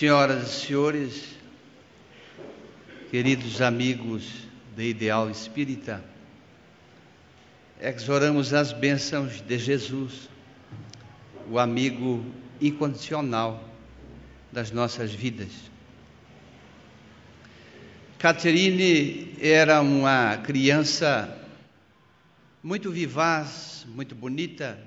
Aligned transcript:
Senhoras 0.00 0.48
e 0.48 0.66
senhores, 0.66 1.24
queridos 3.10 3.60
amigos 3.60 4.48
de 4.74 4.88
Ideal 4.88 5.28
Espírita, 5.28 6.02
exoramos 7.78 8.54
as 8.54 8.72
bênçãos 8.72 9.42
de 9.42 9.58
Jesus, 9.58 10.30
o 11.50 11.58
amigo 11.58 12.24
incondicional 12.62 13.62
das 14.50 14.70
nossas 14.70 15.12
vidas. 15.12 15.52
Catherine 18.18 19.36
era 19.38 19.82
uma 19.82 20.38
criança 20.38 21.46
muito 22.62 22.90
vivaz, 22.90 23.86
muito 23.94 24.14
bonita. 24.14 24.78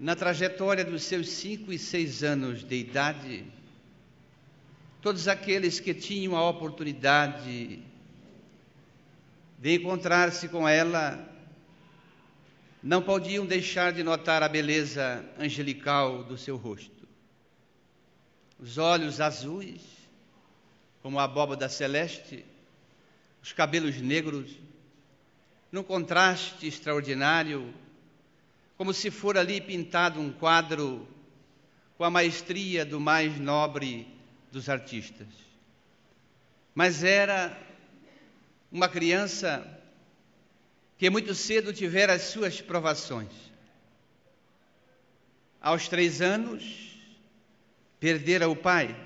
Na 0.00 0.16
trajetória 0.16 0.82
dos 0.82 1.02
seus 1.02 1.28
cinco 1.28 1.70
e 1.70 1.78
seis 1.78 2.24
anos 2.24 2.64
de 2.64 2.74
idade, 2.74 3.44
todos 5.02 5.28
aqueles 5.28 5.78
que 5.78 5.92
tinham 5.92 6.34
a 6.34 6.48
oportunidade 6.48 7.82
de 9.58 9.74
encontrar-se 9.74 10.48
com 10.48 10.66
ela 10.66 11.22
não 12.82 13.02
podiam 13.02 13.44
deixar 13.44 13.92
de 13.92 14.02
notar 14.02 14.42
a 14.42 14.48
beleza 14.48 15.22
angelical 15.38 16.24
do 16.24 16.38
seu 16.38 16.56
rosto. 16.56 17.06
Os 18.58 18.78
olhos 18.78 19.20
azuis, 19.20 19.82
como 21.02 21.18
a 21.18 21.24
abóbada 21.24 21.68
celeste, 21.68 22.42
os 23.42 23.52
cabelos 23.52 24.00
negros, 24.00 24.50
num 25.70 25.82
contraste 25.82 26.66
extraordinário, 26.66 27.74
como 28.80 28.94
se 28.94 29.10
for 29.10 29.36
ali 29.36 29.60
pintado 29.60 30.18
um 30.18 30.32
quadro 30.32 31.06
com 31.98 32.02
a 32.02 32.08
maestria 32.08 32.82
do 32.82 32.98
mais 32.98 33.38
nobre 33.38 34.08
dos 34.50 34.70
artistas. 34.70 35.28
Mas 36.74 37.04
era 37.04 37.60
uma 38.72 38.88
criança 38.88 39.62
que 40.96 41.10
muito 41.10 41.34
cedo 41.34 41.74
tivera 41.74 42.14
as 42.14 42.22
suas 42.22 42.62
provações. 42.62 43.30
Aos 45.60 45.86
três 45.86 46.22
anos, 46.22 46.96
perdera 48.00 48.48
o 48.48 48.56
pai, 48.56 48.96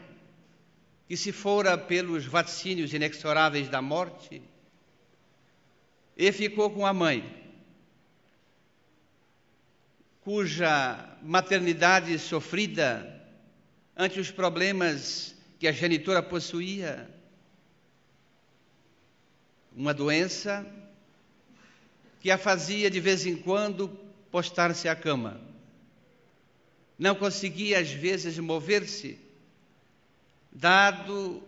que 1.09 1.17
se 1.17 1.33
fora 1.33 1.77
pelos 1.77 2.25
vaticínios 2.25 2.95
inexoráveis 2.95 3.69
da 3.69 3.83
morte, 3.83 4.41
e 6.17 6.31
ficou 6.31 6.71
com 6.71 6.87
a 6.87 6.93
mãe, 6.93 7.44
cuja 10.25 11.19
maternidade 11.23 12.19
sofrida 12.19 13.23
ante 13.95 14.19
os 14.19 14.31
problemas 14.31 15.37
que 15.59 15.69
a 15.69 15.73
genitora 15.73 16.23
possuía, 16.23 17.09
uma 19.77 19.93
doença 19.93 20.67
que 22.21 22.31
a 22.31 22.39
fazia 22.39 22.91
de 22.91 23.01
vez 23.01 23.27
em 23.27 23.37
quando 23.37 23.89
postar-se 24.31 24.89
à 24.89 24.97
cama. 24.97 25.39
Não 26.99 27.15
conseguia 27.15 27.79
às 27.79 27.91
vezes 27.91 28.39
mover-se, 28.39 29.19
dado 30.51 31.43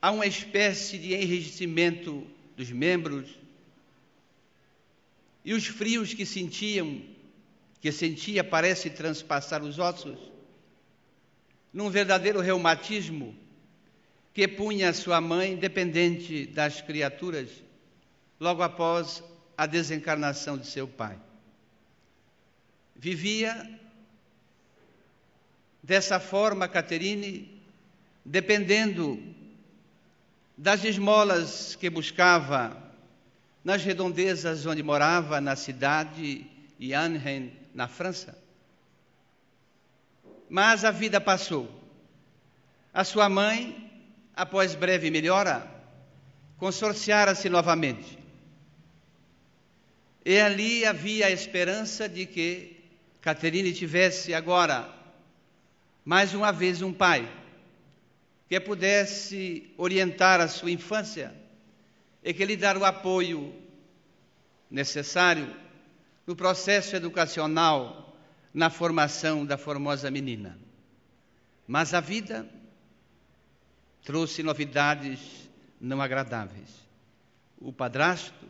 a 0.00 0.10
uma 0.10 0.26
espécie 0.26 0.96
de 0.98 1.12
enrijecimento 1.12 2.26
dos 2.56 2.70
membros 2.70 3.41
e 5.44 5.52
os 5.54 5.66
frios 5.66 6.14
que 6.14 6.24
sentiam, 6.24 7.02
que 7.80 7.90
sentia 7.90 8.44
parece 8.44 8.90
transpassar 8.90 9.62
os 9.62 9.78
ossos, 9.78 10.18
num 11.72 11.90
verdadeiro 11.90 12.40
reumatismo 12.40 13.36
que 14.32 14.46
punha 14.48 14.92
sua 14.92 15.20
mãe 15.20 15.56
dependente 15.56 16.46
das 16.46 16.80
criaturas 16.80 17.50
logo 18.40 18.62
após 18.62 19.22
a 19.56 19.66
desencarnação 19.66 20.56
de 20.56 20.66
seu 20.66 20.88
pai. 20.88 21.18
Vivia 22.96 23.80
dessa 25.82 26.20
forma, 26.20 26.68
Caterine, 26.68 27.60
dependendo 28.24 29.20
das 30.56 30.84
esmolas 30.84 31.74
que 31.74 31.90
buscava 31.90 32.91
nas 33.64 33.84
redondezas 33.84 34.66
onde 34.66 34.82
morava, 34.82 35.40
na 35.40 35.54
cidade 35.54 36.46
de 36.78 36.94
Arnhem, 36.94 37.52
na 37.74 37.86
França. 37.86 38.36
Mas 40.48 40.84
a 40.84 40.90
vida 40.90 41.20
passou. 41.20 41.70
A 42.92 43.04
sua 43.04 43.28
mãe, 43.28 43.90
após 44.34 44.74
breve 44.74 45.10
melhora, 45.10 45.66
consorciara-se 46.58 47.48
novamente. 47.48 48.18
E 50.24 50.38
ali 50.38 50.84
havia 50.84 51.26
a 51.26 51.30
esperança 51.30 52.08
de 52.08 52.26
que 52.26 52.76
Caterine 53.20 53.72
tivesse 53.72 54.34
agora, 54.34 54.88
mais 56.04 56.34
uma 56.34 56.52
vez, 56.52 56.82
um 56.82 56.92
pai 56.92 57.28
que 58.48 58.60
pudesse 58.60 59.72
orientar 59.78 60.40
a 60.40 60.48
sua 60.48 60.70
infância 60.70 61.41
e 62.22 62.32
que 62.32 62.44
lhe 62.44 62.56
dar 62.56 62.76
o 62.76 62.84
apoio 62.84 63.54
necessário 64.70 65.54
no 66.26 66.36
processo 66.36 66.94
educacional, 66.94 68.16
na 68.54 68.70
formação 68.70 69.44
da 69.44 69.56
formosa 69.58 70.10
menina. 70.10 70.58
Mas 71.66 71.94
a 71.94 72.00
vida 72.00 72.48
trouxe 74.02 74.42
novidades 74.42 75.48
não 75.80 76.00
agradáveis. 76.00 76.70
O 77.58 77.72
padrasto 77.72 78.46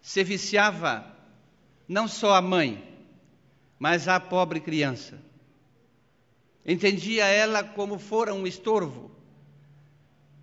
se 0.00 0.24
viciava 0.24 1.04
não 1.88 2.08
só 2.08 2.34
a 2.34 2.42
mãe, 2.42 2.84
mas 3.78 4.08
a 4.08 4.18
pobre 4.18 4.60
criança 4.60 5.18
entendia 6.66 7.24
ela 7.26 7.64
como 7.64 7.98
fora 7.98 8.34
um 8.34 8.46
estorvo 8.46 9.10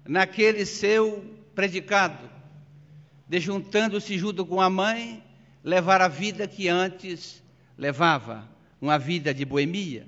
naquele 0.08 0.66
seu 0.66 1.35
predicado, 1.56 2.30
de 3.28 3.40
juntando-se 3.40 4.18
junto 4.18 4.46
com 4.46 4.62
a 4.62 4.70
mãe, 4.70 5.24
levar 5.64 6.02
a 6.02 6.08
vida 6.08 6.48
que 6.48 6.68
antes 6.68 7.42
levava, 7.78 8.48
uma 8.80 9.00
vida 9.00 9.34
de 9.34 9.46
boemia, 9.46 10.06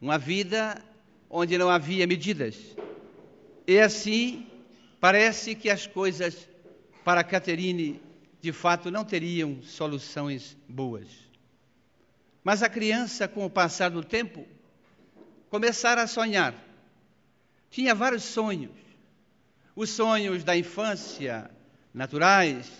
uma 0.00 0.18
vida 0.18 0.82
onde 1.30 1.56
não 1.56 1.70
havia 1.70 2.06
medidas. 2.06 2.56
E 3.66 3.78
assim, 3.78 4.46
parece 4.98 5.54
que 5.54 5.70
as 5.70 5.86
coisas 5.86 6.48
para 7.04 7.22
Caterine 7.22 8.00
de 8.40 8.52
fato 8.52 8.90
não 8.90 9.04
teriam 9.04 9.62
soluções 9.62 10.56
boas. 10.68 11.06
Mas 12.42 12.62
a 12.62 12.68
criança, 12.68 13.28
com 13.28 13.46
o 13.46 13.50
passar 13.50 13.90
do 13.90 14.02
tempo, 14.02 14.44
começar 15.48 15.96
a 15.98 16.08
sonhar. 16.08 16.54
Tinha 17.70 17.94
vários 17.94 18.24
sonhos. 18.24 18.72
Os 19.74 19.90
sonhos 19.90 20.44
da 20.44 20.56
infância, 20.56 21.50
naturais, 21.92 22.70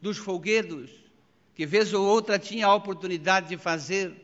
dos 0.00 0.18
folguedos, 0.18 0.90
que 1.54 1.66
vez 1.66 1.92
ou 1.92 2.06
outra 2.06 2.38
tinha 2.38 2.66
a 2.66 2.74
oportunidade 2.74 3.48
de 3.48 3.56
fazer 3.56 4.14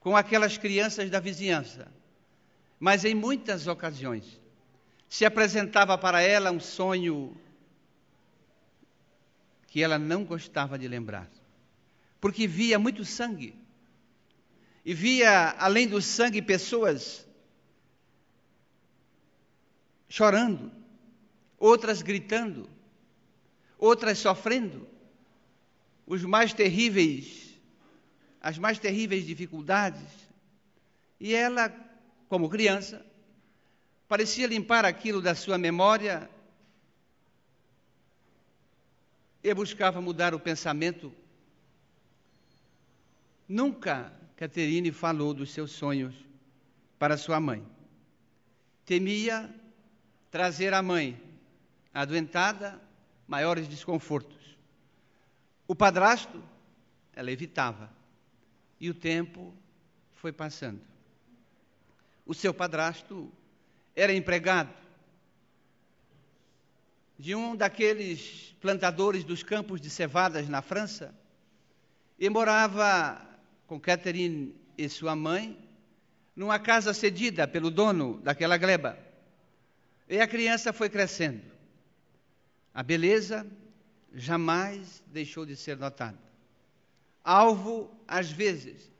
com 0.00 0.16
aquelas 0.16 0.58
crianças 0.58 1.08
da 1.10 1.20
vizinhança. 1.20 1.90
Mas 2.78 3.04
em 3.04 3.14
muitas 3.14 3.66
ocasiões 3.66 4.40
se 5.08 5.24
apresentava 5.24 5.96
para 5.96 6.20
ela 6.20 6.50
um 6.50 6.60
sonho 6.60 7.36
que 9.68 9.82
ela 9.82 9.98
não 9.98 10.24
gostava 10.24 10.78
de 10.78 10.86
lembrar, 10.86 11.28
porque 12.20 12.46
via 12.46 12.78
muito 12.78 13.04
sangue 13.04 13.54
e 14.84 14.92
via, 14.92 15.54
além 15.58 15.88
do 15.88 16.00
sangue, 16.02 16.42
pessoas 16.42 17.26
chorando, 20.08 20.70
outras 21.64 22.02
gritando, 22.02 22.68
outras 23.78 24.18
sofrendo, 24.18 24.86
os 26.06 26.22
mais 26.22 26.52
terríveis, 26.52 27.58
as 28.38 28.58
mais 28.58 28.78
terríveis 28.78 29.24
dificuldades. 29.24 30.28
E 31.18 31.34
ela, 31.34 31.74
como 32.28 32.50
criança, 32.50 33.04
parecia 34.06 34.46
limpar 34.46 34.84
aquilo 34.84 35.22
da 35.22 35.34
sua 35.34 35.56
memória 35.56 36.28
e 39.42 39.54
buscava 39.54 40.02
mudar 40.02 40.34
o 40.34 40.40
pensamento. 40.40 41.10
Nunca 43.48 44.12
Caterine 44.36 44.92
falou 44.92 45.32
dos 45.32 45.50
seus 45.50 45.70
sonhos 45.72 46.14
para 46.98 47.16
sua 47.16 47.40
mãe. 47.40 47.66
Temia 48.84 49.48
trazer 50.30 50.74
à 50.74 50.82
mãe, 50.82 51.18
adoentada, 51.94 52.80
maiores 53.26 53.68
desconfortos. 53.68 54.58
O 55.66 55.74
padrasto, 55.74 56.42
ela 57.14 57.30
evitava. 57.30 57.90
E 58.80 58.90
o 58.90 58.94
tempo 58.94 59.54
foi 60.14 60.32
passando. 60.32 60.80
O 62.26 62.34
seu 62.34 62.52
padrasto 62.52 63.32
era 63.94 64.12
empregado 64.12 64.74
de 67.16 67.34
um 67.34 67.54
daqueles 67.54 68.54
plantadores 68.60 69.22
dos 69.22 69.42
campos 69.44 69.80
de 69.80 69.88
cevadas 69.88 70.48
na 70.48 70.60
França 70.60 71.14
e 72.18 72.28
morava 72.28 73.24
com 73.66 73.78
Catherine 73.78 74.54
e 74.76 74.88
sua 74.88 75.14
mãe 75.14 75.56
numa 76.34 76.58
casa 76.58 76.92
cedida 76.92 77.46
pelo 77.46 77.70
dono 77.70 78.20
daquela 78.20 78.56
gleba. 78.56 78.98
E 80.08 80.20
a 80.20 80.26
criança 80.26 80.72
foi 80.72 80.90
crescendo. 80.90 81.53
A 82.74 82.82
beleza 82.82 83.46
jamais 84.12 85.00
deixou 85.06 85.46
de 85.46 85.54
ser 85.54 85.76
notada. 85.76 86.18
Alvo, 87.22 87.88
às 88.06 88.32
vezes, 88.32 88.90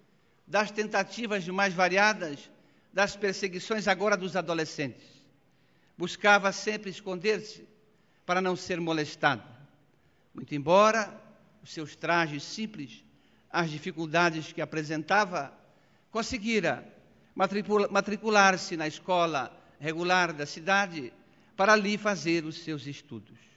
das 0.46 0.70
tentativas 0.70 1.46
mais 1.48 1.74
variadas 1.74 2.48
das 2.92 3.16
perseguições 3.16 3.88
agora 3.88 4.16
dos 4.16 4.36
adolescentes. 4.36 5.04
Buscava 5.98 6.52
sempre 6.52 6.88
esconder-se 6.88 7.66
para 8.24 8.40
não 8.40 8.54
ser 8.54 8.80
molestado. 8.80 9.42
Muito 10.32 10.54
embora 10.54 11.12
os 11.60 11.72
seus 11.72 11.96
trajes 11.96 12.44
simples, 12.44 13.02
as 13.50 13.70
dificuldades 13.70 14.52
que 14.52 14.60
apresentava, 14.60 15.52
conseguira 16.12 16.86
matricular-se 17.90 18.76
na 18.76 18.86
escola 18.86 19.52
regular 19.80 20.32
da 20.32 20.46
cidade 20.46 21.12
para 21.56 21.72
ali 21.72 21.98
fazer 21.98 22.44
os 22.44 22.62
seus 22.62 22.86
estudos. 22.86 23.53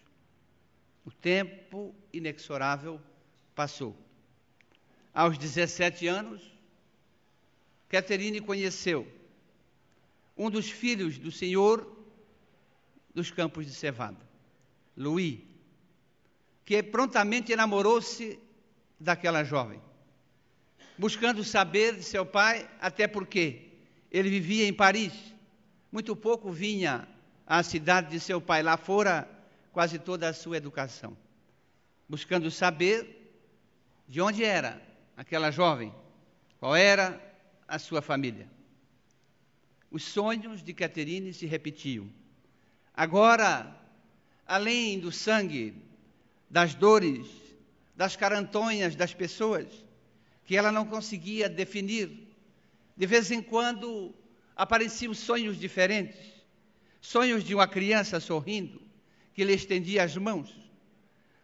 O 1.07 1.11
tempo 1.11 1.95
inexorável 2.11 2.99
passou. 3.55 3.95
Aos 5.13 5.37
17 5.37 6.05
anos, 6.05 6.41
Catherine 7.87 8.41
conheceu 8.41 9.07
um 10.35 10.49
dos 10.49 10.69
filhos 10.69 11.17
do 11.17 11.31
senhor 11.31 11.89
dos 13.15 13.31
campos 13.31 13.65
de 13.65 13.73
cevada, 13.73 14.19
Louis, 14.97 15.39
que 16.65 16.83
prontamente 16.83 17.53
enamorou-se 17.53 18.37
daquela 18.99 19.45
jovem, 19.45 19.81
buscando 20.97 21.41
saber 21.41 21.95
de 21.95 22.03
seu 22.03 22.25
pai, 22.25 22.69
até 22.81 23.07
porque 23.07 23.69
ele 24.11 24.29
vivia 24.29 24.67
em 24.67 24.73
Paris, 24.73 25.13
muito 25.89 26.17
pouco 26.17 26.51
vinha 26.51 27.07
à 27.45 27.63
cidade 27.63 28.11
de 28.11 28.19
seu 28.19 28.41
pai, 28.41 28.61
lá 28.61 28.75
fora 28.75 29.36
quase 29.77 29.99
toda 29.99 30.27
a 30.27 30.33
sua 30.33 30.57
educação, 30.57 31.15
buscando 32.09 32.49
saber 32.49 33.31
de 34.07 34.19
onde 34.19 34.43
era 34.43 34.81
aquela 35.15 35.51
jovem, 35.51 35.93
qual 36.59 36.75
era 36.75 37.21
a 37.67 37.77
sua 37.77 38.01
família. 38.01 38.49
Os 39.91 40.03
sonhos 40.03 40.63
de 40.63 40.73
Caterine 40.73 41.31
se 41.31 41.45
repetiam. 41.45 42.09
Agora, 42.91 43.71
além 44.47 44.99
do 44.99 45.11
sangue, 45.11 45.75
das 46.49 46.73
dores, 46.73 47.27
das 47.95 48.15
carantonhas 48.15 48.95
das 48.95 49.13
pessoas, 49.13 49.67
que 50.43 50.57
ela 50.57 50.71
não 50.71 50.87
conseguia 50.87 51.47
definir, 51.47 52.35
de 52.97 53.05
vez 53.05 53.29
em 53.29 53.43
quando 53.43 54.11
apareciam 54.55 55.13
sonhos 55.13 55.55
diferentes. 55.55 56.33
Sonhos 56.99 57.43
de 57.43 57.53
uma 57.53 57.67
criança 57.67 58.19
sorrindo, 58.19 58.86
que 59.37 59.43
lhe 59.43 59.53
estendia 59.53 60.01
as 60.01 60.17
mãos. 60.17 60.51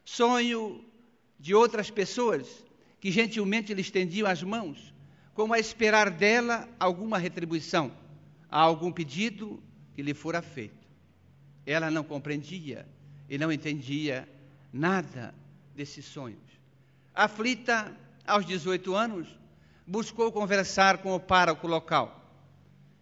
Sonho 0.04 0.84
de 1.40 1.54
outras 1.54 1.92
pessoas 1.92 2.66
que 3.00 3.12
gentilmente 3.12 3.72
lhe 3.72 3.81
estendiam 3.81 4.28
as 4.28 4.42
mãos, 4.42 4.92
como 5.36 5.54
a 5.54 5.60
esperar 5.60 6.10
dela 6.10 6.68
alguma 6.80 7.19
retribuição 7.19 7.95
a 8.50 8.60
algum 8.60 8.92
pedido 8.92 9.62
que 9.94 10.01
lhe 10.01 10.16
fora 10.16 10.42
feito. 10.42 10.88
Ela 11.68 11.92
não 11.92 12.04
compreendia 12.04 12.88
e 13.30 13.38
não 13.38 13.51
entendia 13.51 14.28
nada 14.72 15.31
desses 15.75 16.04
sonhos. 16.04 16.42
Aflita, 17.13 17.95
aos 18.25 18.44
18 18.44 18.95
anos, 18.95 19.28
buscou 19.86 20.31
conversar 20.31 20.98
com 20.98 21.13
o 21.13 21.19
pároco 21.19 21.68
local 21.68 22.28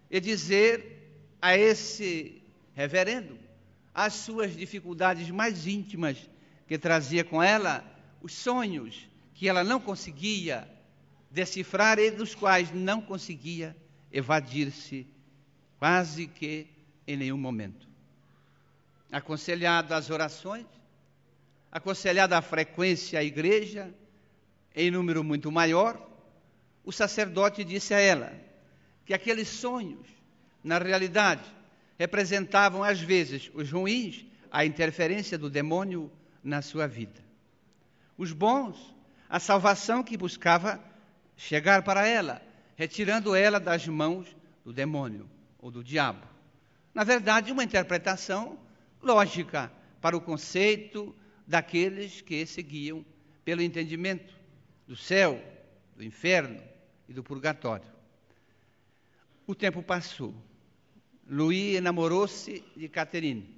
e 0.10 0.20
dizer 0.20 1.16
a 1.42 1.58
esse 1.58 2.44
reverendo 2.74 3.50
as 3.94 4.14
suas 4.14 4.56
dificuldades 4.56 5.30
mais 5.30 5.68
íntimas 5.68 6.18
que 6.68 6.78
trazia 6.78 7.24
com 7.24 7.42
ela, 7.42 7.84
os 8.22 8.34
sonhos 8.34 9.08
que 9.34 9.48
ela 9.48 9.64
não 9.64 9.80
conseguia 9.80 10.68
decifrar 11.30 12.00
e 12.00 12.12
dos 12.12 12.36
quais 12.36 12.72
não 12.72 13.02
conseguia 13.02 13.76
evadir-se 14.12 15.08
quase 15.78 16.28
que 16.28 16.68
em 17.08 17.18
nenhum 17.18 17.38
momento. 17.38 17.88
Aconselhado 19.12 19.94
às 19.94 20.10
orações, 20.10 20.66
aconselhado 21.72 22.34
à 22.34 22.42
frequência 22.42 23.20
à 23.20 23.24
igreja, 23.24 23.94
em 24.76 24.92
número 24.92 25.24
muito 25.24 25.52
maior, 25.52 26.10
o 26.84 26.92
sacerdote 26.92 27.64
disse 27.64 27.94
a 27.94 28.00
ela 28.00 28.34
que 29.06 29.14
aqueles 29.14 29.48
sonhos, 29.48 30.08
na 30.64 30.78
realidade, 30.78 31.44
representavam 32.01 32.83
às 32.83 33.00
vezes 33.00 33.51
os 33.53 33.71
ruins, 33.71 34.25
a 34.50 34.65
interferência 34.65 35.38
do 35.38 35.51
demônio 35.51 36.12
na 36.44 36.59
sua 36.63 36.88
vida. 36.88 37.24
Os 38.18 38.33
bons, 38.33 38.75
a 39.30 39.39
salvação 39.39 40.03
que 40.03 40.18
buscava 40.18 40.83
chegar 41.38 41.83
para 41.83 42.07
ela, 42.07 42.42
retirando 42.75 43.36
ela 43.36 43.59
das 43.59 43.88
mãos 43.88 44.36
do 44.65 44.74
demônio 44.74 45.30
ou 45.59 45.69
do 45.69 45.83
diabo. 45.83 46.25
Na 46.92 47.03
verdade, 47.03 47.51
uma 47.51 47.63
interpretação 47.63 48.57
lógica 49.00 49.71
para 50.01 50.18
o 50.18 50.21
conceito 50.21 51.15
daqueles 51.45 52.19
que 52.19 52.47
seguiam 52.47 53.06
pelo 53.45 53.62
entendimento 53.62 54.33
do 54.88 54.95
céu, 54.95 55.39
do 55.95 56.04
inferno 56.04 56.59
e 57.07 57.13
do 57.13 57.24
purgatório. 57.24 57.86
O 59.45 59.54
tempo 59.54 59.83
passou. 59.83 60.33
Louis 61.31 61.75
enamorou-se 61.78 62.62
de 62.75 62.89
Catherine 62.89 63.57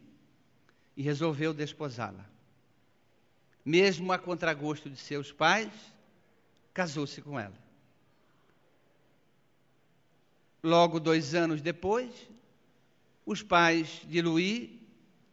e 0.96 1.02
resolveu 1.02 1.56
desposá-la. 1.56 2.24
Mesmo 3.66 4.12
a 4.12 4.20
contragosto 4.20 4.92
de 4.92 4.96
seus 4.96 5.32
pais, 5.32 5.72
casou-se 6.72 7.20
com 7.20 7.40
ela. 7.40 7.58
Logo 10.62 11.00
dois 11.00 11.34
anos 11.34 11.64
depois, 11.64 12.12
os 13.26 13.42
pais 13.42 14.04
de 14.06 14.22
Louis 14.22 14.70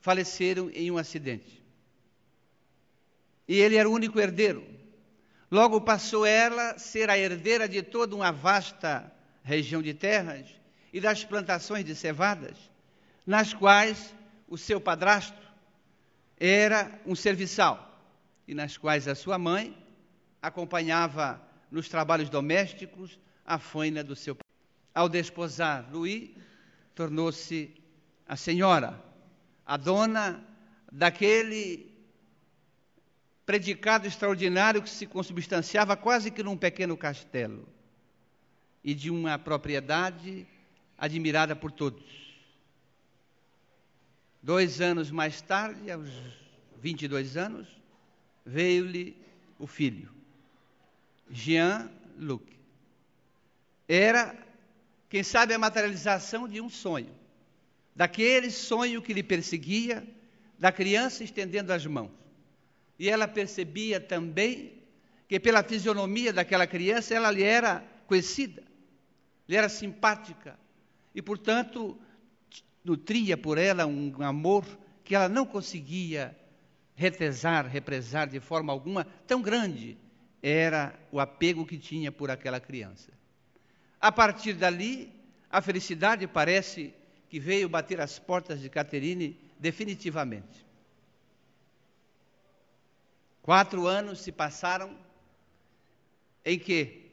faleceram 0.01 0.71
em 0.71 0.91
um 0.91 0.97
acidente. 0.97 1.63
E 3.47 3.57
ele 3.61 3.77
era 3.77 3.87
o 3.87 3.93
único 3.93 4.19
herdeiro. 4.19 4.67
Logo 5.51 5.79
passou 5.83 6.25
ela 6.25 6.71
a 6.71 6.79
ser 6.79 7.11
a 7.11 7.19
herdeira 7.19 7.69
de 7.69 7.83
toda 7.83 8.17
uma 8.17 8.33
vasta 8.33 9.13
região 9.45 9.83
de 9.83 9.93
terras 9.93 10.60
e 10.93 11.01
das 11.01 11.25
plantações 11.25 11.85
de 11.85 11.95
cevadas, 11.95 12.57
nas 13.27 13.55
quais 13.55 14.15
o 14.49 14.59
seu 14.59 14.81
padrasto 14.81 15.41
era 16.39 17.01
um 17.07 17.15
serviçal 17.15 17.87
e 18.49 18.55
nas 18.55 18.77
quais 18.77 19.07
a 19.07 19.15
sua 19.15 19.39
mãe 19.39 19.77
acompanhava 20.43 21.41
nos 21.71 21.89
trabalhos 21.89 22.29
domésticos 22.29 23.19
a 23.45 23.59
faina 23.59 24.03
do 24.03 24.17
seu 24.17 24.37
ao 24.93 25.09
desposar 25.09 25.89
Louis, 25.93 26.31
tornou-se 26.97 27.73
a 28.27 28.35
senhora, 28.35 29.01
a 29.65 29.77
dona 29.77 30.45
daquele 30.91 31.91
predicado 33.47 34.07
extraordinário 34.07 34.83
que 34.83 34.91
se 34.91 35.07
consubstanciava 35.07 35.97
quase 35.97 36.31
que 36.31 36.43
num 36.43 36.57
pequeno 36.57 36.97
castelo 36.97 37.69
e 38.83 38.95
de 38.95 39.11
uma 39.11 39.39
propriedade 39.39 40.47
admirada 41.01 41.57
por 41.57 41.73
todos. 41.73 42.05
Dois 44.43 44.83
anos 44.83 45.11
mais 45.11 45.41
tarde, 45.41 45.91
aos 45.91 46.11
22 46.79 47.39
anos, 47.39 47.67
veio-lhe 48.45 49.17
o 49.59 49.67
filho, 49.67 50.11
Jean-Luc. 51.31 52.45
Era 53.89 54.37
quem 55.09 55.23
sabe 55.23 55.55
a 55.55 55.59
materialização 55.59 56.47
de 56.47 56.61
um 56.61 56.69
sonho, 56.69 57.15
daquele 57.97 58.51
sonho 58.51 59.03
que 59.03 59.15
lhe 59.15 59.23
perseguia, 59.23 60.07
da 60.59 60.71
criança 60.71 61.25
estendendo 61.25 61.73
as 61.73 61.87
mãos. 61.87 62.13
E 62.99 63.09
ela 63.09 63.27
percebia 63.27 63.99
também 63.99 64.75
que 65.27 65.41
pela 65.41 65.63
fisionomia 65.63 66.33
daquela 66.33 66.67
criança 66.67 67.15
ela 67.15 67.31
lhe 67.31 67.43
era 67.43 67.83
conhecida, 68.07 68.63
lhe 69.49 69.57
era 69.57 69.71
simpática 69.71 70.59
e, 71.15 71.21
portanto, 71.21 71.99
nutria 72.85 73.37
por 73.37 73.59
ela 73.59 73.87
um 73.87 74.23
amor 74.23 74.65
que 75.05 75.15
ela 75.15 75.29
não 75.29 75.45
conseguia 75.45 76.37
retesar, 76.95 77.67
represar 77.67 78.29
de 78.29 78.41
forma 78.41 78.73
alguma, 78.73 79.05
tão 79.27 79.41
grande 79.41 79.97
era 80.43 80.99
o 81.11 81.21
apego 81.21 81.67
que 81.67 81.79
tinha 81.79 82.13
por 82.13 82.31
aquela 82.31 82.61
criança. 82.61 83.11
A 84.01 84.11
partir 84.11 84.55
dali, 84.55 85.13
a 85.51 85.61
felicidade 85.61 86.27
parece 86.27 86.95
que 87.29 87.39
veio 87.39 87.69
bater 87.69 88.01
as 88.01 88.19
portas 88.19 88.61
de 88.61 88.69
Caterine 88.69 89.39
definitivamente. 89.59 90.67
Quatro 93.43 93.87
anos 93.87 94.21
se 94.21 94.33
passaram 94.33 94.97
em 96.45 96.59
que, 96.59 97.11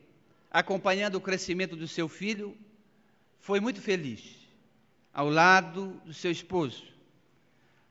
acompanhando 0.52 1.16
o 1.16 1.22
crescimento 1.22 1.76
do 1.76 1.88
seu 1.88 2.08
filho, 2.08 2.58
foi 3.40 3.60
muito 3.60 3.82
feliz 3.82 4.36
ao 5.14 5.30
lado 5.30 6.00
do 6.06 6.14
seu 6.14 6.30
esposo, 6.30 6.84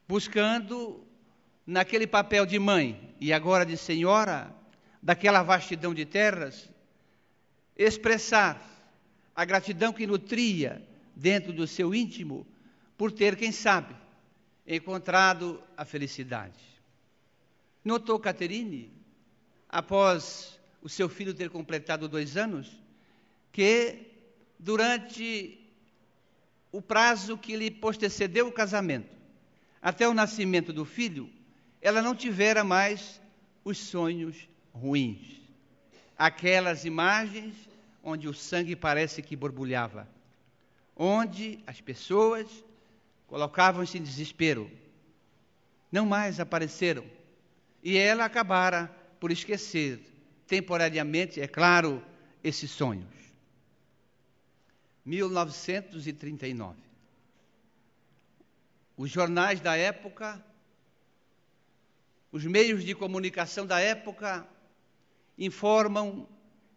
buscando 0.06 1.04
naquele 1.66 2.06
papel 2.06 2.46
de 2.46 2.58
mãe 2.58 3.14
e 3.20 3.32
agora 3.32 3.66
de 3.66 3.76
senhora 3.76 4.54
daquela 5.02 5.42
vastidão 5.42 5.92
de 5.92 6.04
terras, 6.04 6.68
expressar 7.76 8.62
a 9.34 9.44
gratidão 9.44 9.92
que 9.92 10.06
nutria 10.06 10.82
dentro 11.14 11.52
do 11.52 11.66
seu 11.66 11.94
íntimo 11.94 12.46
por 12.96 13.12
ter, 13.12 13.36
quem 13.36 13.52
sabe, 13.52 13.94
encontrado 14.66 15.62
a 15.76 15.84
felicidade. 15.84 16.58
Notou 17.84 18.18
Caterine, 18.18 18.90
após 19.68 20.58
o 20.80 20.88
seu 20.88 21.08
filho 21.08 21.34
ter 21.34 21.50
completado 21.50 22.08
dois 22.08 22.36
anos, 22.36 22.80
que 23.52 24.05
durante 24.58 25.58
o 26.72 26.82
prazo 26.82 27.38
que 27.38 27.56
lhe 27.56 27.70
postecedeu 27.70 28.48
o 28.48 28.52
casamento, 28.52 29.14
até 29.80 30.08
o 30.08 30.14
nascimento 30.14 30.72
do 30.72 30.84
filho, 30.84 31.30
ela 31.80 32.02
não 32.02 32.14
tivera 32.14 32.64
mais 32.64 33.20
os 33.64 33.78
sonhos 33.78 34.48
ruins. 34.72 35.40
Aquelas 36.18 36.84
imagens 36.84 37.54
onde 38.02 38.28
o 38.28 38.34
sangue 38.34 38.76
parece 38.76 39.22
que 39.22 39.36
borbulhava, 39.36 40.08
onde 40.96 41.58
as 41.66 41.80
pessoas 41.80 42.46
colocavam-se 43.26 43.98
em 43.98 44.02
desespero, 44.02 44.70
não 45.90 46.06
mais 46.06 46.40
apareceram. 46.40 47.04
E 47.82 47.96
ela 47.96 48.24
acabara 48.24 48.90
por 49.20 49.30
esquecer, 49.30 50.00
temporariamente, 50.46 51.40
é 51.40 51.46
claro, 51.46 52.02
esses 52.42 52.70
sonhos. 52.70 53.25
1939. 55.06 56.78
Os 58.96 59.10
jornais 59.10 59.60
da 59.60 59.76
época 59.76 60.44
os 62.36 62.44
meios 62.44 62.84
de 62.84 62.94
comunicação 62.94 63.66
da 63.66 63.80
época 63.80 64.46
informam 65.38 66.28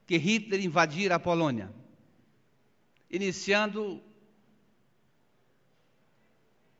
que 0.05 0.15
Hitler 0.17 0.61
invadira 0.61 1.15
a 1.15 1.19
Polônia, 1.19 1.69
iniciando 3.09 4.01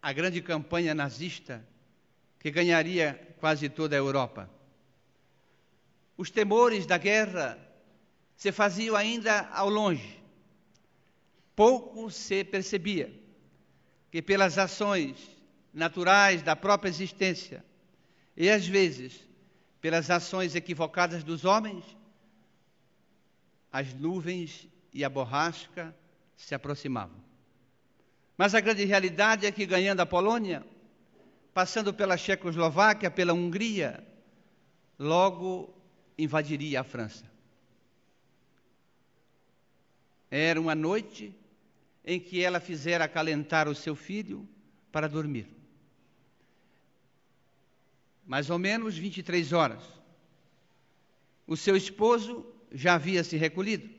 a 0.02 0.14
grande 0.14 0.42
campanha 0.42 0.94
nazista 0.94 1.66
que 2.40 2.50
ganharia 2.52 3.36
quase 3.40 3.68
toda 3.68 3.98
a 3.98 4.00
Europa. 4.00 4.50
Os 6.16 6.32
temores 6.32 6.86
da 6.86 6.98
guerra 6.98 7.60
se 8.38 8.50
faziam 8.52 8.96
ainda 8.96 9.50
ao 9.50 9.70
longe. 9.70 10.19
Pouco 11.60 12.10
se 12.10 12.46
percebia 12.46 13.14
que, 14.10 14.22
pelas 14.22 14.58
ações 14.58 15.18
naturais 15.74 16.42
da 16.42 16.56
própria 16.56 16.90
existência, 16.90 17.66
e 18.38 18.50
às 18.50 18.66
vezes, 18.66 19.28
pelas 19.82 20.10
ações 20.10 20.56
equivocadas 20.56 21.22
dos 21.22 21.44
homens, 21.44 21.84
as 23.70 23.94
nuvens 23.94 24.70
e 24.94 25.04
a 25.04 25.10
borrasca 25.10 25.94
se 26.38 26.56
aproximavam. 26.56 27.22
Mas 28.38 28.56
a 28.56 28.62
grande 28.62 28.86
realidade 28.86 29.46
é 29.46 29.52
que, 29.52 29.66
ganhando 29.66 30.00
a 30.00 30.06
Polônia, 30.06 30.66
passando 31.54 31.94
pela 31.94 32.16
Checoslováquia, 32.16 33.12
pela 33.12 33.34
Hungria, 33.34 34.02
logo 34.98 35.76
invadiria 36.18 36.80
a 36.80 36.86
França. 36.86 37.30
Era 40.32 40.62
uma 40.62 40.74
noite 40.74 41.36
em 42.04 42.20
que 42.20 42.44
ela 42.44 42.60
fizera 42.60 43.06
acalentar 43.06 43.68
o 43.68 43.76
seu 43.76 43.96
filho 43.96 44.48
para 44.92 45.08
dormir 45.08 45.60
mais 48.30 48.52
ou 48.52 48.60
menos 48.60 48.96
23 48.96 49.54
horas. 49.54 49.82
O 51.48 51.58
seu 51.58 51.76
esposo 51.76 52.46
já 52.72 52.94
havia 52.94 53.24
se 53.24 53.36
recolhido. 53.36 53.90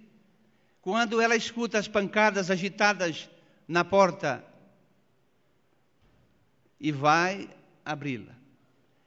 Quando 0.81 1.21
ela 1.21 1.35
escuta 1.35 1.81
as 1.81 1.89
pancadas 1.89 2.49
agitadas 2.49 3.29
na 3.67 3.85
porta 3.85 4.45
e 6.79 6.93
vai 6.93 7.51
abri-la. 7.85 8.33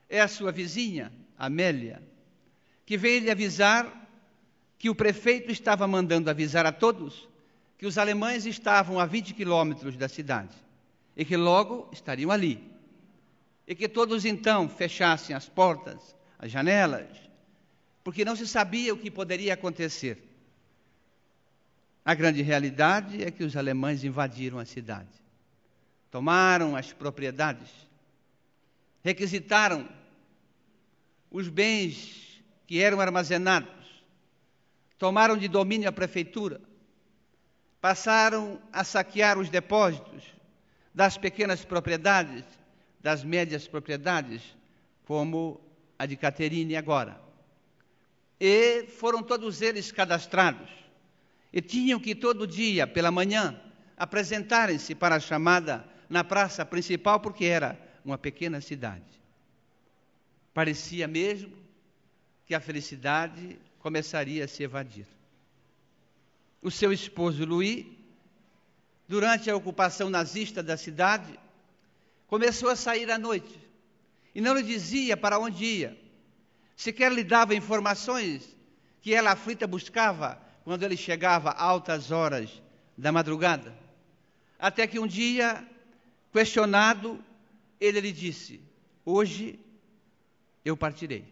É 0.10 0.20
a 0.20 0.28
sua 0.28 0.52
vizinha, 0.52 1.10
Amélia, 1.38 2.04
que 2.86 2.98
veio 2.98 3.22
lhe 3.22 3.32
avisar 3.32 4.06
que 4.78 4.90
o 4.90 4.96
prefeito 4.96 5.54
estava 5.54 5.88
mandando 5.88 6.30
avisar 6.30 6.66
a 6.66 6.74
todos 6.74 7.30
que 7.84 7.88
os 7.88 7.98
alemães 7.98 8.46
estavam 8.46 8.98
a 8.98 9.06
20 9.06 9.34
quilômetros 9.34 9.98
da 9.98 10.08
cidade 10.08 10.56
e 11.18 11.26
que 11.26 11.36
logo 11.36 11.90
estariam 11.92 12.32
ali 12.32 12.66
e 13.68 13.76
que 13.76 13.90
todos 13.90 14.24
então 14.24 14.70
fechassem 14.70 15.36
as 15.36 15.50
portas, 15.50 16.16
as 16.40 16.50
janelas, 16.50 17.10
porque 18.02 18.24
não 18.24 18.38
se 18.38 18.48
sabia 18.48 18.94
o 18.94 18.98
que 18.98 19.12
poderia 19.12 19.54
acontecer. 19.54 20.18
A 22.06 22.14
grande 22.14 22.42
realidade 22.42 23.22
é 23.22 23.30
que 23.30 23.44
os 23.44 23.58
alemães 23.58 24.06
invadiram 24.06 24.60
a 24.60 24.66
cidade, 24.66 25.22
tomaram 26.10 26.78
as 26.78 26.94
propriedades, 26.94 27.70
requisitaram 29.04 29.90
os 31.30 31.50
bens 31.50 32.42
que 32.66 32.82
eram 32.82 33.02
armazenados, 33.02 34.04
tomaram 34.98 35.36
de 35.36 35.50
domínio 35.50 35.90
a 35.90 35.92
prefeitura, 35.92 36.62
passaram 37.84 38.62
a 38.72 38.82
saquear 38.86 39.38
os 39.38 39.50
depósitos 39.50 40.24
das 40.96 41.18
pequenas 41.18 41.66
propriedades 41.66 42.46
das 43.02 43.26
médias 43.26 43.68
propriedades, 43.68 44.42
como 45.04 45.60
a 46.00 46.06
de 46.06 46.16
Caterine 46.16 46.78
agora. 46.78 47.22
E 48.40 48.86
foram 48.88 49.22
todos 49.22 49.62
eles 49.62 49.92
cadastrados. 49.92 50.70
E 51.52 51.62
tinham 51.62 52.00
que 52.00 52.16
todo 52.16 52.48
dia, 52.48 52.88
pela 52.88 53.12
manhã, 53.12 53.60
apresentarem-se 53.98 54.96
para 54.96 55.16
a 55.16 55.20
chamada 55.20 55.86
na 56.10 56.24
praça 56.24 56.66
principal, 56.66 57.20
porque 57.20 57.44
era 57.44 57.78
uma 58.06 58.18
pequena 58.18 58.62
cidade. 58.62 59.22
Parecia 60.54 61.06
mesmo 61.06 61.52
que 62.46 62.56
a 62.56 62.62
felicidade 62.62 63.60
começaria 63.80 64.46
a 64.46 64.48
se 64.48 64.64
evadir. 64.64 65.06
O 66.64 66.72
seu 66.72 66.94
esposo 66.94 67.44
Louis, 67.44 67.86
durante 69.06 69.52
a 69.52 69.56
ocupação 69.56 70.10
nazista 70.10 70.64
da 70.64 70.78
cidade, 70.78 71.38
começou 72.26 72.70
a 72.70 72.76
sair 72.76 73.12
à 73.12 73.18
noite 73.20 73.60
e 74.34 74.40
não 74.40 74.56
lhe 74.56 74.64
dizia 74.64 75.18
para 75.18 75.38
onde 75.38 75.66
ia. 75.66 75.98
Sequer 76.76 77.12
lhe 77.12 77.24
dava 77.24 77.54
informações 77.54 78.56
que 79.02 79.14
ela 79.14 79.32
aflita 79.32 79.68
buscava 79.68 80.42
quando 80.64 80.84
ele 80.84 80.96
chegava 80.96 81.50
a 81.50 81.62
altas 81.62 82.12
horas 82.12 82.50
da 82.98 83.12
madrugada. 83.12 83.78
Até 84.58 84.88
que 84.88 84.98
um 84.98 85.06
dia, 85.06 85.68
questionado, 86.32 87.22
ele 87.78 88.00
lhe 88.00 88.14
disse: 88.14 88.62
Hoje 89.04 89.60
eu 90.64 90.78
partirei. 90.78 91.26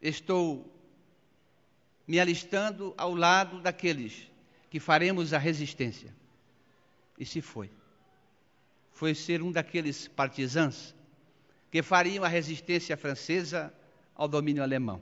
Estou 0.00 0.79
me 2.10 2.18
alistando 2.18 2.92
ao 2.98 3.14
lado 3.14 3.60
daqueles 3.60 4.28
que 4.68 4.80
faremos 4.80 5.32
a 5.32 5.38
resistência. 5.38 6.12
E 7.16 7.24
se 7.24 7.40
foi 7.40 7.70
foi 8.90 9.14
ser 9.14 9.40
um 9.40 9.52
daqueles 9.52 10.08
partisãs 10.08 10.92
que 11.70 11.84
fariam 11.84 12.24
a 12.24 12.28
resistência 12.28 12.96
francesa 12.96 13.72
ao 14.16 14.26
domínio 14.26 14.60
alemão. 14.60 15.00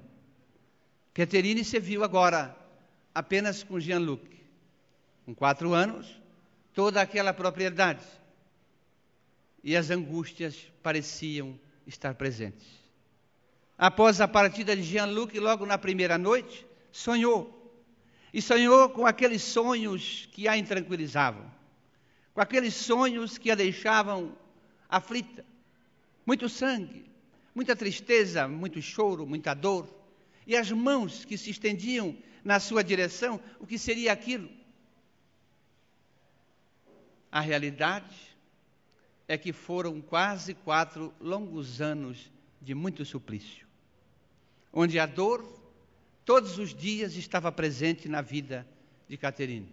Catherine 1.15 1.65
se 1.65 1.81
viu 1.81 2.05
agora 2.05 2.55
apenas 3.15 3.65
com 3.65 3.81
Jean-Luc, 3.81 4.29
com 5.25 5.35
quatro 5.35 5.73
anos, 5.73 6.21
toda 6.75 7.01
aquela 7.01 7.33
propriedade. 7.33 8.05
E 9.65 9.75
as 9.75 9.89
angústias 9.89 10.71
pareciam 10.83 11.59
estar 11.87 12.13
presentes. 12.17 12.67
Após 13.79 14.21
a 14.21 14.29
partida 14.29 14.77
de 14.77 14.83
Jean-Luc, 14.83 15.39
logo 15.41 15.65
na 15.65 15.79
primeira 15.79 16.19
noite, 16.19 16.68
sonhou. 16.91 17.55
E 18.33 18.43
sonhou 18.43 18.89
com 18.91 19.07
aqueles 19.07 19.43
sonhos 19.43 20.29
que 20.33 20.47
a 20.47 20.57
intranquilizavam 20.57 21.59
com 22.39 22.43
aqueles 22.43 22.75
sonhos 22.75 23.37
que 23.37 23.51
a 23.51 23.57
deixavam 23.57 24.33
aflita. 24.89 25.45
Muito 26.25 26.49
sangue, 26.49 27.05
muita 27.53 27.75
tristeza, 27.75 28.47
muito 28.47 28.81
choro, 28.81 29.27
muita 29.27 29.55
dor. 29.55 29.93
E 30.47 30.57
as 30.57 30.71
mãos 30.71 31.25
que 31.25 31.37
se 31.37 31.51
estendiam 31.51 32.17
na 32.45 32.61
sua 32.61 32.85
direção, 32.85 33.41
o 33.59 33.67
que 33.67 33.77
seria 33.77 34.13
aquilo? 34.13 34.49
a 37.31 37.41
realidade 37.41 38.17
é 39.27 39.37
que 39.37 39.53
foram 39.53 40.01
quase 40.01 40.55
quatro 40.55 41.13
longos 41.21 41.81
anos 41.81 42.31
de 42.61 42.75
muito 42.75 43.05
suplício, 43.05 43.67
onde 44.73 44.99
a 44.99 45.07
dor 45.07 45.58
todos 46.29 46.59
os 46.59 46.75
dias 46.75 47.17
estava 47.17 47.51
presente 47.51 48.07
na 48.07 48.21
vida 48.21 48.69
de 49.09 49.17
Caterine. 49.17 49.73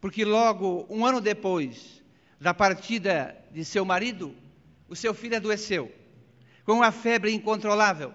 Porque 0.00 0.24
logo 0.24 0.86
um 0.88 1.04
ano 1.04 1.20
depois 1.20 2.02
da 2.40 2.54
partida 2.54 3.36
de 3.50 3.62
seu 3.62 3.84
marido, 3.84 4.34
o 4.88 4.96
seu 4.96 5.12
filho 5.12 5.36
adoeceu, 5.36 5.94
com 6.64 6.72
uma 6.72 6.90
febre 6.90 7.34
incontrolável, 7.34 8.14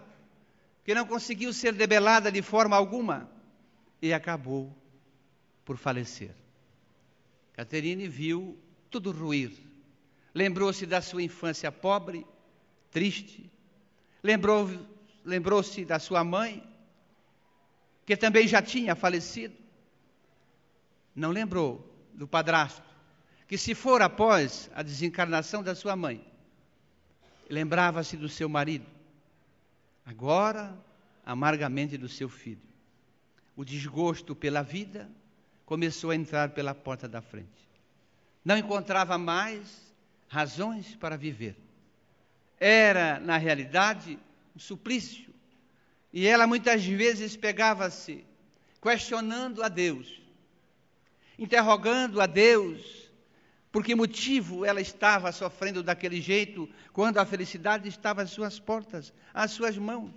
que 0.83 0.95
não 0.95 1.05
conseguiu 1.05 1.53
ser 1.53 1.73
debelada 1.73 2.31
de 2.31 2.41
forma 2.41 2.75
alguma 2.75 3.29
e 4.01 4.11
acabou 4.11 4.75
por 5.63 5.77
falecer. 5.77 6.33
Caterine 7.53 8.07
viu 8.07 8.57
tudo 8.89 9.11
ruir. 9.11 9.51
Lembrou-se 10.33 10.87
da 10.87 11.01
sua 11.01 11.21
infância 11.21 11.71
pobre, 11.71 12.25
triste. 12.89 13.47
Lembrou, 14.23 14.67
lembrou-se 15.23 15.85
da 15.85 15.99
sua 15.99 16.23
mãe, 16.23 16.63
que 18.07 18.15
também 18.15 18.47
já 18.47 18.61
tinha 18.61 18.95
falecido. 18.95 19.53
Não 21.13 21.29
lembrou 21.29 21.93
do 22.13 22.25
padrasto, 22.25 22.81
que 23.47 23.57
se 23.57 23.75
for 23.75 24.01
após 24.01 24.71
a 24.73 24.81
desencarnação 24.81 25.61
da 25.61 25.75
sua 25.75 25.93
mãe, 25.93 26.25
lembrava-se 27.49 28.15
do 28.15 28.29
seu 28.29 28.47
marido. 28.47 28.85
Agora, 30.05 30.73
amargamente 31.25 31.97
do 31.97 32.07
seu 32.07 32.29
filho. 32.29 32.61
O 33.57 33.65
desgosto 33.65 34.33
pela 34.33 34.61
vida 34.61 35.09
começou 35.65 36.11
a 36.11 36.15
entrar 36.15 36.51
pela 36.51 36.73
porta 36.73 37.09
da 37.09 37.21
frente. 37.21 37.67
Não 38.45 38.57
encontrava 38.57 39.17
mais 39.17 39.93
razões 40.29 40.95
para 40.95 41.17
viver. 41.17 41.57
Era, 42.57 43.19
na 43.19 43.35
realidade, 43.35 44.17
um 44.55 44.59
suplício. 44.59 45.33
E 46.11 46.25
ela 46.25 46.47
muitas 46.47 46.83
vezes 46.85 47.35
pegava-se 47.35 48.25
questionando 48.81 49.61
a 49.63 49.67
Deus, 49.67 50.21
interrogando 51.37 52.21
a 52.21 52.25
Deus 52.25 53.07
por 53.71 53.83
que 53.83 53.93
motivo 53.93 54.65
ela 54.65 54.81
estava 54.81 55.31
sofrendo 55.31 55.83
daquele 55.83 56.21
jeito 56.21 56.69
quando 56.93 57.17
a 57.17 57.25
felicidade 57.25 57.87
estava 57.87 58.21
às 58.21 58.31
suas 58.31 58.59
portas, 58.59 59.13
às 59.33 59.51
suas 59.51 59.77
mãos. 59.77 60.13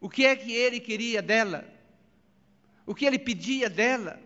O 0.00 0.10
que 0.10 0.26
é 0.26 0.36
que 0.36 0.52
ele 0.52 0.80
queria 0.80 1.22
dela? 1.22 1.66
O 2.84 2.94
que 2.94 3.06
ele 3.06 3.18
pedia 3.18 3.70
dela? 3.70 4.20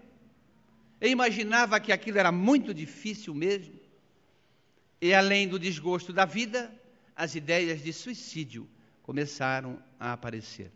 Eu 1.00 1.08
imaginava 1.08 1.80
que 1.80 1.92
aquilo 1.92 2.18
era 2.18 2.32
muito 2.32 2.74
difícil 2.74 3.34
mesmo. 3.34 3.78
E 5.00 5.14
além 5.14 5.48
do 5.48 5.58
desgosto 5.58 6.12
da 6.12 6.24
vida, 6.24 6.70
as 7.14 7.34
ideias 7.34 7.82
de 7.82 7.92
suicídio 7.92 8.68
começaram 9.02 9.82
a 10.00 10.14
aparecer. 10.14 10.72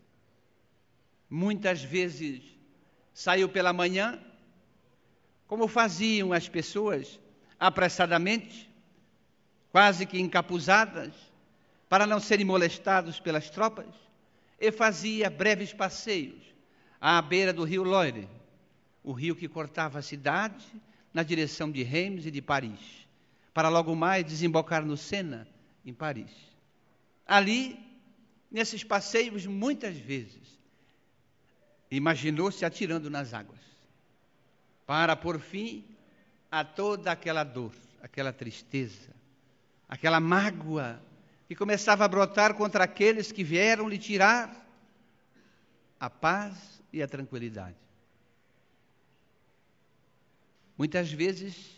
Muitas 1.29 1.83
vezes 1.83 2.43
saiu 3.13 3.49
pela 3.49 3.73
manhã, 3.73 4.23
como 5.47 5.67
faziam 5.67 6.33
as 6.33 6.49
pessoas, 6.49 7.19
apressadamente, 7.59 8.71
quase 9.73 10.05
que 10.05 10.21
encapuzadas, 10.21 11.13
para 11.89 12.07
não 12.07 12.21
serem 12.21 12.45
molestados 12.45 13.19
pelas 13.19 13.49
tropas, 13.49 13.95
e 14.61 14.71
fazia 14.71 15.31
breves 15.31 15.73
passeios 15.73 16.43
à 17.01 17.21
beira 17.23 17.53
do 17.53 17.65
rio 17.65 17.83
Loire, 17.83 18.29
o 19.03 19.13
rio 19.13 19.35
que 19.35 19.49
cortava 19.49 19.99
a 19.99 20.03
cidade 20.03 20.65
na 21.13 21.23
direção 21.23 21.71
de 21.71 21.83
Reims 21.83 22.27
e 22.27 22.31
de 22.31 22.43
Paris 22.43 23.05
para 23.55 23.69
logo 23.69 23.95
mais 23.95 24.25
desembocar 24.25 24.85
no 24.85 24.97
Sena, 24.97 25.47
em 25.87 25.95
Paris. 25.95 26.33
Ali, 27.25 27.79
nesses 28.55 28.85
passeios, 28.85 29.47
muitas 29.47 29.97
vezes, 29.97 30.61
imaginou-se 31.91 32.65
atirando 32.65 33.11
nas 33.11 33.35
águas, 33.35 33.59
para 34.87 35.17
por 35.17 35.41
fim 35.41 35.85
a 36.53 36.65
toda 36.65 37.11
aquela 37.11 37.43
dor, 37.43 37.75
aquela 38.01 38.33
tristeza, 38.33 39.11
aquela 39.89 40.21
mágoa 40.21 41.03
que 41.49 41.57
começava 41.57 42.05
a 42.05 42.09
brotar 42.09 42.55
contra 42.55 42.85
aqueles 42.85 43.33
que 43.33 43.43
vieram 43.43 43.89
lhe 43.89 43.99
tirar 43.99 44.65
a 45.99 46.09
paz 46.09 46.81
e 46.93 47.03
a 47.03 47.09
tranquilidade. 47.09 47.77
Muitas 50.79 51.11
vezes 51.11 51.77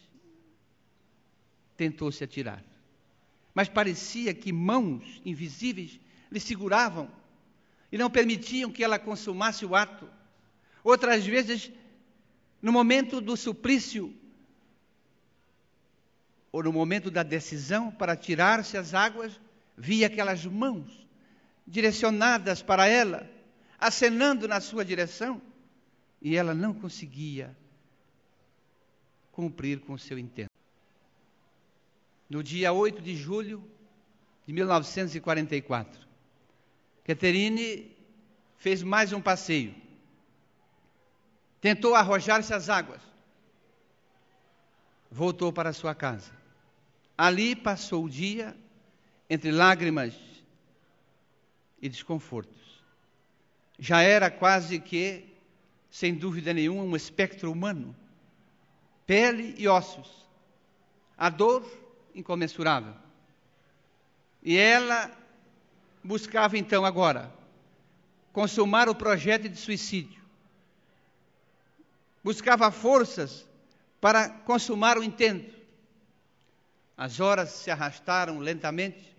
tentou 1.75 2.13
se 2.13 2.23
atirar. 2.23 2.63
Mas 3.55 3.67
parecia 3.67 4.35
que 4.35 4.53
mãos 4.53 5.23
invisíveis 5.25 5.99
lhe 6.31 6.41
seguravam 6.41 7.11
e 7.91 7.99
não 7.99 8.11
permitiam 8.11 8.71
que 8.71 8.83
ela 8.83 8.99
consumasse 8.99 9.65
o 9.65 9.75
ato. 9.75 10.09
Outras 10.83 11.25
vezes, 11.25 11.71
no 12.61 12.73
momento 12.73 13.21
do 13.21 13.37
suplício, 13.37 14.15
ou 16.53 16.63
no 16.63 16.73
momento 16.73 17.11
da 17.11 17.23
decisão 17.23 17.91
para 17.91 18.17
tirar-se 18.17 18.77
as 18.77 18.95
águas, 18.95 19.41
via 19.77 20.07
aquelas 20.07 20.45
mãos 20.45 21.07
direcionadas 21.67 22.63
para 22.63 22.87
ela, 22.87 23.29
acenando 23.79 24.49
na 24.49 24.61
sua 24.61 24.85
direção, 24.85 25.43
e 26.23 26.37
ela 26.37 26.55
não 26.55 26.73
conseguia 26.73 27.57
cumprir 29.33 29.81
com 29.81 29.93
o 29.93 29.99
seu 29.99 30.19
intento 30.19 30.57
no 32.29 32.43
dia 32.43 32.73
8 32.73 33.01
de 33.01 33.17
julho 33.17 33.63
de 34.47 34.53
1944. 34.53 36.06
Catherine 37.07 37.89
fez 38.57 38.83
mais 38.83 39.13
um 39.13 39.21
passeio. 39.21 39.73
Tentou 41.61 41.95
arrojar-se 41.95 42.53
às 42.53 42.69
águas. 42.69 43.01
Voltou 45.09 45.53
para 45.53 45.73
sua 45.73 45.95
casa. 45.95 46.33
Ali 47.17 47.55
passou 47.55 48.07
o 48.07 48.11
dia 48.11 48.57
entre 49.31 49.53
lágrimas 49.53 50.19
e 51.81 51.89
desconfortos. 51.89 52.83
Já 53.79 54.03
era 54.03 54.29
quase 54.29 54.81
que, 54.81 55.33
sem 55.89 56.13
dúvida 56.13 56.53
nenhuma, 56.53 56.83
um 56.83 56.97
espectro 56.97 57.53
humano. 57.53 57.95
Pele 59.07 59.55
e 59.57 59.69
ossos. 59.69 60.27
A 61.17 61.31
dor 61.31 61.65
incomensurável. 62.17 62.97
E 64.43 64.57
ela 64.57 65.26
buscava 66.07 66.57
então 66.57 66.85
agora 66.85 67.33
consumar 68.33 68.89
o 68.89 68.95
projeto 68.95 69.49
de 69.49 69.57
suicídio. 69.57 70.23
Buscava 72.23 72.71
forças 72.71 73.47
para 74.01 74.29
consumar 74.29 74.99
o 74.99 75.05
intento. 75.05 75.55
As 76.97 77.21
horas 77.21 77.51
se 77.51 77.71
arrastaram 77.71 78.39
lentamente, 78.39 79.17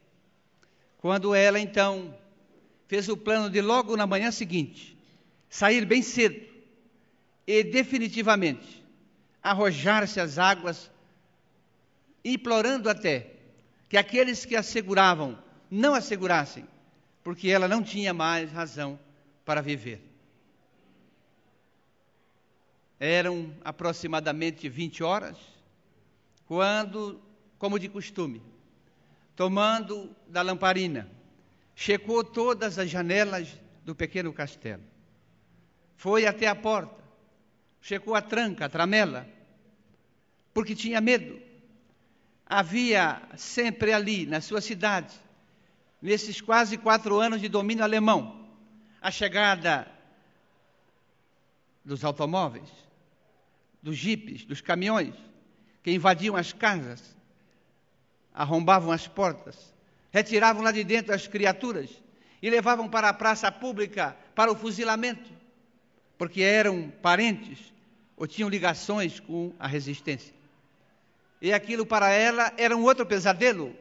quando 0.98 1.36
ela 1.36 1.60
então 1.60 2.16
fez 2.88 3.08
o 3.10 3.18
plano 3.18 3.50
de 3.50 3.62
logo 3.62 3.96
na 3.96 4.08
manhã 4.08 4.32
seguinte 4.32 4.98
sair 5.50 5.86
bem 5.86 6.02
cedo 6.02 6.46
e 7.46 7.64
definitivamente 7.64 8.84
arrojar-se 9.42 10.20
às 10.20 10.38
águas 10.38 10.92
implorando 12.24 12.90
até 12.90 13.32
que 13.88 13.98
aqueles 13.98 14.44
que 14.44 14.56
asseguravam 14.56 15.38
não 15.72 15.94
assegurassem, 15.94 16.68
porque 17.28 17.50
ela 17.50 17.68
não 17.68 17.84
tinha 17.84 18.14
mais 18.14 18.50
razão 18.54 18.98
para 19.44 19.62
viver. 19.62 20.02
Eram 22.98 23.54
aproximadamente 23.66 24.70
20 24.70 25.04
horas, 25.04 25.36
quando, 26.46 27.20
como 27.58 27.78
de 27.78 27.90
costume, 27.90 28.42
tomando 29.36 30.10
da 30.26 30.42
lamparina, 30.42 31.12
checou 31.76 32.24
todas 32.24 32.80
as 32.80 32.90
janelas 32.90 33.60
do 33.84 33.94
pequeno 33.94 34.32
castelo. 34.32 34.84
Foi 35.98 36.26
até 36.26 36.48
a 36.48 36.56
porta, 36.56 37.04
checou 37.82 38.16
a 38.16 38.22
tranca, 38.22 38.68
a 38.68 38.70
tramela, 38.70 39.28
porque 40.54 40.74
tinha 40.74 41.02
medo 41.02 41.42
havia 42.46 43.22
sempre 43.36 43.92
ali, 43.92 44.26
na 44.26 44.40
sua 44.40 44.62
cidade, 44.62 45.14
nesses 46.02 46.42
quase 46.42 46.78
quatro 46.78 47.20
anos 47.20 47.42
de 47.42 47.48
domínio 47.48 47.84
alemão, 47.84 48.48
a 49.02 49.12
chegada 49.12 49.88
dos 51.84 52.04
automóveis, 52.04 52.70
dos 53.82 53.98
jipes, 53.98 54.46
dos 54.46 54.62
caminhões, 54.62 55.16
que 55.84 55.92
invadiam 55.92 56.36
as 56.36 56.52
casas, 56.52 57.16
arrombavam 58.34 58.92
as 58.92 59.08
portas, 59.08 59.74
retiravam 60.12 60.62
lá 60.62 60.72
de 60.72 60.84
dentro 60.84 61.14
as 61.14 61.28
criaturas 61.28 61.90
e 62.42 62.50
levavam 62.50 62.90
para 62.90 63.10
a 63.10 63.14
praça 63.14 63.52
pública 63.52 64.16
para 64.36 64.52
o 64.52 64.56
fuzilamento, 64.56 65.32
porque 66.18 66.42
eram 66.42 66.90
parentes 67.02 67.74
ou 68.16 68.28
tinham 68.28 68.50
ligações 68.50 69.20
com 69.20 69.54
a 69.60 69.68
resistência. 69.68 70.34
E 71.42 71.54
aquilo 71.54 71.86
para 71.86 72.10
ela 72.10 72.52
era 72.58 72.76
um 72.76 72.84
outro 72.84 73.06
pesadelo, 73.06 73.76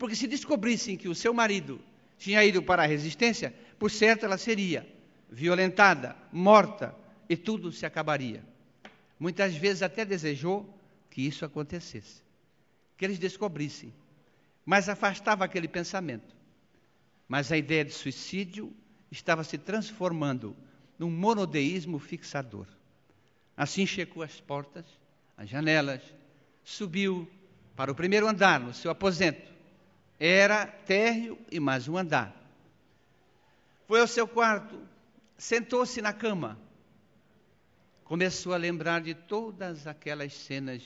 porque 0.00 0.16
se 0.16 0.26
descobrissem 0.26 0.96
que 0.96 1.10
o 1.10 1.14
seu 1.14 1.34
marido 1.34 1.78
tinha 2.16 2.42
ido 2.42 2.62
para 2.62 2.84
a 2.84 2.86
resistência, 2.86 3.54
por 3.78 3.90
certo 3.90 4.24
ela 4.24 4.38
seria 4.38 4.90
violentada, 5.30 6.16
morta 6.32 6.96
e 7.28 7.36
tudo 7.36 7.70
se 7.70 7.84
acabaria. 7.84 8.42
Muitas 9.18 9.54
vezes 9.54 9.82
até 9.82 10.02
desejou 10.02 10.74
que 11.10 11.20
isso 11.20 11.44
acontecesse, 11.44 12.22
que 12.96 13.04
eles 13.04 13.18
descobrissem, 13.18 13.92
mas 14.64 14.88
afastava 14.88 15.44
aquele 15.44 15.68
pensamento. 15.68 16.34
Mas 17.28 17.52
a 17.52 17.58
ideia 17.58 17.84
de 17.84 17.92
suicídio 17.92 18.72
estava 19.10 19.44
se 19.44 19.58
transformando 19.58 20.56
num 20.98 21.10
monodeísmo 21.10 21.98
fixador. 21.98 22.66
Assim 23.54 23.84
checou 23.84 24.22
as 24.22 24.40
portas, 24.40 24.86
as 25.36 25.46
janelas, 25.46 26.00
subiu 26.64 27.28
para 27.76 27.92
o 27.92 27.94
primeiro 27.94 28.26
andar, 28.26 28.58
no 28.60 28.72
seu 28.72 28.90
aposento. 28.90 29.49
Era 30.22 30.66
térreo 30.66 31.38
e 31.50 31.58
mais 31.58 31.88
um 31.88 31.96
andar. 31.96 32.36
Foi 33.88 34.02
ao 34.02 34.06
seu 34.06 34.28
quarto, 34.28 34.78
sentou-se 35.38 36.02
na 36.02 36.12
cama. 36.12 36.60
Começou 38.04 38.52
a 38.52 38.58
lembrar 38.58 39.00
de 39.00 39.14
todas 39.14 39.86
aquelas 39.86 40.34
cenas 40.34 40.82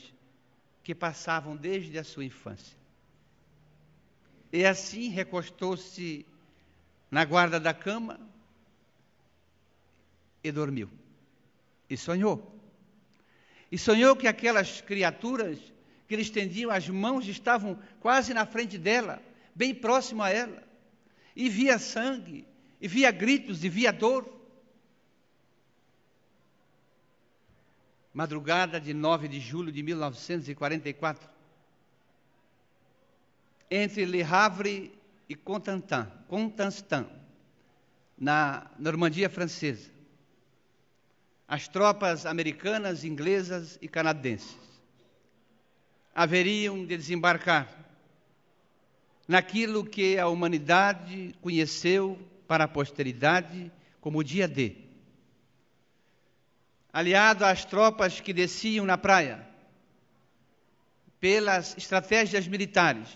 que 0.85 0.95
passavam 0.95 1.57
desde 1.57 1.99
a 1.99 2.05
sua 2.05 2.25
infância. 2.25 2.79
E 4.53 4.65
assim 4.65 5.09
recostou-se 5.09 6.25
na 7.11 7.25
guarda 7.25 7.59
da 7.59 7.75
cama 7.75 8.21
e 10.45 10.53
dormiu. 10.53 10.89
E 11.91 11.97
sonhou. 11.97 12.57
E 13.73 13.77
sonhou 13.77 14.15
que 14.15 14.29
aquelas 14.29 14.81
criaturas 14.81 15.74
que 16.07 16.17
lhe 16.17 16.23
estendiam 16.23 16.71
as 16.71 16.89
mãos 16.89 17.27
estavam 17.27 17.79
quase 18.01 18.35
na 18.35 18.45
frente 18.47 18.77
dela, 18.77 19.23
bem 19.55 19.75
próximo 19.75 20.23
a 20.23 20.31
ela. 20.31 20.63
E 21.35 21.49
via 21.49 21.79
sangue, 21.79 22.47
e 22.81 22.87
via 22.87 23.11
gritos, 23.11 23.65
e 23.65 23.69
via 23.69 23.93
dor. 23.93 24.33
Madrugada 28.13 28.81
de 28.81 28.95
9 28.95 29.27
de 29.27 29.41
julho 29.41 29.73
de 29.73 29.83
1944, 29.83 31.29
entre 33.71 34.05
Le 34.05 34.23
Havre 34.23 34.97
e 35.29 35.35
Constantin 35.35 36.07
na 38.17 38.71
Normandia 38.79 39.29
francesa 39.29 39.91
as 41.49 41.67
tropas 41.69 42.25
americanas, 42.25 43.05
inglesas 43.05 43.79
e 43.83 43.89
canadenses 43.89 44.57
haveriam 46.15 46.87
de 46.87 46.97
desembarcar 46.97 47.69
naquilo 49.27 49.85
que 49.85 50.19
a 50.19 50.29
humanidade 50.29 51.35
conheceu 51.41 52.19
para 52.47 52.65
a 52.65 52.69
posteridade 52.69 53.73
como 54.01 54.19
o 54.19 54.25
dia 54.25 54.47
D. 54.47 54.77
Aliado 56.93 57.45
às 57.45 57.65
tropas 57.65 58.21
que 58.21 58.33
desciam 58.33 58.87
na 58.87 58.97
praia, 58.97 59.45
pelas 61.19 61.77
estratégias 61.77 62.47
militares, 62.47 63.09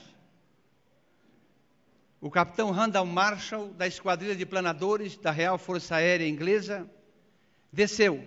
o 2.20 2.30
capitão 2.30 2.72
Randall 2.72 3.06
Marshall, 3.06 3.72
da 3.74 3.86
Esquadrilha 3.86 4.34
de 4.34 4.44
Planadores 4.44 5.16
da 5.16 5.30
Real 5.30 5.56
Força 5.56 5.96
Aérea 5.96 6.26
Inglesa, 6.26 6.90
desceu 7.72 8.26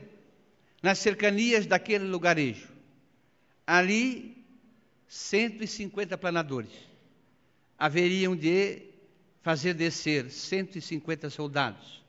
nas 0.82 1.00
cercanias 1.00 1.66
daquele 1.66 2.06
lugarejo. 2.06 2.70
Ali, 3.68 4.41
150 5.12 6.18
planadores 6.18 6.72
haveriam 7.78 8.34
de 8.34 8.82
fazer 9.42 9.74
descer 9.74 10.32
150 10.32 11.30
soldados, 11.30 12.02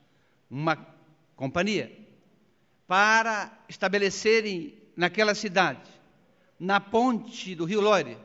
uma 0.48 0.76
companhia, 1.34 1.90
para 2.86 3.50
estabelecerem 3.68 4.78
naquela 4.96 5.34
cidade, 5.34 5.90
na 6.60 6.78
ponte 6.78 7.56
do 7.56 7.64
Rio 7.64 7.80
Loire, 7.80 8.16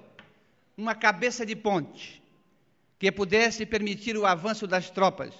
uma 0.78 0.94
cabeça 0.94 1.44
de 1.44 1.56
ponte 1.56 2.22
que 3.00 3.12
pudesse 3.12 3.66
permitir 3.66 4.16
o 4.16 4.28
avanço 4.28 4.68
das 4.68 4.92
tropas 4.92 5.34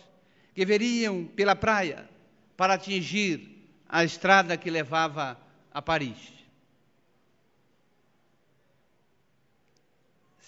que 0.56 0.66
veriam 0.66 1.26
pela 1.26 1.56
praia 1.56 2.10
para 2.56 2.74
atingir 2.74 3.70
a 3.88 4.04
estrada 4.04 4.58
que 4.58 4.72
levava 4.72 5.40
a 5.72 5.80
Paris. 5.80 6.37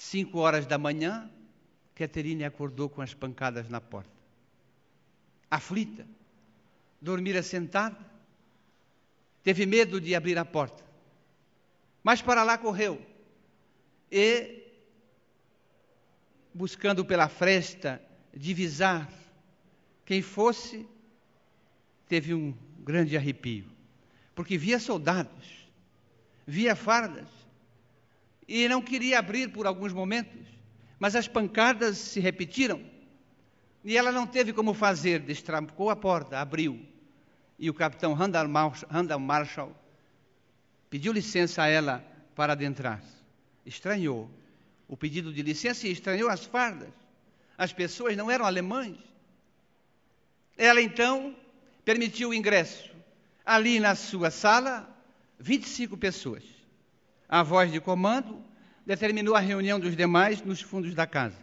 Cinco 0.09 0.39
horas 0.39 0.65
da 0.65 0.75
manhã, 0.75 1.29
Catherine 1.93 2.43
acordou 2.43 2.89
com 2.89 2.99
as 2.99 3.13
pancadas 3.13 3.69
na 3.69 3.79
porta. 3.79 4.09
Aflita, 5.51 6.03
dormira 6.99 7.43
sentada, 7.43 7.95
teve 9.43 9.67
medo 9.67 10.01
de 10.01 10.15
abrir 10.15 10.35
a 10.39 10.43
porta, 10.43 10.83
mas 12.01 12.23
para 12.23 12.41
lá 12.41 12.57
correu. 12.57 12.99
E, 14.11 14.63
buscando 16.55 17.05
pela 17.05 17.29
fresta 17.29 18.01
divisar 18.33 19.07
quem 20.03 20.23
fosse, 20.23 20.87
teve 22.07 22.33
um 22.33 22.51
grande 22.79 23.15
arrepio, 23.15 23.69
porque 24.33 24.57
via 24.57 24.79
soldados, 24.79 25.69
via 26.47 26.75
fardas, 26.75 27.38
e 28.49 28.67
não 28.67 28.81
queria 28.81 29.19
abrir 29.19 29.49
por 29.49 29.67
alguns 29.67 29.93
momentos, 29.93 30.47
mas 30.97 31.15
as 31.15 31.27
pancadas 31.27 31.99
se 31.99 32.19
repetiram, 32.19 32.83
e 33.85 33.95
ela 33.95 34.11
não 34.11 34.25
teve 34.25 34.51
como 34.51 34.73
fazer, 34.73 35.19
destrancou 35.19 35.91
a 35.91 35.95
porta, 35.95 36.39
abriu, 36.39 36.83
e 37.59 37.69
o 37.69 37.73
capitão 37.75 38.13
Randall 38.13 39.19
Marshall, 39.19 39.71
pediu 40.89 41.13
licença 41.13 41.61
a 41.61 41.67
ela 41.67 42.03
para 42.35 42.53
adentrar. 42.53 43.03
Estranhou 43.63 44.29
o 44.87 44.97
pedido 44.97 45.31
de 45.31 45.43
licença 45.43 45.87
e 45.87 45.91
estranhou 45.91 46.27
as 46.27 46.43
fardas. 46.43 46.89
As 47.55 47.71
pessoas 47.71 48.17
não 48.17 48.31
eram 48.31 48.45
alemães. 48.45 48.97
Ela 50.57 50.81
então 50.81 51.35
permitiu 51.85 52.29
o 52.29 52.33
ingresso. 52.33 52.89
Ali 53.45 53.79
na 53.79 53.93
sua 53.93 54.31
sala, 54.31 54.89
25 55.39 55.95
pessoas. 55.95 56.58
A 57.29 57.43
voz 57.43 57.71
de 57.71 57.79
comando 57.79 58.43
determinou 58.83 59.35
a 59.35 59.39
reunião 59.39 59.79
dos 59.79 59.95
demais 59.95 60.41
nos 60.41 60.61
fundos 60.61 60.95
da 60.95 61.05
casa. 61.05 61.37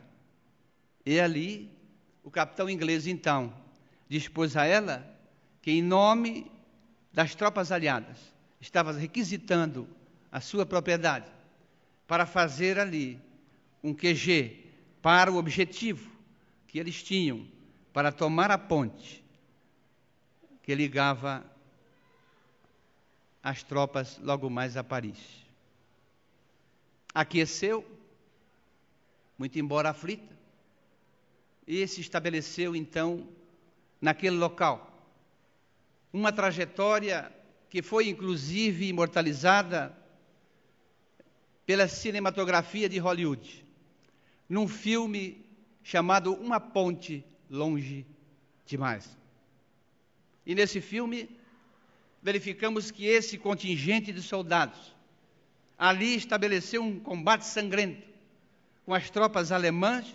E 1.04 1.20
ali, 1.20 1.70
o 2.24 2.30
capitão 2.30 2.68
inglês, 2.68 3.06
então, 3.06 3.54
dispôs 4.08 4.56
a 4.56 4.64
ela 4.64 5.06
que, 5.62 5.70
em 5.70 5.80
nome 5.80 6.50
das 7.12 7.36
tropas 7.36 7.70
aliadas, 7.70 8.18
estava 8.60 8.92
requisitando 8.92 9.88
a 10.32 10.40
sua 10.40 10.66
propriedade 10.66 11.30
para 12.06 12.26
fazer 12.26 12.80
ali 12.80 13.20
um 13.82 13.94
QG 13.94 14.64
para 15.00 15.30
o 15.30 15.36
objetivo 15.36 16.10
que 16.66 16.80
eles 16.80 17.00
tinham 17.00 17.46
para 17.92 18.10
tomar 18.10 18.50
a 18.50 18.58
ponte 18.58 19.24
que 20.64 20.74
ligava 20.74 21.46
as 23.40 23.62
tropas 23.62 24.18
logo 24.18 24.50
mais 24.50 24.76
a 24.76 24.82
Paris. 24.82 25.45
Aqueceu, 27.16 27.82
muito 29.38 29.58
embora 29.58 29.88
aflita, 29.88 30.36
e 31.66 31.86
se 31.88 32.02
estabeleceu 32.02 32.76
então 32.76 33.26
naquele 33.98 34.36
local. 34.36 34.92
Uma 36.12 36.30
trajetória 36.30 37.34
que 37.70 37.80
foi 37.80 38.10
inclusive 38.10 38.86
imortalizada 38.86 39.96
pela 41.64 41.88
cinematografia 41.88 42.86
de 42.86 42.98
Hollywood, 42.98 43.64
num 44.46 44.68
filme 44.68 45.42
chamado 45.82 46.34
Uma 46.34 46.60
Ponte 46.60 47.24
Longe 47.48 48.04
Demais. 48.66 49.16
E 50.44 50.54
nesse 50.54 50.82
filme, 50.82 51.30
verificamos 52.22 52.90
que 52.90 53.06
esse 53.06 53.38
contingente 53.38 54.12
de 54.12 54.20
soldados 54.20 54.95
ali 55.78 56.16
estabeleceu 56.16 56.82
um 56.82 56.98
combate 56.98 57.44
sangrento 57.44 58.06
com 58.84 58.94
as 58.94 59.10
tropas 59.10 59.52
alemãs 59.52 60.06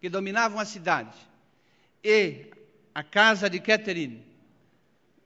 que 0.00 0.08
dominavam 0.08 0.58
a 0.58 0.64
cidade. 0.64 1.16
E 2.02 2.46
a 2.94 3.02
casa 3.02 3.50
de 3.50 3.60
Catherine, 3.60 4.24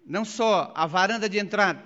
não 0.06 0.24
só 0.24 0.72
a 0.74 0.86
varanda 0.86 1.28
de 1.28 1.38
entrada, 1.38 1.84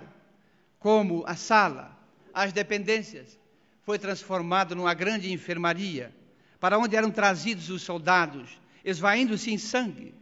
como 0.79 1.23
a 1.27 1.35
sala, 1.35 1.97
as 2.33 2.53
dependências, 2.53 3.37
foi 3.83 3.99
transformado 3.99 4.75
numa 4.75 4.93
grande 4.93 5.31
enfermaria, 5.31 6.13
para 6.59 6.77
onde 6.77 6.95
eram 6.95 7.11
trazidos 7.11 7.69
os 7.69 7.81
soldados, 7.81 8.59
esvaindo-se 8.83 9.51
em 9.51 9.57
sangue, 9.57 10.13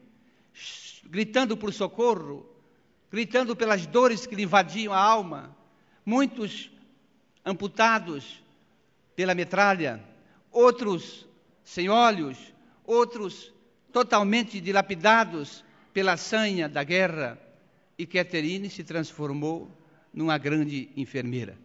gritando 1.06 1.56
por 1.56 1.74
socorro, 1.74 2.48
gritando 3.12 3.56
pelas 3.56 3.86
dores 3.86 4.26
que 4.26 4.36
lhe 4.36 4.44
invadiam 4.44 4.94
a 4.94 5.00
alma. 5.00 5.56
Muitos 6.06 6.72
amputados, 7.48 8.44
pela 9.16 9.34
metralha, 9.34 10.04
outros 10.52 11.26
sem 11.64 11.88
olhos, 11.88 12.38
outros 12.86 13.54
totalmente 13.92 14.60
dilapidados 14.60 15.64
pela 15.94 16.18
sanha 16.18 16.68
da 16.68 16.84
guerra, 16.84 17.40
e 17.98 18.06
Catherine 18.06 18.70
se 18.70 18.84
transformou 18.84 19.72
numa 20.14 20.38
grande 20.38 20.90
enfermeira, 20.96 21.58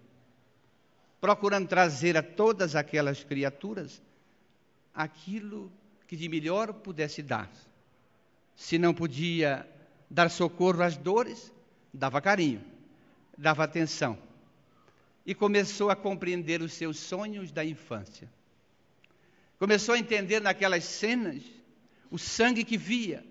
procurando 1.21 1.68
trazer 1.68 2.16
a 2.16 2.23
todas 2.23 2.77
aquelas 2.77 3.25
criaturas 3.25 4.01
aquilo 4.95 5.71
que 6.07 6.16
de 6.16 6.29
melhor 6.29 6.73
pudesse 6.73 7.23
dar. 7.23 7.51
Se 8.55 8.79
não 8.79 8.95
podia 8.95 9.68
dar 10.09 10.31
socorro 10.31 10.83
às 10.83 10.97
dores, 10.97 11.53
dava 11.92 12.21
carinho, 12.21 12.62
dava 13.37 13.64
atenção. 13.64 14.16
E 15.25 15.35
começou 15.35 15.91
a 15.91 15.97
compreender 15.97 16.63
os 16.63 16.73
seus 16.73 16.99
sonhos 16.99 17.53
da 17.53 17.65
infância. 17.65 18.29
Começou 19.59 19.95
a 19.95 19.99
entender 19.99 20.41
naquelas 20.41 20.85
cenas 20.85 21.43
o 22.11 22.19
sangue 22.19 22.65
que 22.65 22.77
via 22.77 23.25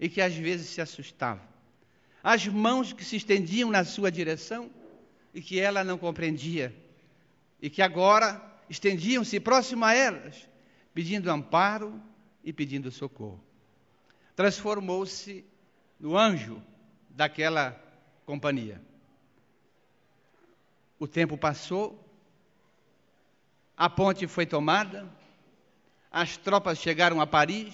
e 0.00 0.08
que 0.08 0.20
às 0.20 0.34
vezes 0.34 0.68
se 0.70 0.80
assustava. 0.80 1.46
As 2.22 2.46
mãos 2.46 2.92
que 2.92 3.04
se 3.04 3.16
estendiam 3.16 3.70
na 3.70 3.84
sua 3.84 4.10
direção 4.10 4.70
e 5.32 5.40
que 5.40 5.60
ela 5.60 5.84
não 5.84 5.96
compreendia. 5.96 6.74
E 7.62 7.70
que 7.70 7.80
agora 7.80 8.42
estendiam-se 8.68 9.38
próximo 9.40 9.84
a 9.84 9.94
elas, 9.94 10.48
pedindo 10.92 11.30
amparo 11.30 12.00
e 12.44 12.52
pedindo 12.52 12.90
socorro. 12.90 13.42
Transformou-se 14.34 15.44
no 15.98 16.16
anjo 16.16 16.62
daquela 17.10 17.72
companhia. 18.24 18.80
O 20.98 21.06
tempo 21.06 21.38
passou, 21.38 22.04
a 23.76 23.88
ponte 23.88 24.26
foi 24.26 24.44
tomada, 24.44 25.08
as 26.10 26.36
tropas 26.36 26.78
chegaram 26.78 27.20
a 27.20 27.26
Paris, 27.26 27.72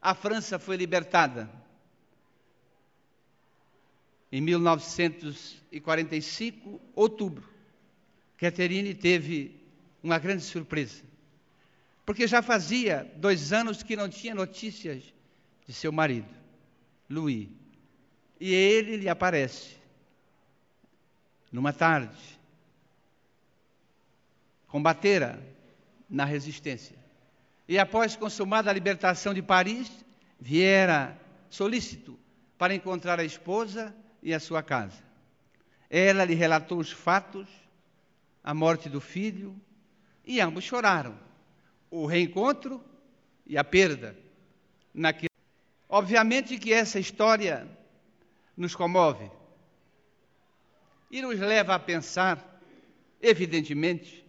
a 0.00 0.12
França 0.14 0.58
foi 0.58 0.76
libertada. 0.76 1.48
Em 4.32 4.40
1945, 4.40 6.80
outubro, 6.94 7.48
Catherine 8.36 8.94
teve 8.94 9.60
uma 10.02 10.18
grande 10.18 10.42
surpresa, 10.42 11.04
porque 12.04 12.26
já 12.26 12.42
fazia 12.42 13.08
dois 13.16 13.52
anos 13.52 13.84
que 13.84 13.94
não 13.94 14.08
tinha 14.08 14.34
notícias 14.34 15.04
de 15.64 15.72
seu 15.72 15.92
marido. 15.92 16.34
Louis. 17.08 17.48
E 18.40 18.52
ele 18.52 18.96
lhe 18.96 19.08
aparece 19.08 19.80
numa 21.52 21.72
tarde. 21.72 22.16
Combatera 24.66 25.38
na 26.08 26.24
resistência. 26.24 26.96
E 27.68 27.78
após 27.78 28.16
consumada 28.16 28.70
a 28.70 28.72
libertação 28.72 29.34
de 29.34 29.42
Paris, 29.42 29.90
viera 30.40 31.20
solícito 31.50 32.18
para 32.56 32.74
encontrar 32.74 33.20
a 33.20 33.24
esposa 33.24 33.94
e 34.22 34.32
a 34.32 34.40
sua 34.40 34.62
casa. 34.62 35.02
Ela 35.90 36.24
lhe 36.24 36.34
relatou 36.34 36.78
os 36.78 36.90
fatos, 36.90 37.46
a 38.42 38.54
morte 38.54 38.88
do 38.88 39.00
filho, 39.00 39.54
e 40.24 40.40
ambos 40.40 40.64
choraram. 40.64 41.18
O 41.90 42.06
reencontro 42.06 42.82
e 43.46 43.58
a 43.58 43.62
perda 43.62 44.16
naquele 44.94 45.32
Obviamente 45.88 46.56
que 46.56 46.72
essa 46.72 46.98
história 46.98 47.68
nos 48.56 48.74
comove 48.74 49.30
e 51.12 51.22
nos 51.22 51.38
leva 51.38 51.74
a 51.74 51.78
pensar, 51.78 52.60
evidentemente, 53.20 54.26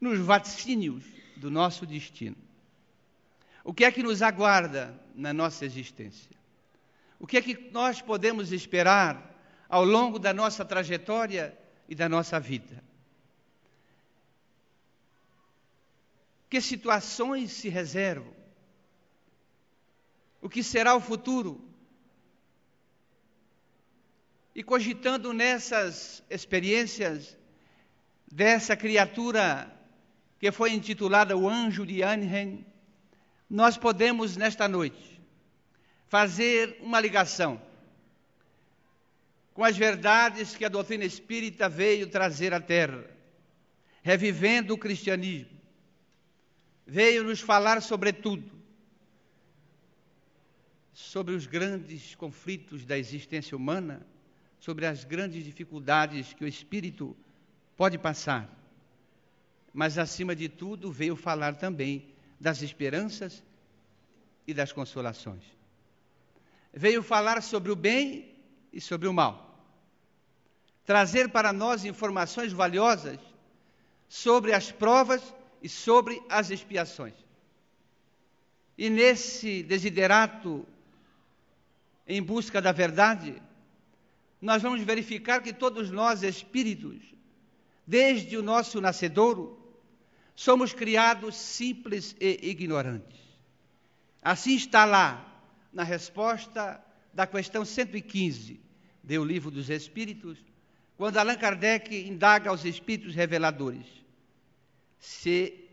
nos 0.00 0.18
vaticínios 0.20 1.04
do 1.36 1.50
nosso 1.50 1.84
destino. 1.84 2.36
O 3.62 3.74
que 3.74 3.84
é 3.84 3.92
que 3.92 4.02
nos 4.02 4.22
aguarda 4.22 4.98
na 5.14 5.34
nossa 5.34 5.66
existência? 5.66 6.30
O 7.18 7.26
que 7.26 7.36
é 7.36 7.42
que 7.42 7.70
nós 7.72 8.00
podemos 8.00 8.52
esperar 8.52 9.36
ao 9.68 9.84
longo 9.84 10.18
da 10.18 10.32
nossa 10.32 10.64
trajetória 10.64 11.58
e 11.88 11.94
da 11.94 12.08
nossa 12.08 12.38
vida? 12.40 12.82
Que 16.48 16.60
situações 16.60 17.50
se 17.52 17.68
reservam? 17.68 18.38
o 20.40 20.48
que 20.48 20.62
será 20.62 20.94
o 20.94 21.00
futuro. 21.00 21.60
E 24.58 24.62
cogitando 24.64 25.32
nessas 25.32 26.20
experiências 26.28 27.38
dessa 28.26 28.76
criatura 28.76 29.72
que 30.36 30.50
foi 30.50 30.72
intitulada 30.72 31.36
o 31.36 31.48
Anjo 31.48 31.86
de 31.86 32.02
Anhen, 32.02 32.66
nós 33.48 33.78
podemos 33.78 34.36
nesta 34.36 34.66
noite 34.66 35.22
fazer 36.08 36.76
uma 36.80 36.98
ligação 36.98 37.62
com 39.54 39.62
as 39.62 39.76
verdades 39.76 40.56
que 40.56 40.64
a 40.64 40.68
doutrina 40.68 41.04
espírita 41.04 41.68
veio 41.68 42.10
trazer 42.10 42.52
à 42.52 42.60
Terra, 42.60 43.08
revivendo 44.02 44.74
o 44.74 44.78
cristianismo. 44.78 45.56
Veio 46.84 47.22
nos 47.22 47.40
falar, 47.40 47.80
sobretudo, 47.80 48.50
sobre 50.92 51.36
os 51.36 51.46
grandes 51.46 52.16
conflitos 52.16 52.84
da 52.84 52.98
existência 52.98 53.56
humana, 53.56 54.04
sobre 54.58 54.86
as 54.86 55.04
grandes 55.04 55.44
dificuldades 55.44 56.32
que 56.32 56.44
o 56.44 56.48
espírito 56.48 57.16
pode 57.76 57.96
passar. 57.98 58.48
Mas, 59.72 59.98
acima 59.98 60.34
de 60.34 60.48
tudo, 60.48 60.90
veio 60.90 61.14
falar 61.14 61.54
também 61.56 62.08
das 62.40 62.62
esperanças 62.62 63.42
e 64.46 64.54
das 64.54 64.72
consolações. 64.72 65.42
Veio 66.72 67.02
falar 67.02 67.42
sobre 67.42 67.70
o 67.70 67.76
bem 67.76 68.34
e 68.72 68.80
sobre 68.80 69.06
o 69.08 69.12
mal. 69.12 69.46
Trazer 70.84 71.28
para 71.28 71.52
nós 71.52 71.84
informações 71.84 72.52
valiosas 72.52 73.18
sobre 74.08 74.52
as 74.52 74.72
provas 74.72 75.22
e 75.62 75.68
sobre 75.68 76.20
as 76.28 76.50
expiações. 76.50 77.14
E 78.76 78.88
nesse 78.88 79.62
desiderato 79.62 80.66
em 82.06 82.22
busca 82.22 82.62
da 82.62 82.72
verdade, 82.72 83.42
nós 84.40 84.62
vamos 84.62 84.80
verificar 84.82 85.42
que 85.42 85.52
todos 85.52 85.90
nós, 85.90 86.22
espíritos, 86.22 87.02
desde 87.86 88.36
o 88.36 88.42
nosso 88.42 88.80
nascedouro, 88.80 89.58
somos 90.34 90.72
criados 90.72 91.34
simples 91.34 92.14
e 92.20 92.50
ignorantes. 92.50 93.18
Assim 94.22 94.54
está 94.54 94.84
lá, 94.84 95.24
na 95.72 95.82
resposta 95.82 96.82
da 97.12 97.26
questão 97.26 97.64
115 97.64 98.60
do 99.02 99.24
Livro 99.24 99.50
dos 99.50 99.70
Espíritos, 99.70 100.38
quando 100.96 101.16
Allan 101.16 101.36
Kardec 101.36 101.96
indaga 102.06 102.50
aos 102.50 102.64
espíritos 102.64 103.14
reveladores 103.14 103.86
se 104.98 105.68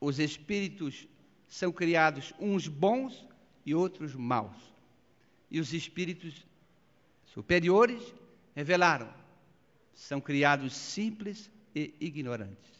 os 0.00 0.18
espíritos 0.18 1.06
são 1.48 1.72
criados 1.72 2.32
uns 2.38 2.68
bons 2.68 3.26
e 3.66 3.74
outros 3.74 4.14
maus 4.14 4.56
e 5.50 5.58
os 5.58 5.74
espíritos 5.74 6.46
superiores 7.32 8.02
revelaram: 8.54 9.12
são 9.94 10.20
criados 10.20 10.74
simples 10.74 11.50
e 11.74 11.94
ignorantes. 12.00 12.70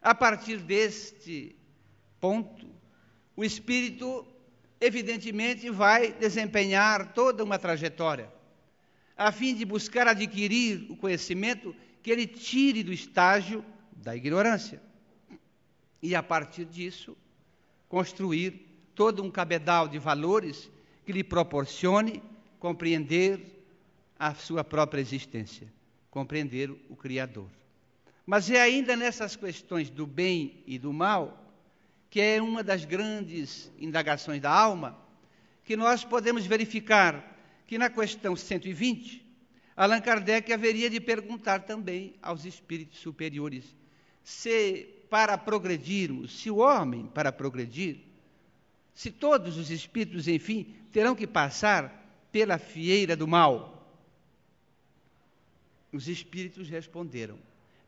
A 0.00 0.14
partir 0.14 0.58
deste 0.58 1.54
ponto, 2.20 2.66
o 3.36 3.44
espírito, 3.44 4.26
evidentemente, 4.80 5.70
vai 5.70 6.12
desempenhar 6.12 7.12
toda 7.12 7.44
uma 7.44 7.58
trajetória, 7.58 8.32
a 9.16 9.30
fim 9.30 9.54
de 9.54 9.64
buscar 9.64 10.08
adquirir 10.08 10.90
o 10.90 10.96
conhecimento 10.96 11.74
que 12.02 12.10
ele 12.10 12.26
tire 12.26 12.82
do 12.82 12.92
estágio 12.92 13.64
da 13.92 14.16
ignorância. 14.16 14.82
E 16.02 16.16
a 16.16 16.22
partir 16.22 16.64
disso, 16.64 17.16
construir 17.88 18.90
todo 18.94 19.22
um 19.22 19.30
cabedal 19.30 19.86
de 19.86 19.98
valores 19.98 20.68
que 21.06 21.12
lhe 21.12 21.22
proporcione 21.22 22.20
compreender 22.58 23.61
a 24.22 24.32
sua 24.36 24.62
própria 24.62 25.00
existência, 25.00 25.66
compreender 26.08 26.70
o 26.88 26.94
Criador. 26.94 27.48
Mas 28.24 28.48
é 28.48 28.60
ainda 28.60 28.94
nessas 28.94 29.34
questões 29.34 29.90
do 29.90 30.06
bem 30.06 30.62
e 30.64 30.78
do 30.78 30.92
mal 30.92 31.40
que 32.08 32.20
é 32.20 32.40
uma 32.40 32.62
das 32.62 32.84
grandes 32.84 33.68
indagações 33.80 34.40
da 34.40 34.48
alma 34.48 34.96
que 35.64 35.76
nós 35.76 36.04
podemos 36.04 36.46
verificar 36.46 37.36
que 37.66 37.76
na 37.76 37.90
questão 37.90 38.36
120, 38.36 39.26
Allan 39.74 40.00
Kardec 40.00 40.52
haveria 40.52 40.88
de 40.88 41.00
perguntar 41.00 41.64
também 41.64 42.14
aos 42.22 42.44
espíritos 42.44 43.00
superiores 43.00 43.74
se 44.22 44.88
para 45.10 45.36
progredirmos, 45.36 46.38
se 46.38 46.48
o 46.48 46.58
homem 46.58 47.06
para 47.12 47.32
progredir, 47.32 47.98
se 48.94 49.10
todos 49.10 49.56
os 49.56 49.68
espíritos, 49.68 50.28
enfim, 50.28 50.76
terão 50.92 51.16
que 51.16 51.26
passar 51.26 52.28
pela 52.30 52.56
fieira 52.56 53.16
do 53.16 53.26
mal. 53.26 53.71
Os 55.92 56.08
espíritos 56.08 56.68
responderam: 56.68 57.38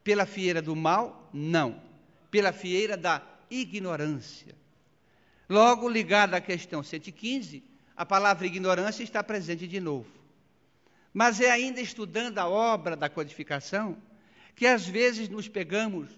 Pela 0.02 0.26
fieira 0.26 0.60
do 0.60 0.76
mal? 0.76 1.30
Não. 1.32 1.82
Pela 2.30 2.52
fieira 2.52 2.96
da 2.96 3.22
ignorância. 3.50 4.54
Logo, 5.48 5.88
ligada 5.88 6.36
à 6.36 6.40
questão 6.40 6.82
115, 6.82 7.62
a 7.96 8.04
palavra 8.04 8.46
ignorância 8.46 9.02
está 9.02 9.22
presente 9.22 9.66
de 9.66 9.80
novo. 9.80 10.10
Mas 11.12 11.40
é 11.40 11.50
ainda 11.50 11.80
estudando 11.80 12.38
a 12.38 12.48
obra 12.48 12.96
da 12.96 13.08
codificação 13.08 13.96
que 14.56 14.66
às 14.66 14.86
vezes 14.86 15.28
nos 15.28 15.48
pegamos 15.48 16.08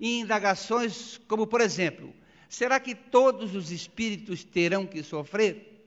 em 0.00 0.20
indagações 0.20 1.18
como, 1.28 1.46
por 1.46 1.60
exemplo, 1.60 2.12
será 2.48 2.80
que 2.80 2.94
todos 2.94 3.54
os 3.54 3.70
espíritos 3.70 4.42
terão 4.42 4.86
que 4.86 5.02
sofrer? 5.02 5.84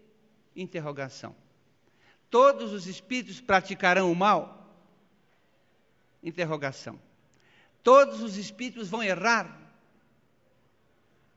Interrogação. 0.55 1.35
Todos 2.29 2.71
os 2.71 2.87
espíritos 2.87 3.41
praticarão 3.41 4.11
o 4.11 4.15
mal? 4.15 4.62
Interrogação. 6.23 6.99
Todos 7.83 8.21
os 8.21 8.37
espíritos 8.37 8.89
vão 8.89 9.03
errar? 9.03 9.59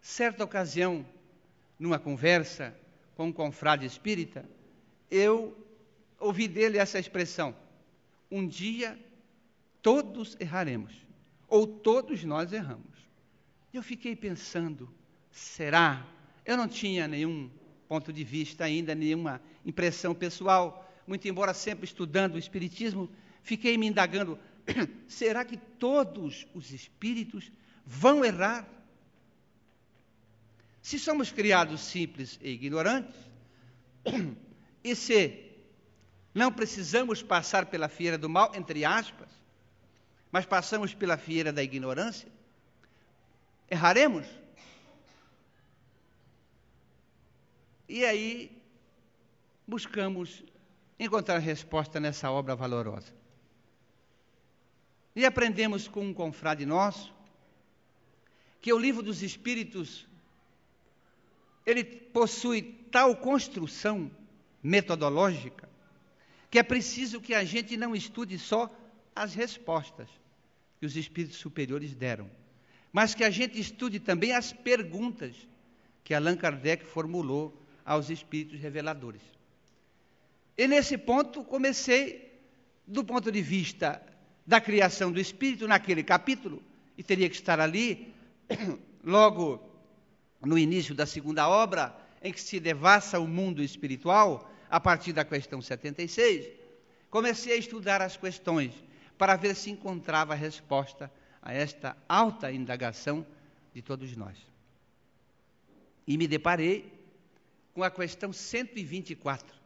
Certa 0.01 0.44
ocasião, 0.44 1.05
numa 1.79 1.99
conversa 1.99 2.75
com 3.16 3.27
um 3.27 3.33
confrade 3.33 3.85
espírita, 3.85 4.49
eu 5.11 5.57
ouvi 6.20 6.46
dele 6.46 6.79
essa 6.79 6.99
expressão: 6.99 7.55
um 8.31 8.46
dia 8.46 8.99
todos 9.83 10.37
erraremos, 10.38 10.92
ou 11.49 11.66
todos 11.66 12.22
nós 12.25 12.53
erramos. 12.53 12.96
Eu 13.72 13.83
fiquei 13.83 14.14
pensando, 14.14 14.88
será? 15.31 16.07
Eu 16.44 16.57
não 16.57 16.68
tinha 16.68 17.09
nenhum 17.09 17.51
ponto 17.88 18.12
de 18.12 18.25
vista 18.25 18.64
ainda, 18.64 18.94
nenhuma 18.94 19.40
impressão 19.64 20.14
pessoal, 20.14 20.88
muito 21.07 21.27
embora 21.29 21.53
sempre 21.53 21.85
estudando 21.85 22.35
o 22.35 22.38
Espiritismo, 22.38 23.09
fiquei 23.42 23.77
me 23.77 23.87
indagando: 23.87 24.38
será 25.09 25.44
que 25.44 25.57
todos 25.57 26.46
os 26.55 26.70
espíritos 26.72 27.50
vão 27.85 28.24
errar? 28.24 28.68
Se 30.83 30.98
somos 30.98 31.33
criados 31.33 31.81
simples 31.81 32.38
e 32.40 32.50
ignorantes, 32.50 33.16
e 34.85 34.94
se 34.94 35.44
não 36.35 36.52
precisamos 36.52 37.22
passar 37.22 37.66
pela 37.66 37.88
fieira 37.88 38.18
do 38.18 38.29
mal, 38.29 38.52
entre 38.55 38.85
aspas, 38.85 39.29
mas 40.31 40.44
passamos 40.44 40.92
pela 40.92 41.16
fieira 41.16 41.52
da 41.52 41.62
ignorância, 41.62 42.29
erraremos? 43.70 44.26
E 47.88 48.05
aí 48.05 48.62
buscamos 49.66 50.44
encontrar 50.98 51.38
resposta 51.38 51.98
nessa 51.98 52.31
obra 52.31 52.55
valorosa. 52.55 53.15
E 55.16 55.24
aprendemos 55.24 55.88
com 55.88 56.05
um 56.05 56.14
confrade 56.14 56.64
nosso 56.64 57.12
que 58.61 58.72
o 58.72 58.79
livro 58.79 59.02
dos 59.02 59.22
Espíritos 59.22 60.07
ele 61.64 61.83
possui 61.85 62.62
tal 62.92 63.16
construção 63.16 64.11
metodológica 64.62 65.66
que 66.50 66.59
é 66.59 66.62
preciso 66.62 67.20
que 67.20 67.35
a 67.35 67.44
gente 67.44 67.76
não 67.76 67.94
estude 67.94 68.38
só 68.38 68.74
as 69.14 69.35
respostas 69.35 70.09
que 70.79 70.87
os 70.87 70.96
espíritos 70.96 71.38
superiores 71.38 71.94
deram, 71.94 72.31
mas 72.92 73.14
que 73.14 73.24
a 73.24 73.31
gente 73.31 73.59
estude 73.61 73.98
também 73.98 74.33
as 74.33 74.52
perguntas 74.52 75.35
que 76.05 76.14
Allan 76.14 76.37
Kardec 76.37 76.85
formulou 76.85 77.55
aos 77.85 78.11
espíritos 78.11 78.61
reveladores. 78.61 79.22
E 80.57 80.66
nesse 80.66 80.96
ponto 80.96 81.44
comecei 81.44 82.40
do 82.87 83.05
ponto 83.05 83.31
de 83.33 83.42
vista 83.42 84.02
da 84.46 84.61
criação 84.61 85.11
do 85.11 85.20
espírito 85.20 85.66
naquele 85.66 86.02
capítulo, 86.02 86.62
e 86.96 87.02
teria 87.02 87.28
que 87.28 87.35
estar 87.35 87.59
ali 87.61 88.14
logo 89.02 89.61
no 90.40 90.56
início 90.56 90.94
da 90.94 91.04
segunda 91.04 91.48
obra, 91.48 91.94
em 92.22 92.32
que 92.32 92.40
se 92.40 92.61
devassa 92.61 93.18
o 93.18 93.26
mundo 93.26 93.62
espiritual, 93.62 94.50
a 94.70 94.80
partir 94.80 95.12
da 95.12 95.24
questão 95.24 95.61
76, 95.61 96.48
comecei 97.11 97.54
a 97.54 97.56
estudar 97.56 98.02
as 98.02 98.16
questões 98.16 98.72
para 99.16 99.37
ver 99.37 99.54
se 99.54 99.70
encontrava 99.70 100.32
a 100.32 100.37
resposta 100.37 101.11
a 101.40 101.52
esta 101.52 101.96
alta 102.09 102.50
indagação 102.50 103.26
de 103.72 103.80
todos 103.80 104.16
nós. 104.16 104.37
E 106.06 106.16
me 106.16 106.26
deparei 106.26 106.92
com 107.72 107.82
a 107.82 107.90
questão 107.90 108.32
124. 108.32 109.56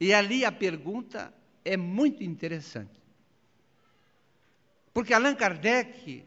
E 0.00 0.12
ali 0.12 0.44
a 0.44 0.52
pergunta 0.52 1.32
é 1.64 1.76
muito 1.76 2.22
interessante. 2.22 3.00
Porque 4.92 5.14
Allan 5.14 5.34
Kardec 5.34 6.24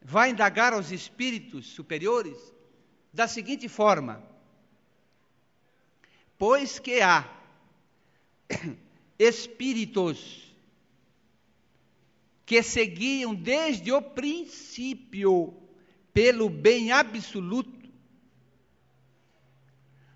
vai 0.00 0.30
indagar 0.30 0.72
aos 0.72 0.90
espíritos 0.90 1.66
superiores 1.66 2.36
da 3.12 3.28
seguinte 3.28 3.68
forma: 3.68 4.22
Pois 6.38 6.78
que 6.78 7.00
há 7.00 7.28
espíritos 9.18 10.54
que 12.46 12.62
seguiam 12.62 13.34
desde 13.34 13.92
o 13.92 14.02
princípio 14.02 15.54
pelo 16.12 16.48
bem 16.48 16.92
absoluto, 16.92 17.88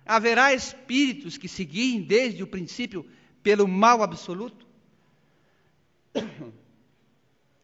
haverá 0.05 0.53
espíritos 0.53 1.37
que 1.37 1.47
seguiem 1.47 2.01
desde 2.01 2.41
o 2.41 2.47
princípio 2.47 3.05
pelo 3.43 3.67
mal 3.67 4.01
absoluto? 4.01 4.67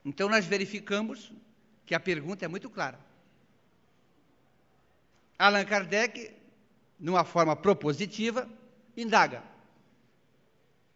Então 0.03 0.29
nós 0.29 0.45
verificamos 0.45 1.31
que 1.85 1.95
a 1.95 1.99
pergunta 1.99 2.45
é 2.45 2.47
muito 2.47 2.69
clara. 2.69 2.99
Allan 5.37 5.65
Kardec, 5.65 6.31
numa 6.99 7.25
forma 7.25 7.55
propositiva, 7.55 8.47
indaga 8.95 9.43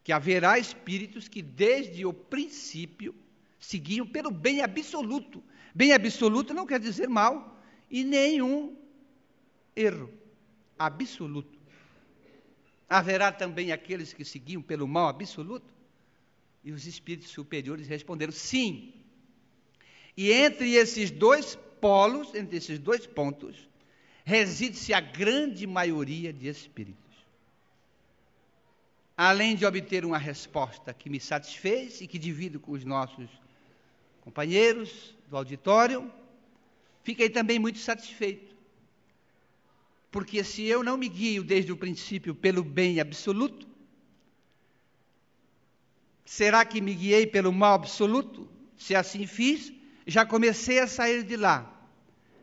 que 0.03 0.13
haverá 0.13 0.57
espíritos 0.57 1.27
que 1.27 1.41
desde 1.41 2.05
o 2.05 2.13
princípio 2.13 3.13
seguiam 3.59 4.07
pelo 4.07 4.31
bem 4.31 4.61
absoluto. 4.61 5.43
Bem 5.75 5.91
absoluto 5.91 6.53
não 6.53 6.65
quer 6.65 6.79
dizer 6.79 7.07
mal 7.07 7.59
e 7.91 8.03
nenhum 8.03 8.75
erro. 9.75 10.11
Absoluto. 10.77 11.58
Haverá 12.89 13.31
também 13.31 13.71
aqueles 13.71 14.11
que 14.11 14.25
seguiam 14.25 14.61
pelo 14.61 14.87
mal 14.87 15.09
absoluto? 15.09 15.71
E 16.63 16.71
os 16.71 16.87
espíritos 16.87 17.29
superiores 17.29 17.87
responderam: 17.87 18.33
sim, 18.33 18.93
e 20.17 20.31
entre 20.31 20.73
esses 20.73 21.11
dois 21.11 21.55
polos, 21.79 22.33
entre 22.33 22.57
esses 22.57 22.79
dois 22.79 23.05
pontos, 23.05 23.69
reside-se 24.25 24.93
a 24.93 24.99
grande 24.99 25.65
maioria 25.65 26.33
de 26.33 26.47
espíritos. 26.47 26.97
Além 29.15 29.55
de 29.55 29.65
obter 29.65 30.03
uma 30.03 30.17
resposta 30.17 30.93
que 30.93 31.09
me 31.09 31.19
satisfez 31.19 32.01
e 32.01 32.07
que 32.07 32.17
divido 32.17 32.59
com 32.59 32.71
os 32.71 32.83
nossos 32.83 33.29
companheiros 34.21 35.15
do 35.29 35.37
auditório, 35.37 36.11
fiquei 37.03 37.29
também 37.29 37.59
muito 37.59 37.79
satisfeito. 37.79 38.48
Porque 40.11 40.43
se 40.43 40.63
eu 40.63 40.83
não 40.83 40.97
me 40.97 41.07
guio 41.07 41.43
desde 41.43 41.71
o 41.71 41.77
princípio 41.77 42.33
pelo 42.33 42.63
bem 42.63 42.99
absoluto, 42.99 43.67
será 46.25 46.65
que 46.65 46.81
me 46.81 46.95
guiei 46.95 47.27
pelo 47.27 47.53
mal 47.53 47.75
absoluto? 47.75 48.49
Se 48.77 48.95
assim 48.95 49.27
fiz, 49.27 49.71
já 50.07 50.25
comecei 50.25 50.79
a 50.79 50.87
sair 50.87 51.23
de 51.23 51.35
lá 51.35 51.75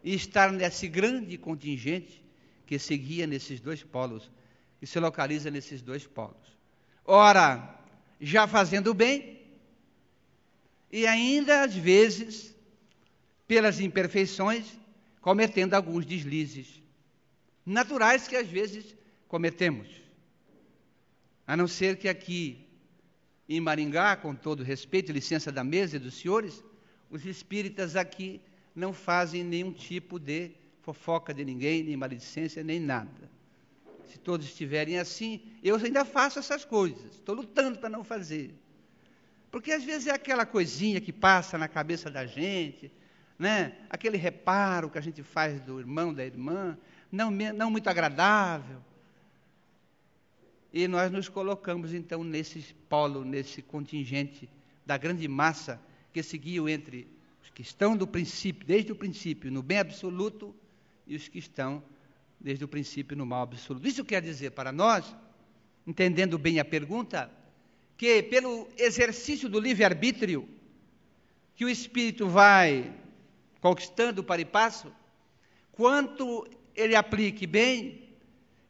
e 0.04 0.14
estar 0.14 0.52
nesse 0.52 0.86
grande 0.86 1.36
contingente 1.36 2.24
que 2.66 2.78
seguia 2.78 3.26
nesses 3.26 3.58
dois 3.58 3.82
polos, 3.82 4.30
que 4.78 4.86
se 4.86 5.00
localiza 5.00 5.50
nesses 5.50 5.82
dois 5.82 6.06
polos. 6.06 6.56
Ora, 7.04 7.80
já 8.20 8.46
fazendo 8.46 8.94
bem, 8.94 9.40
e 10.90 11.04
ainda 11.06 11.62
às 11.62 11.74
vezes, 11.74 12.54
pelas 13.48 13.80
imperfeições, 13.80 14.66
cometendo 15.20 15.74
alguns 15.74 16.06
deslizes 16.06 16.85
naturais 17.66 18.28
que 18.28 18.36
às 18.36 18.46
vezes 18.46 18.94
cometemos. 19.26 19.88
A 21.44 21.56
não 21.56 21.66
ser 21.66 21.98
que 21.98 22.08
aqui 22.08 22.64
em 23.48 23.60
Maringá, 23.60 24.16
com 24.16 24.34
todo 24.34 24.62
respeito, 24.62 25.12
licença 25.12 25.50
da 25.50 25.62
mesa 25.62 25.96
e 25.96 26.00
dos 26.00 26.14
senhores, 26.14 26.64
os 27.10 27.26
espíritas 27.26 27.96
aqui 27.96 28.40
não 28.74 28.92
fazem 28.92 29.44
nenhum 29.44 29.72
tipo 29.72 30.18
de 30.18 30.52
fofoca 30.82 31.34
de 31.34 31.44
ninguém, 31.44 31.82
nem 31.82 31.96
maledicência, 31.96 32.62
nem 32.62 32.78
nada. 32.78 33.30
Se 34.06 34.18
todos 34.18 34.46
estiverem 34.46 34.98
assim, 34.98 35.40
eu 35.62 35.76
ainda 35.76 36.04
faço 36.04 36.38
essas 36.38 36.64
coisas. 36.64 37.14
Estou 37.14 37.34
lutando 37.34 37.78
para 37.78 37.88
não 37.88 38.04
fazer. 38.04 38.54
Porque 39.50 39.72
às 39.72 39.82
vezes 39.82 40.06
é 40.06 40.12
aquela 40.12 40.44
coisinha 40.46 41.00
que 41.00 41.12
passa 41.12 41.56
na 41.56 41.66
cabeça 41.66 42.10
da 42.10 42.26
gente, 42.26 42.92
né? 43.38 43.76
aquele 43.88 44.16
reparo 44.16 44.90
que 44.90 44.98
a 44.98 45.00
gente 45.00 45.22
faz 45.22 45.60
do 45.60 45.80
irmão, 45.80 46.12
da 46.12 46.24
irmã, 46.24 46.76
não, 47.10 47.30
não 47.30 47.70
muito 47.70 47.88
agradável. 47.88 48.80
E 50.72 50.86
nós 50.86 51.10
nos 51.10 51.28
colocamos 51.28 51.94
então 51.94 52.22
nesse 52.22 52.74
polo, 52.88 53.24
nesse 53.24 53.62
contingente 53.62 54.48
da 54.84 54.96
grande 54.96 55.26
massa 55.26 55.80
que 56.12 56.22
seguiu 56.22 56.68
entre 56.68 57.08
os 57.42 57.50
que 57.50 57.62
estão 57.62 57.96
do 57.96 58.06
princípio, 58.06 58.66
desde 58.66 58.92
o 58.92 58.96
princípio, 58.96 59.50
no 59.50 59.62
bem 59.62 59.78
absoluto, 59.78 60.54
e 61.06 61.14
os 61.14 61.28
que 61.28 61.38
estão 61.38 61.82
desde 62.40 62.64
o 62.64 62.68
princípio 62.68 63.16
no 63.16 63.24
mal 63.24 63.42
absoluto. 63.42 63.86
Isso 63.86 64.04
quer 64.04 64.20
dizer 64.20 64.50
para 64.50 64.72
nós, 64.72 65.16
entendendo 65.86 66.38
bem 66.38 66.58
a 66.58 66.64
pergunta, 66.64 67.30
que 67.96 68.22
pelo 68.24 68.68
exercício 68.76 69.48
do 69.48 69.58
livre-arbítrio, 69.58 70.48
que 71.54 71.64
o 71.64 71.68
espírito 71.68 72.28
vai 72.28 72.94
conquistando 73.60 74.22
para 74.22 74.42
e 74.42 74.44
passo, 74.44 74.92
quanto 75.72 76.46
ele 76.76 76.94
aplique 76.94 77.46
bem, 77.46 78.06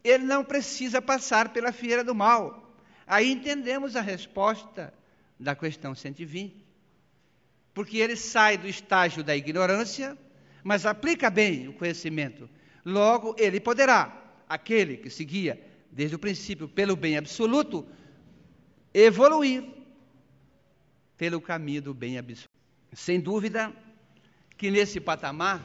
ele 0.05 0.25
não 0.25 0.45
precisa 0.45 1.03
passar 1.03 1.49
pela 1.49 1.73
fieira 1.73 2.05
do 2.05 2.15
mal. 2.15 2.75
Aí 3.07 3.31
entendemos 3.31 3.97
a 3.97 4.01
resposta 4.01 4.95
da 5.39 5.55
questão 5.55 5.95
120. 5.95 6.65
Porque 7.75 7.99
ele 7.99 8.17
sai 8.17 8.57
do 8.57 8.67
estágio 8.67 9.23
da 9.23 9.37
ignorância, 9.37 10.17
mas 10.65 10.87
aplica 10.87 11.29
bem 11.29 11.69
o 11.69 11.73
conhecimento. 11.75 12.49
Logo, 12.85 13.35
ele 13.39 13.61
poderá, 13.61 14.17
aquele 14.49 14.97
que 14.97 15.11
seguia 15.11 15.61
desde 15.91 16.17
o 16.17 16.19
princípio 16.19 16.69
pelo 16.69 16.97
bem 16.97 17.17
absoluto, 17.17 17.87
evoluir 18.95 19.65
pelo 21.17 21.41
caminho 21.41 21.83
do 21.83 21.95
bem 21.95 22.19
absoluto. 22.19 22.51
Sem 22.93 23.21
dúvida 23.21 23.73
que 24.57 24.71
nesse 24.71 25.01
patamar, 25.01 25.63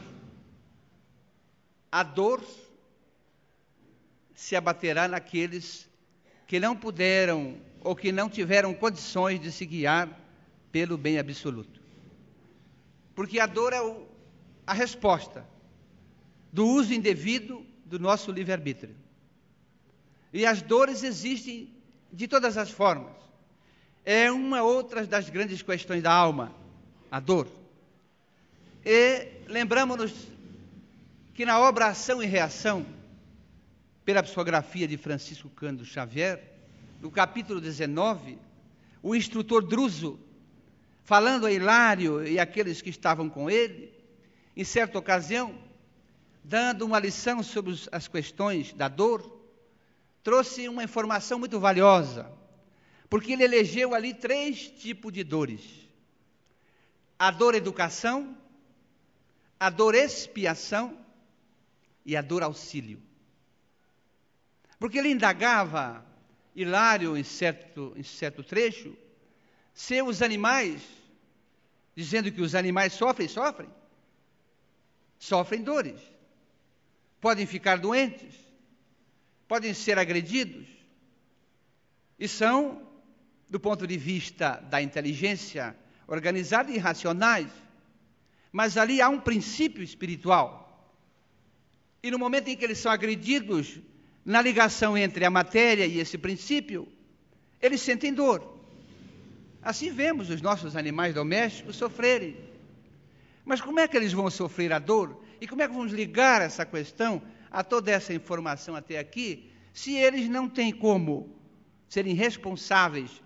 a 1.91 2.03
dor 2.03 2.41
se 4.33 4.55
abaterá 4.55 5.07
naqueles 5.07 5.89
que 6.47 6.59
não 6.59 6.75
puderam 6.75 7.57
ou 7.81 7.95
que 7.95 8.11
não 8.11 8.29
tiveram 8.29 8.73
condições 8.73 9.39
de 9.39 9.51
se 9.51 9.65
guiar 9.65 10.09
pelo 10.71 10.97
bem 10.97 11.19
absoluto. 11.19 11.81
Porque 13.13 13.39
a 13.39 13.45
dor 13.45 13.73
é 13.73 13.81
o, 13.81 14.07
a 14.65 14.73
resposta 14.73 15.45
do 16.51 16.65
uso 16.65 16.93
indevido 16.93 17.65
do 17.85 17.99
nosso 17.99 18.31
livre-arbítrio. 18.31 18.95
E 20.33 20.45
as 20.45 20.61
dores 20.61 21.03
existem 21.03 21.73
de 22.11 22.27
todas 22.27 22.57
as 22.57 22.69
formas. 22.69 23.15
É 24.05 24.31
uma 24.31 24.63
outra 24.63 25.05
das 25.05 25.29
grandes 25.29 25.61
questões 25.61 26.01
da 26.01 26.11
alma, 26.11 26.55
a 27.11 27.19
dor. 27.19 27.47
E 28.83 29.27
lembramos-nos 29.47 30.30
que 31.33 31.45
na 31.45 31.59
obra 31.59 31.87
Ação 31.87 32.21
e 32.21 32.25
Reação, 32.25 32.85
pela 34.03 34.21
psicografia 34.21 34.87
de 34.87 34.97
Francisco 34.97 35.49
Cândido 35.49 35.85
Xavier, 35.85 36.43
no 36.99 37.09
capítulo 37.09 37.61
19, 37.61 38.37
o 39.01 39.15
instrutor 39.15 39.65
Druso, 39.65 40.19
falando 41.03 41.45
a 41.45 41.51
Hilário 41.51 42.27
e 42.27 42.37
aqueles 42.37 42.81
que 42.81 42.89
estavam 42.89 43.29
com 43.29 43.49
ele, 43.49 43.93
em 44.55 44.63
certa 44.63 44.99
ocasião, 44.99 45.57
dando 46.43 46.85
uma 46.85 46.99
lição 46.99 47.41
sobre 47.41 47.79
as 47.91 48.07
questões 48.07 48.73
da 48.73 48.87
dor, 48.87 49.39
trouxe 50.23 50.67
uma 50.67 50.83
informação 50.83 51.39
muito 51.39 51.59
valiosa, 51.59 52.29
porque 53.09 53.31
ele 53.31 53.43
elegeu 53.43 53.95
ali 53.95 54.13
três 54.13 54.69
tipos 54.69 55.13
de 55.13 55.23
dores: 55.23 55.63
a 57.17 57.31
dor 57.31 57.55
educação, 57.55 58.35
a 59.59 59.69
dor 59.69 59.95
expiação 59.95 61.00
e 62.05 62.15
a 62.15 62.21
dor 62.21 62.43
auxílio. 62.43 63.01
Porque 64.79 64.97
ele 64.97 65.11
indagava, 65.11 66.05
Hilário, 66.55 67.15
em 67.15 67.23
certo, 67.23 67.93
em 67.95 68.03
certo 68.03 68.43
trecho, 68.43 68.95
se 69.73 70.01
os 70.01 70.21
animais, 70.21 70.81
dizendo 71.95 72.31
que 72.31 72.41
os 72.41 72.55
animais 72.55 72.93
sofrem, 72.93 73.27
sofrem, 73.27 73.69
sofrem 75.17 75.61
dores, 75.61 76.01
podem 77.19 77.45
ficar 77.45 77.77
doentes, 77.77 78.33
podem 79.47 79.73
ser 79.73 79.99
agredidos, 79.99 80.67
e 82.17 82.27
são, 82.27 82.87
do 83.49 83.59
ponto 83.59 83.87
de 83.87 83.97
vista 83.97 84.57
da 84.69 84.81
inteligência 84.81 85.75
organizada 86.07 86.71
e 86.71 86.77
racionais, 86.77 87.51
mas 88.51 88.77
ali 88.77 89.01
há 89.01 89.09
um 89.09 89.19
princípio 89.19 89.81
espiritual. 89.81 90.60
E 92.03 92.09
no 92.09 92.17
momento 92.17 92.47
em 92.47 92.55
que 92.55 92.65
eles 92.65 92.79
são 92.79 92.91
agredidos, 92.91 93.79
na 94.25 94.41
ligação 94.41 94.97
entre 94.97 95.25
a 95.25 95.29
matéria 95.29 95.85
e 95.85 95.99
esse 95.99 96.17
princípio, 96.17 96.87
eles 97.61 97.81
sentem 97.81 98.13
dor. 98.13 98.59
Assim 99.61 99.91
vemos 99.91 100.29
os 100.29 100.41
nossos 100.41 100.75
animais 100.75 101.13
domésticos 101.13 101.75
sofrerem. 101.75 102.35
Mas 103.45 103.61
como 103.61 103.79
é 103.79 103.87
que 103.87 103.95
eles 103.95 104.13
vão 104.13 104.29
sofrer 104.29 104.73
a 104.73 104.79
dor? 104.79 105.23
E 105.39 105.47
como 105.47 105.61
é 105.61 105.67
que 105.67 105.73
vamos 105.73 105.91
ligar 105.91 106.41
essa 106.41 106.65
questão 106.65 107.21
a 107.51 107.63
toda 107.63 107.91
essa 107.91 108.13
informação 108.13 108.75
até 108.75 108.97
aqui, 108.97 109.51
se 109.73 109.95
eles 109.95 110.29
não 110.29 110.49
têm 110.49 110.71
como 110.71 111.35
serem 111.87 112.15
responsáveis 112.15 113.21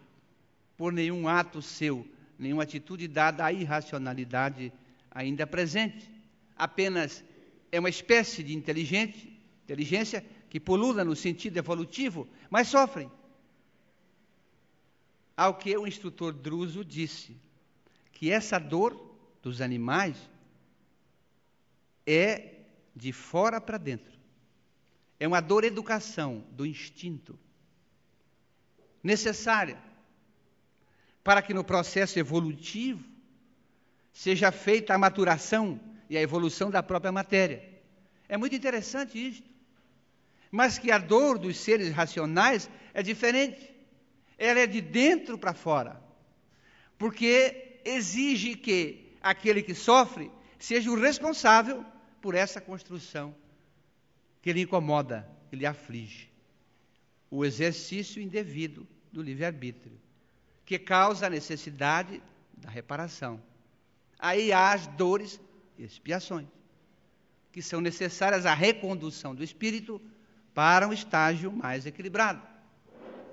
por 0.76 0.92
nenhum 0.92 1.28
ato 1.28 1.62
seu, 1.62 2.06
nenhuma 2.38 2.64
atitude 2.64 3.08
dada 3.08 3.46
à 3.46 3.54
irracionalidade 3.54 4.74
ainda 5.12 5.46
presente? 5.46 6.10
Apenas 6.58 7.24
é 7.72 7.80
uma 7.80 7.90
espécie 7.90 8.44
de 8.44 8.54
inteligência 8.56 10.26
que 10.50 10.60
pulula 10.60 11.04
no 11.04 11.16
sentido 11.16 11.58
evolutivo, 11.58 12.28
mas 12.50 12.68
sofrem. 12.68 13.12
Ao 15.36 15.56
que 15.56 15.76
o 15.78 15.86
instrutor 15.86 16.32
Druso 16.32 16.86
disse 16.86 17.36
que 18.12 18.32
essa 18.32 18.58
dor 18.58 19.18
dos 19.42 19.60
animais 19.60 20.18
é 22.08 22.62
de 22.96 23.12
fora 23.12 23.60
para 23.60 23.78
dentro. 23.78 24.18
É 25.20 25.28
uma 25.28 25.42
dor 25.42 25.64
educação 25.64 26.46
do 26.52 26.66
instinto 26.66 27.38
necessária 29.04 29.78
para 31.24 31.42
que 31.42 31.54
no 31.54 31.64
processo 31.64 32.18
evolutivo 32.18 33.04
seja 34.14 34.52
feita 34.52 34.94
a 34.94 34.98
maturação 34.98 35.80
e 36.10 36.18
a 36.18 36.22
evolução 36.22 36.70
da 36.70 36.84
própria 36.84 37.12
matéria. 37.12 37.64
É 38.28 38.38
muito 38.38 38.56
interessante 38.56 39.18
isto 39.18 39.56
mas 40.56 40.80
que 40.80 40.90
a 40.90 40.98
dor 40.98 41.38
dos 41.38 41.58
seres 41.58 41.92
racionais 41.92 42.70
é 42.94 43.04
diferente. 43.04 43.76
Ela 44.38 44.62
é 44.62 44.66
de 44.66 44.80
dentro 44.80 45.38
para 45.38 45.54
fora. 45.54 46.02
Porque 46.98 47.82
exige 47.84 48.56
que 48.56 49.18
aquele 49.22 49.62
que 49.62 49.76
sofre 49.76 50.32
seja 50.58 50.90
o 50.90 50.98
responsável 50.98 51.86
por 52.22 52.36
essa 52.36 52.62
construção 52.62 53.36
que 54.42 54.54
lhe 54.54 54.62
incomoda, 54.62 55.30
que 55.50 55.58
lhe 55.58 55.66
aflige. 55.66 56.32
O 57.30 57.44
exercício 57.44 58.22
indevido 58.22 58.88
do 59.12 59.22
livre-arbítrio, 59.22 60.00
que 60.66 60.80
causa 60.80 61.28
a 61.28 61.30
necessidade 61.30 62.24
da 62.56 62.70
reparação. 62.70 63.44
Aí 64.18 64.54
há 64.54 64.72
as 64.72 64.88
dores 64.88 65.38
expiações, 65.78 66.48
que 67.52 67.62
são 67.62 67.82
necessárias 67.82 68.46
à 68.46 68.54
recondução 68.54 69.34
do 69.34 69.44
espírito 69.44 70.02
para 70.54 70.88
um 70.88 70.94
estágio 70.94 71.52
mais 71.52 71.86
equilibrado, 71.86 72.42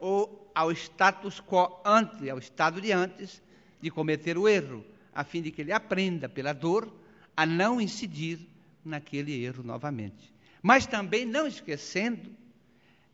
ou 0.00 0.50
ao 0.54 0.70
status 0.72 1.40
quo 1.40 1.80
ante, 1.84 2.28
ao 2.28 2.38
estado 2.38 2.80
de 2.80 2.92
antes 2.92 3.42
de 3.80 3.90
cometer 3.90 4.36
o 4.36 4.48
erro, 4.48 4.84
a 5.14 5.24
fim 5.24 5.42
de 5.42 5.50
que 5.50 5.60
ele 5.60 5.72
aprenda 5.72 6.28
pela 6.28 6.52
dor 6.52 6.92
a 7.36 7.46
não 7.46 7.80
incidir 7.80 8.38
naquele 8.84 9.44
erro 9.44 9.62
novamente. 9.62 10.32
Mas 10.62 10.86
também 10.86 11.24
não 11.24 11.46
esquecendo 11.46 12.30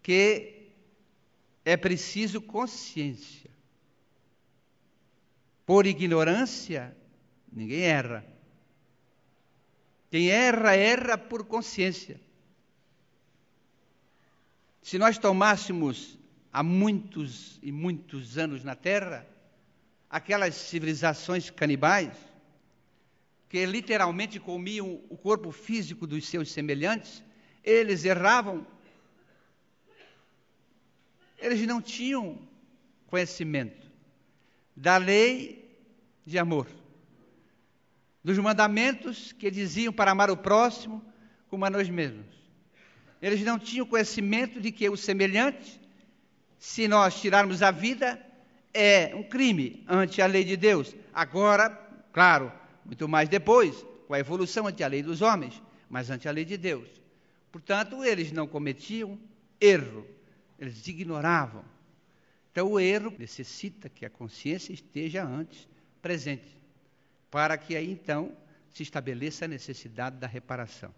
que 0.02 0.70
é 1.64 1.76
preciso 1.76 2.40
consciência. 2.40 3.50
Por 5.64 5.86
ignorância, 5.86 6.96
ninguém 7.52 7.82
erra. 7.82 8.24
Quem 10.10 10.30
erra, 10.30 10.74
erra 10.74 11.18
por 11.18 11.44
consciência. 11.44 12.20
Se 14.82 14.98
nós 14.98 15.18
tomássemos 15.18 16.18
há 16.52 16.62
muitos 16.62 17.58
e 17.62 17.70
muitos 17.70 18.38
anos 18.38 18.64
na 18.64 18.74
Terra, 18.74 19.26
aquelas 20.08 20.54
civilizações 20.54 21.50
canibais, 21.50 22.16
que 23.48 23.64
literalmente 23.66 24.40
comiam 24.40 25.00
o 25.08 25.16
corpo 25.16 25.50
físico 25.50 26.06
dos 26.06 26.26
seus 26.26 26.50
semelhantes, 26.50 27.22
eles 27.62 28.04
erravam. 28.04 28.66
Eles 31.38 31.66
não 31.66 31.80
tinham 31.80 32.38
conhecimento 33.06 33.86
da 34.74 34.96
lei 34.96 35.76
de 36.24 36.38
amor, 36.38 36.66
dos 38.22 38.38
mandamentos 38.38 39.32
que 39.32 39.50
diziam 39.50 39.92
para 39.92 40.10
amar 40.10 40.30
o 40.30 40.36
próximo 40.36 41.04
como 41.48 41.64
a 41.64 41.70
nós 41.70 41.88
mesmos. 41.88 42.26
Eles 43.20 43.42
não 43.42 43.58
tinham 43.58 43.86
conhecimento 43.86 44.60
de 44.60 44.70
que 44.70 44.88
o 44.88 44.96
semelhante, 44.96 45.80
se 46.58 46.86
nós 46.86 47.20
tirarmos 47.20 47.62
a 47.62 47.70
vida, 47.70 48.20
é 48.72 49.14
um 49.14 49.22
crime 49.22 49.84
ante 49.88 50.22
a 50.22 50.26
lei 50.26 50.44
de 50.44 50.56
Deus. 50.56 50.94
Agora, 51.12 51.70
claro, 52.12 52.52
muito 52.84 53.08
mais 53.08 53.28
depois, 53.28 53.84
com 54.06 54.14
a 54.14 54.20
evolução 54.20 54.66
ante 54.66 54.82
a 54.82 54.88
lei 54.88 55.02
dos 55.02 55.20
homens, 55.20 55.60
mas 55.88 56.10
ante 56.10 56.28
a 56.28 56.32
lei 56.32 56.44
de 56.44 56.56
Deus. 56.56 56.88
Portanto, 57.50 58.04
eles 58.04 58.30
não 58.30 58.46
cometiam 58.46 59.18
erro, 59.60 60.06
eles 60.58 60.86
ignoravam. 60.86 61.64
Então, 62.52 62.72
o 62.72 62.80
erro 62.80 63.14
necessita 63.18 63.88
que 63.88 64.04
a 64.04 64.10
consciência 64.10 64.72
esteja 64.72 65.24
antes 65.24 65.68
presente, 66.00 66.57
para 67.30 67.56
que 67.58 67.76
aí 67.76 67.90
então 67.90 68.36
se 68.70 68.82
estabeleça 68.82 69.44
a 69.44 69.48
necessidade 69.48 70.16
da 70.16 70.26
reparação. 70.26 70.94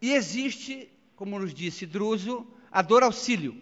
E 0.00 0.12
existe, 0.12 0.90
como 1.16 1.38
nos 1.38 1.52
disse 1.52 1.86
Druso, 1.86 2.46
a 2.70 2.82
dor 2.82 3.02
auxílio. 3.02 3.60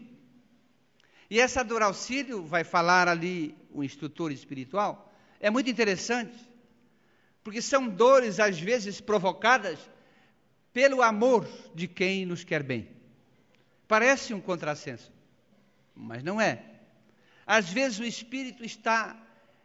E 1.30 1.40
essa 1.40 1.64
dor 1.64 1.82
auxílio, 1.82 2.44
vai 2.44 2.62
falar 2.62 3.08
ali 3.08 3.56
o 3.72 3.82
instrutor 3.82 4.30
espiritual, 4.30 5.12
é 5.40 5.50
muito 5.50 5.68
interessante, 5.68 6.36
porque 7.42 7.60
são 7.60 7.88
dores 7.88 8.38
às 8.40 8.58
vezes 8.58 9.00
provocadas 9.00 9.78
pelo 10.72 11.02
amor 11.02 11.48
de 11.74 11.88
quem 11.88 12.26
nos 12.26 12.44
quer 12.44 12.62
bem. 12.62 12.88
Parece 13.88 14.34
um 14.34 14.40
contrassenso, 14.40 15.12
mas 15.94 16.22
não 16.22 16.40
é. 16.40 16.62
Às 17.46 17.70
vezes 17.70 17.98
o 17.98 18.04
espírito 18.04 18.64
está 18.64 19.16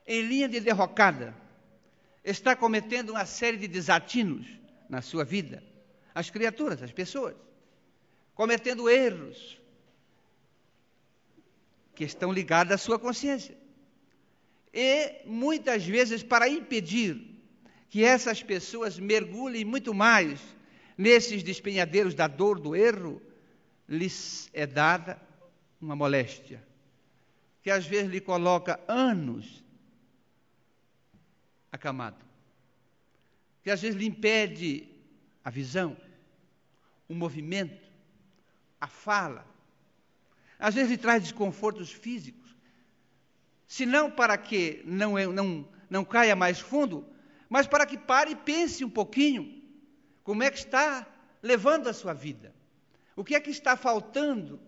em 0.05 0.21
linha 0.21 0.47
de 0.47 0.59
derrocada, 0.59 1.35
está 2.23 2.55
cometendo 2.55 3.11
uma 3.11 3.25
série 3.25 3.57
de 3.57 3.67
desatinos 3.67 4.47
na 4.89 5.01
sua 5.01 5.23
vida, 5.23 5.63
as 6.13 6.29
criaturas, 6.29 6.81
as 6.83 6.91
pessoas, 6.91 7.35
cometendo 8.35 8.89
erros 8.89 9.59
que 11.95 12.03
estão 12.03 12.31
ligados 12.31 12.73
à 12.73 12.77
sua 12.77 12.99
consciência. 12.99 13.57
E 14.73 15.21
muitas 15.25 15.85
vezes, 15.85 16.23
para 16.23 16.47
impedir 16.47 17.31
que 17.89 18.03
essas 18.03 18.41
pessoas 18.41 18.97
mergulhem 18.97 19.65
muito 19.65 19.93
mais 19.93 20.39
nesses 20.97 21.43
despenhadeiros 21.43 22.13
da 22.13 22.27
dor, 22.27 22.59
do 22.59 22.75
erro, 22.75 23.21
lhes 23.87 24.49
é 24.53 24.65
dada 24.65 25.21
uma 25.81 25.95
moléstia, 25.95 26.63
que 27.61 27.69
às 27.69 27.85
vezes 27.85 28.09
lhe 28.09 28.21
coloca 28.21 28.79
anos 28.87 29.63
acamado, 31.71 32.25
que 33.63 33.71
às 33.71 33.81
vezes 33.81 33.97
lhe 33.97 34.05
impede 34.05 34.87
a 35.43 35.49
visão, 35.49 35.95
o 37.07 37.13
movimento, 37.13 37.89
a 38.79 38.87
fala, 38.87 39.45
às 40.59 40.75
vezes 40.75 40.91
lhe 40.91 40.97
traz 40.97 41.23
desconfortos 41.23 41.91
físicos, 41.91 42.55
se 43.67 43.85
não 43.85 44.11
para 44.11 44.37
que 44.37 44.81
não, 44.85 45.13
não, 45.31 45.67
não 45.89 46.03
caia 46.03 46.35
mais 46.35 46.59
fundo, 46.59 47.05
mas 47.49 47.67
para 47.67 47.85
que 47.85 47.97
pare 47.97 48.31
e 48.31 48.35
pense 48.35 48.83
um 48.83 48.89
pouquinho 48.89 49.61
como 50.23 50.43
é 50.43 50.51
que 50.51 50.57
está 50.57 51.07
levando 51.41 51.87
a 51.87 51.93
sua 51.93 52.13
vida. 52.13 52.53
O 53.15 53.23
que 53.23 53.35
é 53.35 53.39
que 53.39 53.49
está 53.49 53.75
faltando 53.75 54.59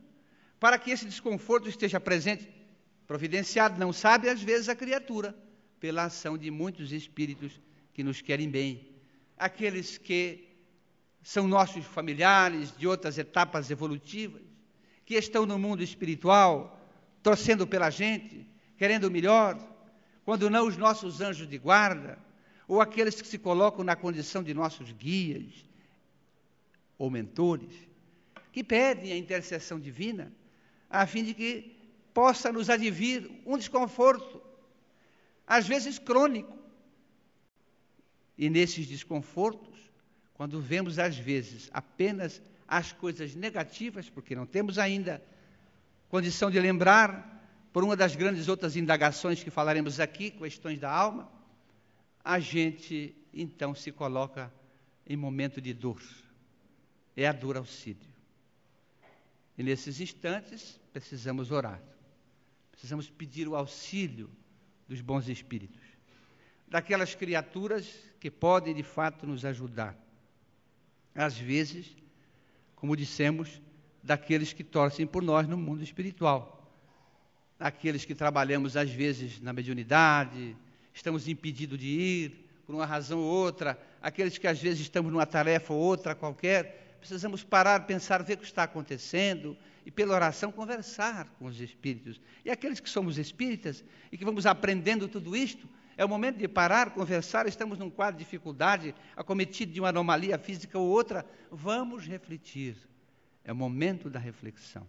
para 0.60 0.78
que 0.78 0.92
esse 0.92 1.06
desconforto 1.06 1.70
esteja 1.70 2.00
presente? 2.00 2.50
Providenciado, 3.08 3.80
não 3.80 3.94
sabe 3.94 4.30
às 4.30 4.42
vezes 4.42 4.70
a 4.70 4.76
criatura, 4.76 5.36
pela 5.84 6.06
ação 6.06 6.38
de 6.38 6.50
muitos 6.50 6.94
espíritos 6.94 7.60
que 7.94 8.06
nos 8.06 8.22
querem 8.22 8.50
bem. 8.50 8.88
Aqueles 9.38 9.98
que 9.98 10.48
são 11.22 11.46
nossos 11.46 11.84
familiares 11.84 12.74
de 12.78 12.88
outras 12.88 13.18
etapas 13.18 13.70
evolutivas, 13.70 14.42
que 15.06 15.16
estão 15.16 15.46
no 15.46 15.60
mundo 15.60 15.84
espiritual, 15.84 16.80
torcendo 17.22 17.68
pela 17.68 17.90
gente, 17.90 18.48
querendo 18.78 19.08
o 19.08 19.12
melhor, 19.12 19.60
quando 20.24 20.50
não 20.50 20.66
os 20.66 20.78
nossos 20.78 21.20
anjos 21.20 21.50
de 21.50 21.58
guarda, 21.58 22.18
ou 22.66 22.80
aqueles 22.80 23.22
que 23.22 23.28
se 23.28 23.38
colocam 23.38 23.84
na 23.84 23.98
condição 23.98 24.42
de 24.42 24.54
nossos 24.54 24.90
guias 24.94 25.66
ou 26.98 27.10
mentores, 27.10 27.74
que 28.54 28.64
pedem 28.64 29.12
a 29.12 29.18
intercessão 29.18 29.78
divina, 29.78 30.32
a 30.90 31.06
fim 31.06 31.26
de 31.26 31.34
que 31.34 31.76
possa 32.14 32.54
nos 32.54 32.70
advir 32.70 33.30
um 33.46 33.58
desconforto, 33.58 34.42
às 35.46 35.68
vezes 35.68 36.00
crônico. 36.00 36.58
E 38.38 38.50
nesses 38.50 38.88
desconfortos, 38.88 39.80
quando 40.34 40.60
vemos 40.60 40.98
às 40.98 41.18
vezes 41.18 41.70
apenas 41.74 42.42
as 42.68 42.92
coisas 42.92 43.36
negativas, 43.36 44.10
porque 44.10 44.36
não 44.36 44.46
temos 44.46 44.80
ainda 44.80 45.24
condição 46.10 46.50
de 46.50 46.60
lembrar, 46.60 47.34
por 47.72 47.84
uma 47.84 47.96
das 47.96 48.16
grandes 48.16 48.48
outras 48.48 48.76
indagações 48.76 49.44
que 49.44 49.50
falaremos 49.50 50.00
aqui, 50.00 50.30
questões 50.30 50.80
da 50.80 50.92
alma, 50.92 51.32
a 52.24 52.40
gente 52.40 53.16
então 53.34 53.74
se 53.74 53.92
coloca 53.92 54.54
em 55.08 55.18
momento 55.18 55.60
de 55.60 55.74
dor. 55.74 56.02
É 57.18 57.28
a 57.28 57.32
dor 57.32 57.58
auxílio. 57.58 58.14
E 59.58 59.64
nesses 59.64 60.00
instantes 60.00 60.80
precisamos 60.92 61.52
orar. 61.52 61.82
Precisamos 62.72 63.10
pedir 63.10 63.48
o 63.48 63.56
auxílio 63.56 64.30
dos 64.88 65.02
bons 65.02 65.28
espíritos, 65.28 65.82
daquelas 66.68 67.16
criaturas 67.16 67.88
que 68.20 68.30
podem 68.30 68.74
de 68.74 68.84
fato 68.84 69.26
nos 69.26 69.46
ajudar. 69.46 69.98
Às 71.16 71.38
vezes, 71.38 71.96
como 72.76 72.96
dissemos, 72.96 73.62
daqueles 74.02 74.52
que 74.52 74.64
torcem 74.64 75.08
por 75.08 75.24
nós 75.24 75.48
no 75.48 75.58
mundo 75.58 75.84
espiritual. 75.84 76.72
Aqueles 77.60 78.04
que 78.04 78.14
trabalhamos 78.14 78.76
às 78.76 78.92
vezes 78.92 79.40
na 79.40 79.54
mediunidade, 79.54 80.56
estamos 80.94 81.28
impedidos 81.28 81.80
de 81.80 81.88
ir 81.88 82.50
por 82.66 82.76
uma 82.76 82.86
razão 82.86 83.20
ou 83.20 83.26
outra, 83.26 83.80
aqueles 84.02 84.38
que 84.38 84.48
às 84.48 84.62
vezes 84.62 84.82
estamos 84.82 85.12
numa 85.12 85.26
tarefa 85.26 85.74
ou 85.74 85.80
outra 85.80 86.16
qualquer, 86.16 86.83
precisamos 87.04 87.44
parar, 87.44 87.86
pensar, 87.86 88.24
ver 88.24 88.36
o 88.36 88.38
que 88.38 88.46
está 88.46 88.64
acontecendo 88.64 89.58
e 89.86 89.92
pela 89.92 90.16
oração 90.16 90.54
conversar 90.54 91.28
com 91.38 91.46
os 91.46 91.60
espíritos. 91.60 92.22
E 92.46 92.50
aqueles 92.50 92.80
que 92.80 92.90
somos 92.90 93.18
espíritas 93.18 93.84
e 94.10 94.18
que 94.18 94.24
vamos 94.24 94.46
aprendendo 94.46 95.10
tudo 95.10 95.36
isto, 95.36 95.68
é 95.98 96.06
o 96.06 96.08
momento 96.08 96.38
de 96.38 96.48
parar, 96.48 96.92
conversar, 96.92 97.46
estamos 97.46 97.78
num 97.78 97.90
quadro 97.90 98.18
de 98.18 98.24
dificuldade, 98.24 98.96
acometido 99.18 99.74
de 99.74 99.82
uma 99.82 99.90
anomalia 99.90 100.38
física 100.38 100.80
ou 100.80 100.88
outra, 100.88 101.26
vamos 101.52 102.08
refletir. 102.08 102.78
É 103.44 103.52
o 103.52 103.56
momento 103.56 104.10
da 104.10 104.18
reflexão. 104.18 104.88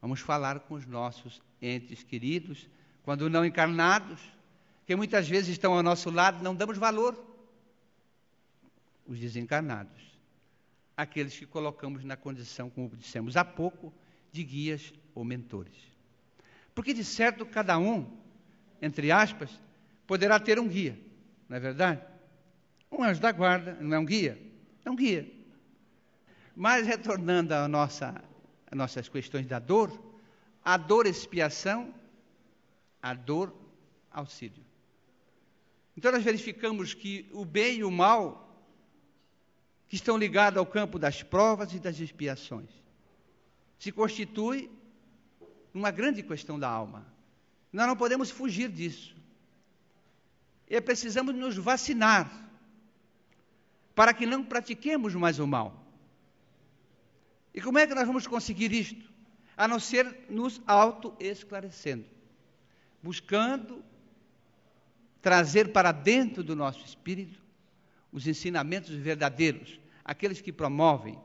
Vamos 0.00 0.18
falar 0.18 0.58
com 0.60 0.74
os 0.74 0.84
nossos 0.84 1.40
entes 1.60 2.02
queridos, 2.02 2.68
quando 3.04 3.30
não 3.30 3.44
encarnados, 3.44 4.20
que 4.84 4.96
muitas 4.96 5.28
vezes 5.28 5.50
estão 5.50 5.74
ao 5.74 5.82
nosso 5.82 6.10
lado, 6.10 6.42
não 6.42 6.56
damos 6.56 6.76
valor. 6.76 7.16
Os 9.06 9.20
desencarnados, 9.20 10.11
aqueles 10.96 11.38
que 11.38 11.46
colocamos 11.46 12.04
na 12.04 12.16
condição, 12.16 12.70
como 12.70 12.96
dissemos 12.96 13.36
há 13.36 13.44
pouco, 13.44 13.92
de 14.30 14.42
guias 14.44 14.92
ou 15.14 15.24
mentores. 15.24 15.74
Porque 16.74 16.94
de 16.94 17.04
certo 17.04 17.44
cada 17.44 17.78
um, 17.78 18.06
entre 18.80 19.10
aspas, 19.12 19.50
poderá 20.06 20.40
ter 20.40 20.58
um 20.58 20.68
guia, 20.68 20.98
não 21.48 21.56
é 21.56 21.60
verdade? 21.60 22.00
Um 22.90 23.02
anjo 23.02 23.20
da 23.20 23.32
guarda 23.32 23.76
não 23.80 23.96
é 23.96 23.98
um 23.98 24.04
guia? 24.04 24.38
É 24.84 24.90
um 24.90 24.96
guia. 24.96 25.30
Mas 26.54 26.86
retornando 26.86 27.54
à 27.54 27.66
nossa, 27.66 28.22
às 28.70 28.76
nossas 28.76 29.08
questões 29.08 29.46
da 29.46 29.58
dor, 29.58 29.90
a 30.64 30.76
dor 30.76 31.06
expiação, 31.06 31.94
a 33.02 33.14
dor 33.14 33.54
auxílio. 34.10 34.62
Então 35.96 36.12
nós 36.12 36.22
verificamos 36.22 36.94
que 36.94 37.28
o 37.32 37.44
bem 37.44 37.78
e 37.78 37.84
o 37.84 37.90
mal 37.90 38.41
que 39.92 39.96
estão 39.96 40.16
ligados 40.16 40.56
ao 40.56 40.64
campo 40.64 40.98
das 40.98 41.22
provas 41.22 41.74
e 41.74 41.78
das 41.78 42.00
expiações 42.00 42.70
se 43.78 43.92
constitui 43.92 44.70
uma 45.74 45.90
grande 45.90 46.22
questão 46.22 46.58
da 46.58 46.66
alma. 46.66 47.06
Nós 47.70 47.86
não 47.86 47.94
podemos 47.94 48.30
fugir 48.30 48.70
disso. 48.70 49.14
E 50.66 50.80
precisamos 50.80 51.34
nos 51.34 51.58
vacinar 51.58 52.48
para 53.94 54.14
que 54.14 54.24
não 54.24 54.42
pratiquemos 54.42 55.14
mais 55.14 55.38
o 55.38 55.46
mal. 55.46 55.84
E 57.52 57.60
como 57.60 57.78
é 57.78 57.86
que 57.86 57.94
nós 57.94 58.06
vamos 58.06 58.26
conseguir 58.26 58.72
isto? 58.72 59.12
A 59.54 59.68
não 59.68 59.78
ser 59.78 60.24
nos 60.30 60.62
auto-esclarecendo, 60.66 62.06
buscando 63.02 63.84
trazer 65.20 65.70
para 65.70 65.92
dentro 65.92 66.42
do 66.42 66.56
nosso 66.56 66.82
espírito 66.82 67.42
os 68.10 68.26
ensinamentos 68.26 68.88
verdadeiros, 68.88 69.81
aqueles 70.04 70.40
que 70.40 70.52
promovem, 70.52 71.18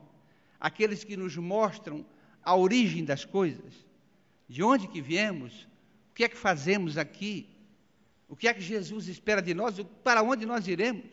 aqueles 0.58 1.04
que 1.04 1.16
nos 1.16 1.36
mostram 1.36 2.04
a 2.42 2.54
origem 2.54 3.04
das 3.04 3.24
coisas, 3.24 3.74
de 4.48 4.62
onde 4.62 4.88
que 4.88 5.00
viemos, 5.00 5.68
o 6.10 6.14
que 6.14 6.24
é 6.24 6.28
que 6.28 6.36
fazemos 6.36 6.96
aqui, 6.96 7.48
o 8.28 8.36
que 8.36 8.48
é 8.48 8.54
que 8.54 8.60
Jesus 8.60 9.08
espera 9.08 9.40
de 9.42 9.54
nós, 9.54 9.76
para 10.02 10.22
onde 10.22 10.46
nós 10.46 10.66
iremos, 10.66 11.10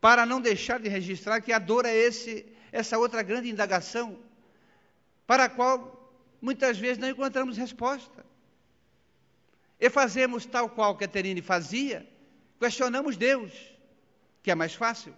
para 0.00 0.24
não 0.24 0.40
deixar 0.40 0.80
de 0.80 0.88
registrar 0.88 1.40
que 1.40 1.52
a 1.52 1.58
dor 1.58 1.84
é 1.84 1.94
esse, 1.94 2.46
essa 2.72 2.98
outra 2.98 3.22
grande 3.22 3.48
indagação, 3.48 4.18
para 5.26 5.44
a 5.44 5.48
qual 5.48 6.00
muitas 6.40 6.78
vezes 6.78 6.98
não 6.98 7.08
encontramos 7.08 7.56
resposta. 7.56 8.24
e 9.78 9.88
fazemos 9.88 10.44
tal 10.44 10.68
qual 10.68 10.96
Caterine 10.96 11.40
fazia, 11.40 12.06
questionamos 12.58 13.16
Deus, 13.16 13.52
que 14.42 14.50
é 14.50 14.54
mais 14.54 14.74
fácil. 14.74 15.14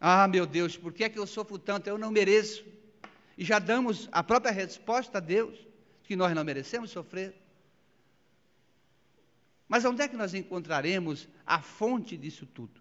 Ah, 0.00 0.26
meu 0.26 0.46
Deus, 0.46 0.76
por 0.76 0.92
que 0.92 1.04
é 1.04 1.08
que 1.10 1.18
eu 1.18 1.26
sofro 1.26 1.58
tanto? 1.58 1.86
Eu 1.86 1.98
não 1.98 2.10
mereço. 2.10 2.64
E 3.36 3.44
já 3.44 3.58
damos 3.58 4.08
a 4.10 4.24
própria 4.24 4.50
resposta 4.50 5.18
a 5.18 5.20
Deus, 5.20 5.58
que 6.04 6.16
nós 6.16 6.34
não 6.34 6.42
merecemos 6.42 6.90
sofrer. 6.90 7.34
Mas 9.68 9.84
onde 9.84 10.02
é 10.02 10.08
que 10.08 10.16
nós 10.16 10.34
encontraremos 10.34 11.28
a 11.46 11.60
fonte 11.60 12.16
disso 12.16 12.46
tudo? 12.46 12.80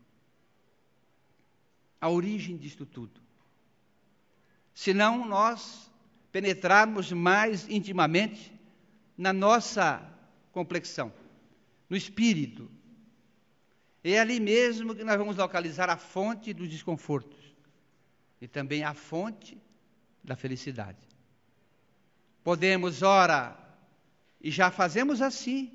A 2.01 2.09
origem 2.09 2.57
disso 2.57 2.85
tudo? 2.85 3.21
Se 4.73 4.93
não 4.93 5.25
nós 5.27 5.91
penetrarmos 6.31 7.11
mais 7.11 7.67
intimamente 7.69 8.51
na 9.17 9.33
nossa 9.33 10.01
complexão, 10.51 11.11
no 11.89 11.97
espírito. 11.97 12.69
É 14.03 14.19
ali 14.19 14.39
mesmo 14.39 14.95
que 14.95 15.03
nós 15.03 15.17
vamos 15.17 15.35
localizar 15.35 15.89
a 15.89 15.97
fonte 15.97 16.53
dos 16.53 16.69
desconfortos 16.69 17.37
e 18.41 18.47
também 18.47 18.83
a 18.83 18.93
fonte 18.93 19.57
da 20.23 20.35
felicidade. 20.35 20.97
Podemos, 22.43 23.03
ora, 23.03 23.57
e 24.41 24.49
já 24.49 24.71
fazemos 24.71 25.21
assim 25.21 25.71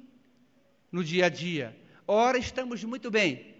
no 0.90 1.04
dia 1.04 1.26
a 1.26 1.28
dia, 1.28 1.76
ora 2.06 2.38
estamos 2.38 2.82
muito 2.84 3.10
bem, 3.10 3.54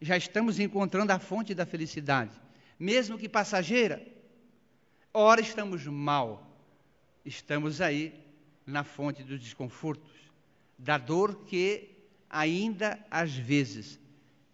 já 0.00 0.16
estamos 0.16 0.58
encontrando 0.58 1.12
a 1.12 1.18
fonte 1.18 1.54
da 1.54 1.64
felicidade, 1.64 2.38
mesmo 2.78 3.16
que 3.16 3.28
passageira, 3.28 4.06
ora 5.14 5.40
estamos 5.40 5.86
mal, 5.86 6.58
estamos 7.24 7.80
aí 7.80 8.12
na 8.66 8.84
fonte 8.84 9.22
dos 9.22 9.40
desconfortos, 9.40 10.12
da 10.76 10.98
dor 10.98 11.44
que 11.44 11.88
ainda 12.28 12.98
às 13.10 13.34
vezes 13.34 14.01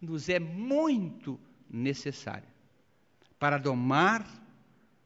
nos 0.00 0.28
é 0.28 0.38
muito 0.38 1.38
necessária 1.68 2.48
para 3.38 3.58
domar 3.58 4.26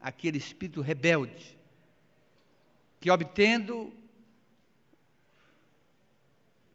aquele 0.01 0.39
espírito 0.39 0.81
rebelde 0.81 1.59
que, 3.01 3.11
obtendo 3.11 3.93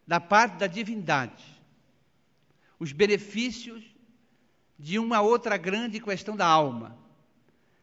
da 0.06 0.20
parte 0.20 0.56
da 0.56 0.66
divindade 0.66 1.44
os 2.78 2.92
benefícios 2.92 3.84
de 4.78 4.98
uma 4.98 5.20
outra 5.20 5.56
grande 5.56 5.98
questão 6.00 6.36
da 6.36 6.46
alma, 6.46 6.96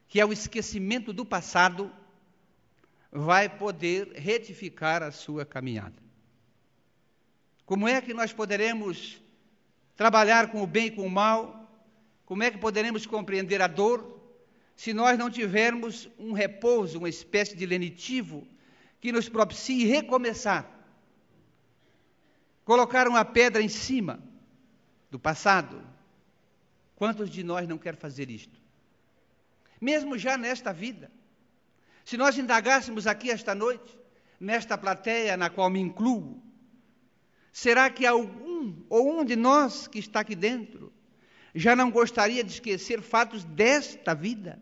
que 0.08 0.20
é 0.20 0.26
o 0.26 0.32
esquecimento 0.32 1.12
do 1.12 1.26
passado, 1.26 1.92
vai 3.12 3.50
poder 3.50 4.14
retificar 4.16 5.04
a 5.04 5.12
sua 5.12 5.46
caminhada. 5.46 6.02
Como 7.66 7.88
é 7.88 8.00
que 8.02 8.14
nós 8.14 8.32
poderemos 8.32 9.22
trabalhar 9.96 10.52
com 10.52 10.62
o 10.62 10.68
bem 10.68 10.88
e 10.88 10.92
com 10.92 11.06
o 11.06 11.10
mal? 11.10 11.70
Como 12.26 12.44
é 12.44 12.52
que 12.52 12.58
poderemos 12.58 13.06
compreender 13.06 13.62
a 13.62 13.68
dor 13.68 14.14
se 14.76 14.94
nós 14.94 15.18
não 15.18 15.30
tivermos 15.30 16.10
um 16.20 16.34
repouso, 16.34 16.98
uma 16.98 17.10
espécie 17.10 17.56
de 17.56 17.66
lenitivo 17.66 18.48
que 19.00 19.12
nos 19.12 19.30
propicie 19.30 19.86
recomeçar? 19.86 20.70
Colocar 22.64 23.08
uma 23.08 23.24
pedra 23.24 23.62
em 23.62 23.70
cima 23.70 24.20
do 25.12 25.20
passado. 25.20 25.82
Quantos 26.96 27.30
de 27.30 27.44
nós 27.44 27.68
não 27.68 27.78
quer 27.78 27.96
fazer 27.96 28.30
isto? 28.30 28.60
Mesmo 29.80 30.18
já 30.18 30.38
nesta 30.38 30.74
vida. 30.74 31.12
Se 32.04 32.18
nós 32.18 32.38
indagássemos 32.38 33.06
aqui 33.08 33.30
esta 33.30 33.54
noite, 33.54 33.98
nesta 34.40 34.78
plateia 34.78 35.38
na 35.38 35.50
qual 35.50 35.70
me 35.70 35.80
incluo, 35.80 36.42
será 37.56 37.90
que 37.90 38.06
algum 38.06 38.84
ou 38.90 39.18
um 39.18 39.24
de 39.24 39.38
nós 39.38 39.88
que 39.88 39.98
está 39.98 40.20
aqui 40.20 40.36
dentro 40.36 40.92
já 41.56 41.74
não 41.74 41.90
gostaria 41.90 42.44
de 42.44 42.52
esquecer 42.52 43.02
fatos 43.02 43.46
desta 43.46 44.14
vida? 44.14 44.62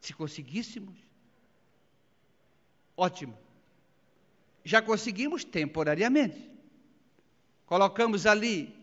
Se 0.00 0.14
conseguíssemos, 0.14 0.96
ótimo. 2.96 3.36
Já 4.64 4.80
conseguimos 4.80 5.44
temporariamente. 5.44 6.50
Colocamos 7.66 8.24
ali 8.24 8.74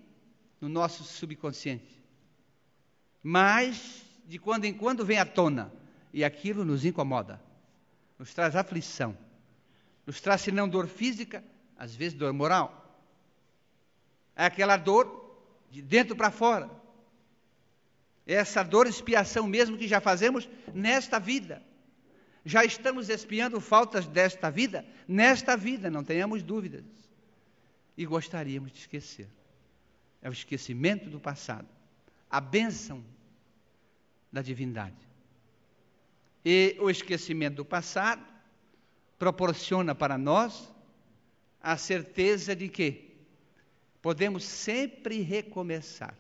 no 0.62 0.70
nosso 0.70 1.04
subconsciente. 1.04 2.00
Mas 3.24 4.06
de 4.28 4.38
quando 4.38 4.66
em 4.66 4.76
quando 4.76 5.04
vem 5.04 5.18
à 5.18 5.26
tona 5.26 5.74
e 6.14 6.24
aquilo 6.24 6.64
nos 6.64 6.86
incomoda, 6.86 7.42
nos 8.20 8.32
traz 8.32 8.56
aflição, 8.56 9.18
nos 10.10 10.20
traz, 10.20 10.42
se 10.42 10.52
não 10.52 10.68
dor 10.68 10.88
física, 10.88 11.44
às 11.78 11.96
vezes 11.96 12.18
dor 12.18 12.34
moral. 12.34 13.00
É 14.36 14.44
aquela 14.44 14.76
dor 14.76 15.40
de 15.70 15.84
dentro 15.84 16.16
para 16.16 16.32
fora. 16.32 16.68
É 18.26 18.34
essa 18.34 18.64
dor 18.64 18.88
expiação 18.88 19.46
mesmo 19.46 19.78
que 19.78 19.88
já 19.88 20.02
fazemos 20.02 20.50
nesta 20.74 21.20
vida. 21.20 21.62
Já 22.44 22.66
estamos 22.66 23.08
expiando 23.08 23.62
faltas 23.62 24.08
desta 24.08 24.50
vida, 24.50 24.84
nesta 25.08 25.56
vida, 25.56 25.92
não 25.92 26.04
tenhamos 26.04 26.42
dúvidas. 26.42 26.84
E 27.96 28.04
gostaríamos 28.04 28.72
de 28.72 28.80
esquecer. 28.80 29.30
É 30.24 30.30
o 30.30 30.34
esquecimento 30.34 31.08
do 31.08 31.20
passado. 31.20 31.68
A 32.32 32.42
bênção 32.42 33.06
da 34.32 34.42
divindade. 34.42 35.08
E 36.44 36.76
o 36.80 36.90
esquecimento 36.90 37.58
do 37.58 37.66
passado 37.66 38.39
proporciona 39.20 39.94
para 39.94 40.18
nós 40.18 40.74
a 41.62 41.78
certeza 41.78 42.56
de 42.56 42.70
que 42.70 43.14
podemos 44.02 44.44
sempre 44.46 45.22
recomeçar, 45.22 46.16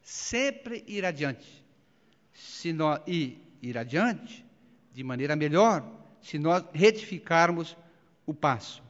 sempre 0.00 0.82
ir 0.86 1.04
adiante. 1.04 1.62
Se 2.32 2.72
nós 2.72 3.00
e 3.06 3.38
ir 3.60 3.76
adiante 3.76 4.44
de 4.92 5.02
maneira 5.02 5.34
melhor, 5.34 5.84
se 6.22 6.38
nós 6.38 6.64
retificarmos 6.72 7.76
o 8.24 8.32
passo. 8.32 8.82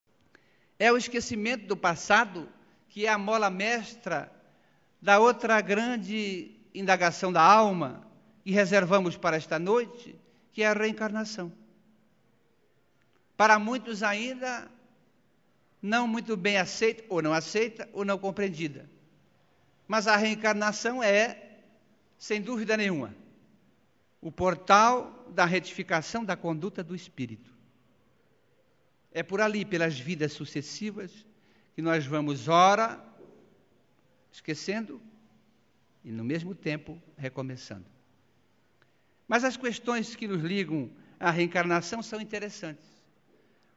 É 0.79 0.93
o 0.93 0.97
esquecimento 0.97 1.66
do 1.66 1.77
passado 1.77 2.49
que 2.91 3.07
é 3.07 3.09
a 3.09 3.18
mola 3.18 3.51
mestra 3.51 4.31
da 5.01 5.18
outra 5.18 5.61
grande 5.61 6.55
indagação 6.75 7.33
da 7.33 7.43
alma, 7.43 8.05
e 8.45 8.53
reservamos 8.53 9.16
para 9.16 9.37
esta 9.37 9.59
noite, 9.59 10.14
que 10.53 10.62
é 10.62 10.66
a 10.66 10.72
reencarnação. 10.72 11.53
Para 13.37 13.59
muitos 13.59 14.03
ainda 14.03 14.70
não 15.82 16.09
muito 16.09 16.37
bem 16.37 16.57
aceita, 16.57 17.05
ou 17.09 17.20
não 17.20 17.32
aceita, 17.32 17.89
ou 17.93 18.05
não 18.05 18.18
compreendida. 18.18 18.89
Mas 19.87 20.07
a 20.07 20.16
reencarnação 20.16 21.03
é, 21.03 21.59
sem 22.18 22.41
dúvida 22.41 22.76
nenhuma, 22.76 23.14
o 24.20 24.32
portal 24.32 25.26
da 25.30 25.45
retificação 25.45 26.24
da 26.24 26.37
conduta 26.37 26.82
do 26.82 26.95
espírito. 26.95 27.53
É 29.12 29.22
por 29.22 29.41
ali, 29.41 29.64
pelas 29.64 29.99
vidas 29.99 30.32
sucessivas, 30.32 31.26
que 31.74 31.82
nós 31.82 32.07
vamos, 32.07 32.49
ora, 32.49 33.05
esquecendo 34.32 35.03
e, 36.03 36.11
no 36.11 36.24
mesmo 36.24 36.55
tempo, 36.55 37.01
recomeçando. 37.16 37.85
Mas 39.28 39.45
as 39.45 39.57
questões 39.57 40.16
que 40.16 40.26
nos 40.26 40.43
ligam 40.43 40.91
à 41.20 41.30
reencarnação 41.30 42.03
são 42.03 42.20
interessantes. 42.20 42.94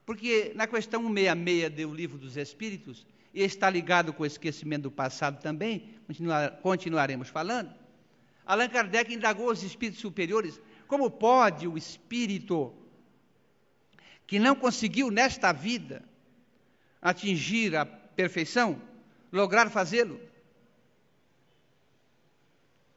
Porque 0.07 0.53
na 0.55 0.65
questão 0.65 1.03
166 1.03 1.85
do 1.85 1.93
Livro 1.93 2.17
dos 2.17 2.37
Espíritos, 2.37 3.05
e 3.33 3.43
está 3.43 3.69
ligado 3.69 4.13
com 4.13 4.23
o 4.23 4.25
esquecimento 4.25 4.83
do 4.83 4.91
passado 4.91 5.41
também, 5.41 5.99
continuar, 6.07 6.51
continuaremos 6.61 7.27
falando, 7.27 7.75
Allan 8.45 8.69
Kardec 8.69 9.13
indagou 9.13 9.51
os 9.51 9.63
espíritos 9.63 9.99
superiores 9.99 10.61
como 10.87 11.11
pode 11.11 11.67
o 11.67 11.77
espírito 11.77 12.73
que 14.25 14.39
não 14.39 14.55
conseguiu 14.55 15.11
nesta 15.11 15.51
vida 15.51 16.01
atingir 17.01 17.75
a 17.75 17.85
perfeição, 17.85 18.81
lograr 19.29 19.69
fazê-lo? 19.69 20.21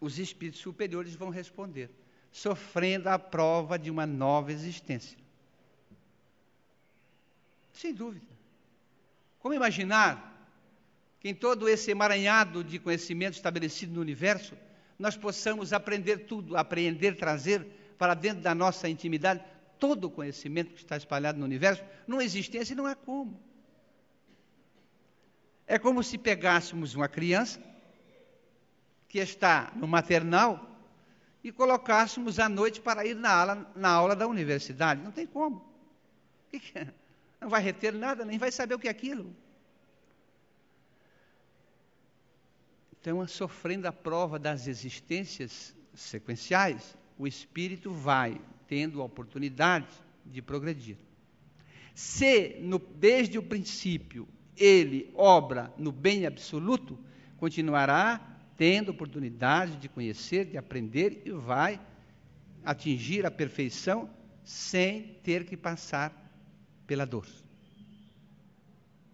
Os 0.01 0.17
espíritos 0.17 0.61
superiores 0.61 1.17
vão 1.17 1.29
responder: 1.29 1.91
sofrendo 2.31 3.09
a 3.09 3.19
prova 3.19 3.77
de 3.77 3.91
uma 3.91 4.07
nova 4.07 4.53
existência. 4.53 5.19
Sem 7.81 7.95
dúvida. 7.95 8.27
Como 9.39 9.55
imaginar 9.55 10.15
que 11.19 11.31
em 11.31 11.35
todo 11.35 11.67
esse 11.67 11.91
emaranhado 11.91 12.63
de 12.63 12.79
conhecimento 12.79 13.37
estabelecido 13.37 13.95
no 13.95 14.03
universo, 14.03 14.55
nós 14.99 15.17
possamos 15.17 15.73
aprender 15.73 16.27
tudo, 16.27 16.59
aprender, 16.59 17.17
trazer 17.17 17.95
para 17.97 18.13
dentro 18.13 18.43
da 18.43 18.55
nossa 18.55 18.87
intimidade 18.87 19.43
todo 19.79 20.05
o 20.05 20.11
conhecimento 20.11 20.75
que 20.75 20.81
está 20.81 20.95
espalhado 20.95 21.39
no 21.39 21.47
universo, 21.47 21.83
numa 22.07 22.23
existência 22.23 22.75
e 22.75 22.77
não 22.77 22.85
há 22.85 22.95
como. 22.95 23.41
É 25.67 25.79
como 25.79 26.03
se 26.03 26.19
pegássemos 26.19 26.95
uma 26.95 27.09
criança 27.09 27.63
que 29.09 29.19
está 29.19 29.73
no 29.75 29.89
maternal 29.89 30.69
e 31.43 31.51
colocássemos 31.51 32.39
à 32.39 32.47
noite 32.47 32.79
para 32.79 33.07
ir 33.07 33.17
na 33.17 33.33
aula, 33.33 33.73
na 33.75 33.89
aula 33.89 34.15
da 34.15 34.27
universidade. 34.27 35.03
Não 35.03 35.13
tem 35.13 35.27
como. 35.27 35.65
Não 37.41 37.49
vai 37.49 37.63
reter 37.63 37.93
nada, 37.93 38.25
nem 38.25 38.39
vai 38.39 38.53
saber 38.53 38.75
o 38.75 38.79
que 38.79 38.89
é 38.89 38.91
aquilo. 38.91 39.35
Então, 43.01 43.27
sofrendo 43.27 43.89
a 43.89 43.93
prova 43.93 44.39
das 44.39 44.67
existências 44.67 45.75
sequenciais, 45.95 46.97
o 47.19 47.27
espírito 47.27 47.91
vai 47.91 48.39
tendo 48.69 49.01
a 49.01 49.05
oportunidade 49.05 49.89
de 50.27 50.43
progredir. 50.43 50.99
Se, 51.95 52.59
no, 52.61 52.79
desde 52.79 53.39
o 53.39 53.43
princípio, 53.43 54.29
ele 54.57 55.11
obra 55.15 55.73
no 55.79 55.91
bem 55.91 56.27
absoluto, 56.27 56.99
continuará 57.39 58.21
tendo 58.57 58.91
oportunidade 58.91 59.77
de 59.79 59.89
conhecer, 59.89 60.45
de 60.45 60.59
aprender 60.59 61.23
e 61.25 61.31
vai 61.31 61.81
atingir 62.63 63.25
a 63.25 63.31
perfeição 63.31 64.11
sem 64.45 65.15
ter 65.23 65.47
que 65.47 65.57
passar 65.57 66.20
pela 66.91 67.07
dor. 67.07 67.25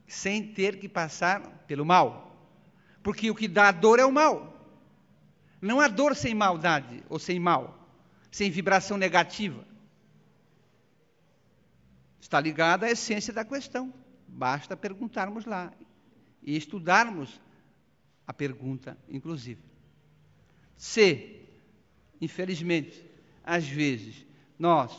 Sem 0.08 0.54
ter 0.54 0.78
que 0.78 0.88
passar 0.88 1.42
pelo 1.66 1.84
mal. 1.84 2.34
Porque 3.02 3.30
o 3.30 3.34
que 3.34 3.46
dá 3.46 3.70
dor 3.70 3.98
é 3.98 4.04
o 4.06 4.10
mal. 4.10 4.66
Não 5.60 5.78
há 5.78 5.86
dor 5.86 6.16
sem 6.16 6.34
maldade 6.34 7.04
ou 7.06 7.18
sem 7.18 7.38
mal, 7.38 7.86
sem 8.30 8.50
vibração 8.50 8.96
negativa. 8.96 9.62
Está 12.18 12.40
ligada 12.40 12.86
à 12.86 12.90
essência 12.90 13.30
da 13.30 13.44
questão. 13.44 13.92
Basta 14.26 14.74
perguntarmos 14.74 15.44
lá 15.44 15.70
e 16.42 16.56
estudarmos 16.56 17.38
a 18.26 18.32
pergunta, 18.32 18.96
inclusive. 19.06 19.60
Se, 20.78 21.46
infelizmente, 22.22 23.04
às 23.44 23.68
vezes, 23.68 24.24
nós 24.58 24.96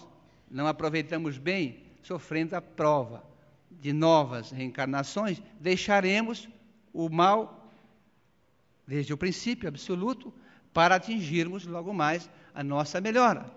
não 0.48 0.68
aproveitamos 0.68 1.40
bem, 1.40 1.87
sofrendo 2.08 2.56
a 2.56 2.62
prova 2.62 3.22
de 3.70 3.92
novas 3.92 4.50
reencarnações, 4.50 5.42
deixaremos 5.60 6.48
o 6.94 7.10
mal 7.10 7.70
desde 8.88 9.14
o 9.14 9.18
princípio 9.18 9.68
absoluto 9.68 10.34
para 10.74 10.96
atingirmos 10.96 11.66
logo 11.66 11.94
mais 11.94 12.30
a 12.56 12.64
nossa 12.64 13.02
melhora. 13.02 13.52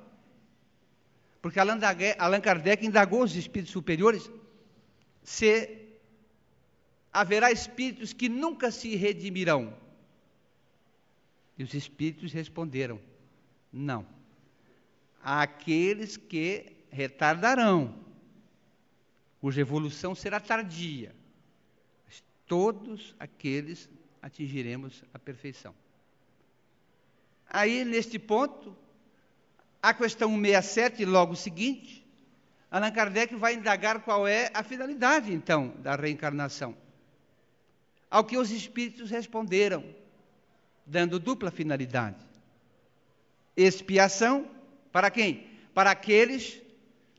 Porque 1.40 1.60
Allan 1.60 2.40
Kardec 2.40 2.84
indagou 2.84 3.22
os 3.22 3.36
espíritos 3.36 3.72
superiores 3.72 4.28
se 5.22 5.78
haverá 7.12 7.52
espíritos 7.52 8.12
que 8.12 8.28
nunca 8.28 8.70
se 8.72 8.96
redimirão. 8.96 9.72
E 11.56 11.62
os 11.62 11.72
espíritos 11.72 12.32
responderam: 12.32 13.00
não. 13.72 14.04
Há 15.22 15.42
aqueles 15.42 16.16
que 16.16 16.84
retardarão, 16.90 17.94
cuja 19.40 19.60
evolução 19.60 20.14
será 20.14 20.38
tardia. 20.38 21.14
Mas 22.06 22.22
todos 22.46 23.14
aqueles 23.18 23.88
atingiremos 24.20 25.02
a 25.14 25.18
perfeição. 25.18 25.74
Aí, 27.48 27.84
neste 27.84 28.18
ponto, 28.18 28.76
a 29.82 29.94
questão 29.94 30.30
167, 30.30 31.04
logo 31.04 31.34
seguinte, 31.34 32.06
Allan 32.70 32.92
Kardec 32.92 33.34
vai 33.34 33.54
indagar 33.54 34.02
qual 34.02 34.28
é 34.28 34.50
a 34.54 34.62
finalidade, 34.62 35.32
então, 35.32 35.74
da 35.78 35.96
reencarnação. 35.96 36.76
Ao 38.08 38.24
que 38.24 38.36
os 38.36 38.50
espíritos 38.50 39.10
responderam, 39.10 39.84
dando 40.84 41.18
dupla 41.18 41.50
finalidade: 41.50 42.24
expiação 43.56 44.48
para 44.92 45.10
quem? 45.10 45.48
Para 45.72 45.90
aqueles 45.90 46.60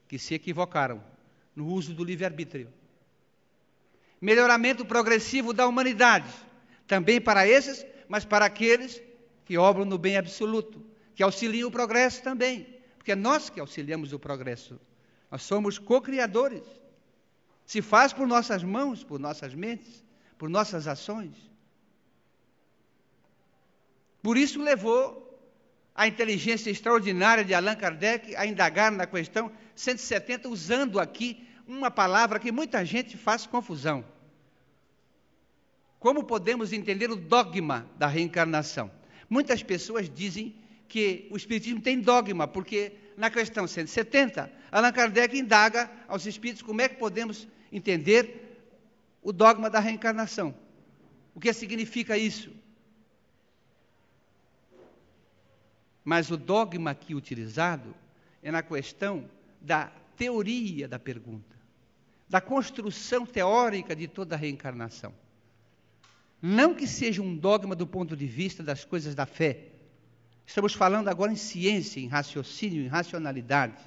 que 0.07 0.19
se 0.19 0.33
equivocaram 0.33 1.10
no 1.55 1.67
uso 1.67 1.93
do 1.93 2.03
livre-arbítrio. 2.03 2.71
Melhoramento 4.19 4.85
progressivo 4.85 5.53
da 5.53 5.67
humanidade, 5.67 6.31
também 6.87 7.19
para 7.19 7.47
esses, 7.47 7.85
mas 8.07 8.23
para 8.25 8.45
aqueles 8.45 9.01
que 9.45 9.57
obram 9.57 9.85
no 9.85 9.97
bem 9.97 10.17
absoluto, 10.17 10.85
que 11.15 11.23
auxiliam 11.23 11.67
o 11.67 11.71
progresso 11.71 12.21
também, 12.21 12.79
porque 12.97 13.13
é 13.13 13.15
nós 13.15 13.49
que 13.49 13.59
auxiliamos 13.59 14.13
o 14.13 14.19
progresso. 14.19 14.79
Nós 15.29 15.43
somos 15.43 15.79
co-criadores. 15.79 16.63
Se 17.65 17.81
faz 17.81 18.11
por 18.11 18.27
nossas 18.27 18.63
mãos, 18.63 19.03
por 19.03 19.19
nossas 19.19 19.55
mentes, 19.55 20.03
por 20.37 20.49
nossas 20.49 20.87
ações. 20.87 21.35
Por 24.21 24.37
isso 24.37 24.61
levou 24.61 25.30
a 25.93 26.07
inteligência 26.07 26.69
extraordinária 26.69 27.43
de 27.43 27.53
Allan 27.53 27.75
Kardec 27.75 28.35
a 28.35 28.45
indagar 28.45 28.91
na 28.91 29.05
questão 29.05 29.51
170, 29.75 30.47
usando 30.49 30.99
aqui 30.99 31.47
uma 31.67 31.91
palavra 31.91 32.39
que 32.39 32.51
muita 32.51 32.83
gente 32.85 33.17
faz 33.17 33.45
confusão. 33.45 34.03
Como 35.99 36.23
podemos 36.23 36.73
entender 36.73 37.11
o 37.11 37.15
dogma 37.15 37.87
da 37.97 38.07
reencarnação? 38.07 38.91
Muitas 39.29 39.61
pessoas 39.61 40.09
dizem 40.09 40.55
que 40.87 41.27
o 41.31 41.37
Espiritismo 41.37 41.79
tem 41.79 41.99
dogma, 41.99 42.47
porque 42.47 42.93
na 43.15 43.29
questão 43.29 43.67
170, 43.67 44.51
Allan 44.71 44.91
Kardec 44.91 45.37
indaga 45.37 45.89
aos 46.07 46.25
espíritos 46.25 46.63
como 46.63 46.81
é 46.81 46.89
que 46.89 46.95
podemos 46.95 47.47
entender 47.71 48.57
o 49.21 49.31
dogma 49.31 49.69
da 49.69 49.79
reencarnação. 49.79 50.55
O 51.35 51.39
que 51.39 51.53
significa 51.53 52.17
isso? 52.17 52.51
Mas 56.03 56.31
o 56.31 56.37
dogma 56.37 56.91
aqui 56.91 57.13
utilizado 57.13 57.93
é 58.41 58.51
na 58.51 58.63
questão 58.63 59.29
da 59.59 59.91
teoria 60.15 60.87
da 60.87 60.99
pergunta, 60.99 61.55
da 62.27 62.41
construção 62.41 63.25
teórica 63.25 63.95
de 63.95 64.07
toda 64.07 64.35
a 64.35 64.37
reencarnação. 64.37 65.13
Não 66.41 66.73
que 66.73 66.87
seja 66.87 67.21
um 67.21 67.35
dogma 67.35 67.75
do 67.75 67.85
ponto 67.85 68.15
de 68.15 68.25
vista 68.25 68.63
das 68.63 68.83
coisas 68.83 69.13
da 69.13 69.25
fé, 69.25 69.71
Estamos 70.51 70.73
falando 70.73 71.07
agora 71.07 71.31
em 71.31 71.37
ciência, 71.37 72.01
em 72.01 72.07
raciocínio, 72.07 72.83
em 72.83 72.87
racionalidade. 72.87 73.81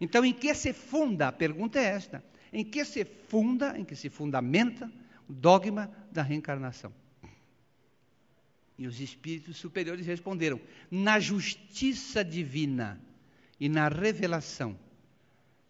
Então, 0.00 0.24
em 0.24 0.32
que 0.32 0.54
se 0.54 0.72
funda? 0.72 1.28
A 1.28 1.32
pergunta 1.32 1.78
é 1.78 1.84
esta: 1.84 2.24
em 2.50 2.64
que 2.64 2.82
se 2.82 3.04
funda, 3.04 3.78
em 3.78 3.84
que 3.84 3.94
se 3.94 4.08
fundamenta 4.08 4.90
o 5.28 5.34
dogma 5.34 5.90
da 6.10 6.22
reencarnação? 6.22 6.90
E 8.78 8.86
os 8.86 9.00
espíritos 9.00 9.56
superiores 9.56 10.06
responderam: 10.06 10.60
na 10.90 11.18
justiça 11.18 12.24
divina 12.24 13.00
e 13.58 13.68
na 13.68 13.88
revelação. 13.88 14.78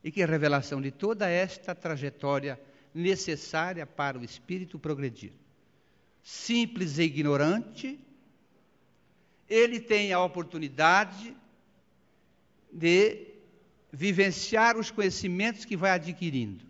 E 0.02 0.10
que 0.10 0.24
revelação 0.24 0.80
de 0.80 0.90
toda 0.90 1.28
esta 1.28 1.74
trajetória 1.74 2.60
necessária 2.94 3.86
para 3.86 4.18
o 4.18 4.24
espírito 4.24 4.78
progredir. 4.78 5.32
Simples 6.22 6.98
e 6.98 7.02
ignorante, 7.02 7.98
ele 9.48 9.78
tem 9.78 10.12
a 10.12 10.22
oportunidade 10.22 11.36
de 12.72 13.26
vivenciar 13.92 14.76
os 14.76 14.90
conhecimentos 14.90 15.64
que 15.64 15.76
vai 15.76 15.92
adquirindo. 15.92 16.64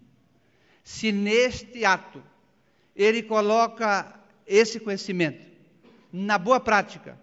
Se 0.85 1.11
neste 1.11 1.85
ato 1.85 2.23
ele 2.95 3.23
coloca 3.23 4.19
esse 4.47 4.79
conhecimento 4.79 5.56
na 6.13 6.39
boa 6.39 6.61
prática, 6.61 7.19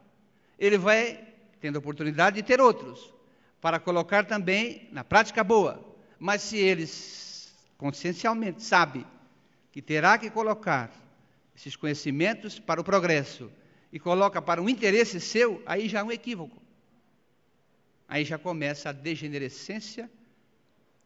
ele 0.58 0.78
vai 0.78 1.28
tendo 1.60 1.78
a 1.78 1.80
oportunidade 1.80 2.36
de 2.38 2.44
ter 2.44 2.60
outros, 2.60 3.14
para 3.62 3.80
colocar 3.80 4.26
também 4.26 4.90
na 4.92 5.04
prática 5.04 5.44
boa. 5.44 5.84
Mas 6.20 6.42
se 6.42 6.58
ele 6.58 6.86
consciencialmente 7.78 8.62
sabe 8.62 9.06
que 9.72 9.82
terá 9.82 10.18
que 10.18 10.30
colocar 10.30 10.92
esses 11.56 11.76
conhecimentos 11.76 12.60
para 12.60 12.82
o 12.82 12.84
progresso, 12.84 13.50
e 13.94 14.00
coloca 14.00 14.42
para 14.42 14.60
um 14.60 14.68
interesse 14.68 15.20
seu, 15.20 15.62
aí 15.68 15.88
já 15.88 16.00
é 16.00 16.04
um 16.04 16.12
equívoco. 16.12 16.60
Aí 18.08 18.26
já 18.26 18.40
começa 18.40 18.90
a 18.90 18.92
degenerescência 18.92 20.10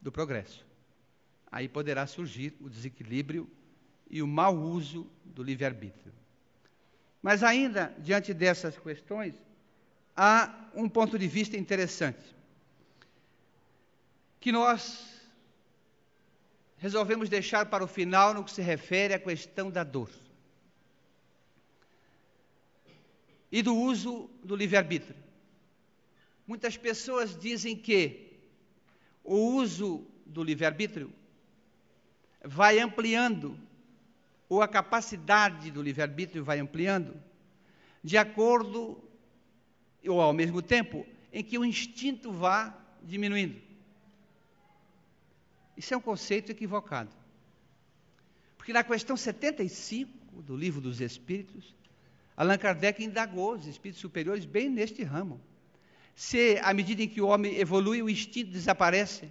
do 0.02 0.10
progresso. 0.10 0.66
Aí 1.52 1.68
poderá 1.68 2.08
surgir 2.08 2.56
o 2.62 2.70
desequilíbrio 2.70 3.46
e 4.10 4.22
o 4.22 4.28
mau 4.28 4.56
uso 4.56 5.06
do 5.26 5.44
livre-arbítrio. 5.44 6.14
Mas 7.28 7.44
ainda, 7.44 7.94
diante 8.00 8.34
dessas 8.34 8.78
questões, 8.78 9.36
há 10.16 10.70
um 10.74 10.88
ponto 10.88 11.20
de 11.20 11.28
vista 11.28 11.58
interessante. 11.58 12.24
Que 14.40 14.50
nós 14.50 15.06
resolvemos 16.78 17.28
deixar 17.28 17.66
para 17.66 17.84
o 17.84 17.88
final 17.88 18.34
no 18.34 18.46
que 18.46 18.52
se 18.52 18.62
refere 18.62 19.14
à 19.14 19.20
questão 19.20 19.70
da 19.70 19.84
dor. 19.84 20.10
e 23.52 23.62
do 23.62 23.76
uso 23.76 24.30
do 24.42 24.56
livre-arbítrio. 24.56 25.16
Muitas 26.46 26.78
pessoas 26.78 27.38
dizem 27.38 27.76
que 27.76 28.40
o 29.24 29.36
uso 29.36 30.08
do 30.26 30.42
livre-arbítrio 30.44 31.12
vai 32.44 32.80
ampliando, 32.80 33.60
ou 34.50 34.62
a 34.62 34.68
capacidade 34.68 35.72
do 35.72 35.82
livre-arbítrio 35.82 36.44
vai 36.44 36.60
ampliando, 36.60 37.14
de 38.04 38.18
acordo, 38.18 39.04
ou 40.08 40.22
ao 40.22 40.34
mesmo 40.34 40.62
tempo, 40.62 41.06
em 41.34 41.44
que 41.44 41.58
o 41.58 41.66
instinto 41.66 42.32
vá 42.32 42.74
diminuindo. 43.04 43.62
Isso 45.76 45.94
é 45.94 45.98
um 45.98 46.02
conceito 46.02 46.52
equivocado. 46.52 47.12
Porque 48.58 48.74
na 48.74 48.84
questão 48.84 49.16
75 49.16 50.42
do 50.42 50.56
Livro 50.56 50.82
dos 50.82 51.02
Espíritos, 51.02 51.76
Allan 52.36 52.58
Kardec 52.58 53.04
indagou 53.04 53.54
os 53.54 53.66
espíritos 53.66 54.02
superiores 54.02 54.46
bem 54.46 54.70
neste 54.70 55.04
ramo. 55.04 55.42
Se, 56.16 56.60
à 56.64 56.74
medida 56.74 57.04
em 57.04 57.08
que 57.08 57.22
o 57.22 57.28
homem 57.28 57.56
evolui, 57.58 58.02
o 58.02 58.10
instinto 58.10 58.52
desaparece? 58.52 59.30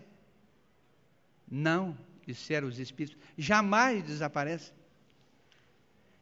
Não, 1.51 1.97
disseram 2.27 2.69
os 2.69 2.79
espíritos, 2.79 3.19
jamais 3.37 4.03
desaparece. 4.05 4.73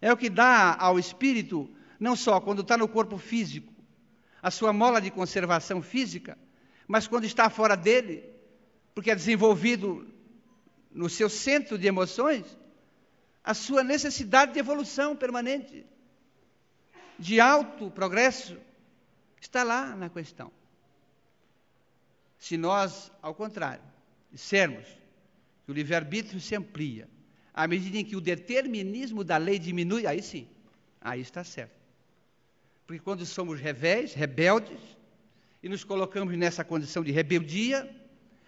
É 0.05 0.13
o 0.13 0.19
que 0.19 0.29
dá 0.29 0.77
ao 0.79 0.99
espírito, 0.99 1.67
não 1.99 2.15
só 2.15 2.39
quando 2.39 2.61
está 2.61 2.77
no 2.77 2.87
corpo 2.87 3.17
físico, 3.17 3.73
a 4.43 4.51
sua 4.51 4.71
mola 4.71 5.01
de 5.01 5.11
conservação 5.11 5.81
física, 5.81 6.37
mas 6.87 7.09
quando 7.09 7.25
está 7.25 7.49
fora 7.49 7.75
dele, 7.75 8.23
porque 8.95 9.11
é 9.11 9.15
desenvolvido 9.15 10.07
no 10.93 11.09
seu 11.09 11.31
centro 11.31 11.79
de 11.79 11.87
emoções, 11.87 12.45
a 13.43 13.55
sua 13.55 13.83
necessidade 13.83 14.53
de 14.53 14.59
evolução 14.59 15.17
permanente, 15.17 15.87
de 17.19 17.41
alto 17.41 17.91
progresso, 17.91 18.59
está 19.41 19.63
lá 19.63 19.97
na 19.97 20.11
questão. 20.11 20.53
Se 22.37 22.59
nós, 22.59 23.11
ao 23.23 23.35
contrário, 23.35 23.83
dissermos 24.31 24.85
que 25.65 25.73
o 25.73 25.75
livre-arbítrio 25.75 26.43
se 26.43 26.55
amplia, 26.55 27.09
à 27.55 27.69
medida 27.69 27.99
em 27.99 28.05
que 28.05 28.17
o 28.17 28.21
determinismo 28.21 29.23
da 29.23 29.37
lei 29.37 29.61
diminui, 29.61 30.07
aí 30.09 30.21
sim, 30.21 30.49
aí 31.01 31.21
está 31.21 31.45
certo. 31.45 31.81
Porque 32.85 33.01
quando 33.01 33.25
somos 33.25 33.61
revéis, 33.61 34.13
rebeldes, 34.13 34.81
e 35.63 35.69
nos 35.69 35.85
colocamos 35.85 36.37
nessa 36.37 36.65
condição 36.65 37.05
de 37.05 37.13
rebeldia, 37.13 37.89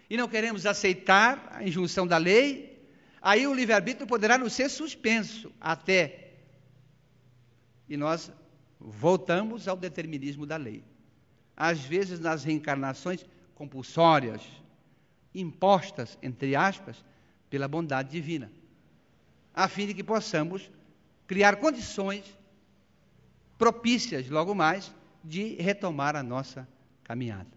e 0.09 0.17
não 0.17 0.27
queremos 0.27 0.65
aceitar 0.65 1.49
a 1.51 1.63
injunção 1.63 2.05
da 2.05 2.17
lei, 2.17 2.85
aí 3.21 3.47
o 3.47 3.53
livre-arbítrio 3.53 4.05
poderá 4.05 4.37
nos 4.37 4.53
ser 4.53 4.69
suspenso 4.69 5.51
até. 5.59 6.33
E 7.87 7.95
nós 7.95 8.29
voltamos 8.79 9.67
ao 9.67 9.77
determinismo 9.77 10.45
da 10.45 10.57
lei. 10.57 10.83
Às 11.55 11.79
vezes, 11.79 12.19
nas 12.19 12.43
reencarnações 12.43 13.25
compulsórias, 13.55 14.41
impostas, 15.33 16.17
entre 16.21 16.55
aspas, 16.55 17.03
pela 17.49 17.67
bondade 17.67 18.11
divina, 18.11 18.51
a 19.57 19.67
fim 19.67 19.87
de 19.87 19.93
que 19.95 20.03
possamos 20.03 20.69
criar 21.25 21.55
condições 21.55 22.23
propícias, 23.57 24.29
logo 24.29 24.53
mais, 24.53 24.93
de 25.23 25.55
retomar 25.55 26.15
a 26.15 26.21
nossa 26.21 26.67
caminhada. 27.03 27.49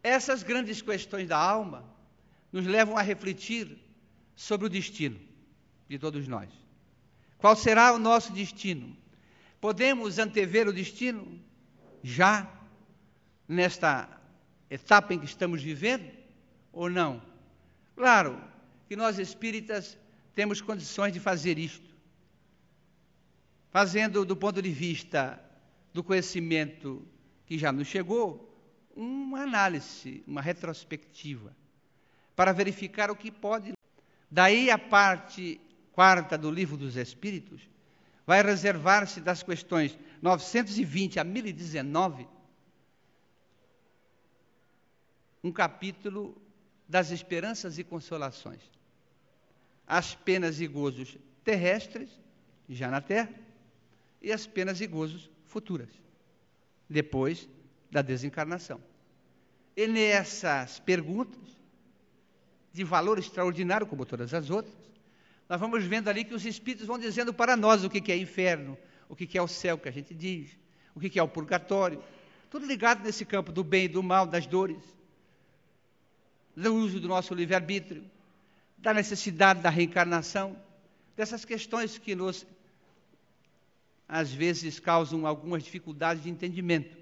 Essas 0.00 0.44
grandes 0.44 0.80
questões 0.80 1.26
da 1.26 1.36
alma 1.36 1.84
nos 2.52 2.64
levam 2.64 2.96
a 2.96 3.02
refletir 3.02 3.76
sobre 4.36 4.68
o 4.68 4.70
destino 4.70 5.18
de 5.88 5.98
todos 5.98 6.28
nós. 6.28 6.48
Qual 7.36 7.56
será 7.56 7.92
o 7.92 7.98
nosso 7.98 8.32
destino? 8.32 8.96
Podemos 9.60 10.20
antever 10.20 10.68
o 10.68 10.72
destino 10.72 11.42
já 12.00 12.48
nesta 13.48 14.08
etapa 14.70 15.14
em 15.14 15.18
que 15.18 15.26
estamos 15.26 15.60
vivendo 15.60 16.08
ou 16.72 16.88
não? 16.88 17.20
Claro 17.96 18.40
que 18.88 18.94
nós 18.94 19.18
espíritas 19.18 19.98
temos 20.34 20.60
condições 20.60 21.12
de 21.12 21.20
fazer 21.20 21.58
isto. 21.58 21.88
Fazendo 23.70 24.24
do 24.24 24.36
ponto 24.36 24.60
de 24.60 24.70
vista 24.70 25.42
do 25.92 26.02
conhecimento 26.02 27.06
que 27.46 27.58
já 27.58 27.72
nos 27.72 27.86
chegou, 27.86 28.46
uma 28.94 29.42
análise, 29.42 30.22
uma 30.26 30.40
retrospectiva, 30.40 31.54
para 32.34 32.52
verificar 32.52 33.10
o 33.10 33.16
que 33.16 33.30
pode. 33.30 33.72
Daí 34.30 34.70
a 34.70 34.78
parte 34.78 35.60
quarta 35.92 36.36
do 36.36 36.50
Livro 36.50 36.76
dos 36.76 36.96
Espíritos 36.96 37.60
vai 38.26 38.42
reservar-se 38.42 39.20
das 39.20 39.42
questões 39.42 39.98
920 40.22 41.18
a 41.18 41.24
1019 41.24 42.26
um 45.42 45.50
capítulo 45.50 46.40
das 46.88 47.10
esperanças 47.10 47.78
e 47.78 47.84
consolações. 47.84 48.60
As 49.92 50.14
penas 50.14 50.60
e 50.60 50.68
gozos 50.68 51.18
terrestres, 51.42 52.08
já 52.68 52.88
na 52.88 53.00
terra, 53.00 53.34
e 54.22 54.30
as 54.30 54.46
penas 54.46 54.80
e 54.80 54.86
gozos 54.86 55.28
futuras, 55.46 55.88
depois 56.88 57.48
da 57.90 58.00
desencarnação. 58.00 58.80
E 59.76 59.88
nessas 59.88 60.78
perguntas, 60.78 61.58
de 62.72 62.84
valor 62.84 63.18
extraordinário, 63.18 63.84
como 63.84 64.06
todas 64.06 64.32
as 64.32 64.48
outras, 64.48 64.76
nós 65.48 65.58
vamos 65.58 65.82
vendo 65.82 66.06
ali 66.06 66.22
que 66.22 66.34
os 66.34 66.46
Espíritos 66.46 66.86
vão 66.86 66.96
dizendo 66.96 67.34
para 67.34 67.56
nós 67.56 67.82
o 67.82 67.90
que 67.90 68.12
é 68.12 68.16
inferno, 68.16 68.78
o 69.08 69.16
que 69.16 69.36
é 69.36 69.42
o 69.42 69.48
céu, 69.48 69.76
que 69.76 69.88
a 69.88 69.92
gente 69.92 70.14
diz, 70.14 70.56
o 70.94 71.00
que 71.00 71.18
é 71.18 71.22
o 71.22 71.26
purgatório, 71.26 72.00
tudo 72.48 72.64
ligado 72.64 73.02
nesse 73.02 73.24
campo 73.24 73.50
do 73.50 73.64
bem 73.64 73.86
e 73.86 73.88
do 73.88 74.04
mal, 74.04 74.24
das 74.24 74.46
dores 74.46 74.84
do 76.54 76.72
uso 76.76 77.00
do 77.00 77.08
nosso 77.08 77.34
livre-arbítrio, 77.34 78.08
da 78.80 78.94
necessidade 78.94 79.60
da 79.60 79.70
reencarnação, 79.70 80.56
dessas 81.16 81.44
questões 81.44 81.98
que 81.98 82.14
nos, 82.14 82.46
às 84.08 84.32
vezes, 84.32 84.80
causam 84.80 85.26
algumas 85.26 85.62
dificuldades 85.62 86.22
de 86.22 86.30
entendimento. 86.30 86.96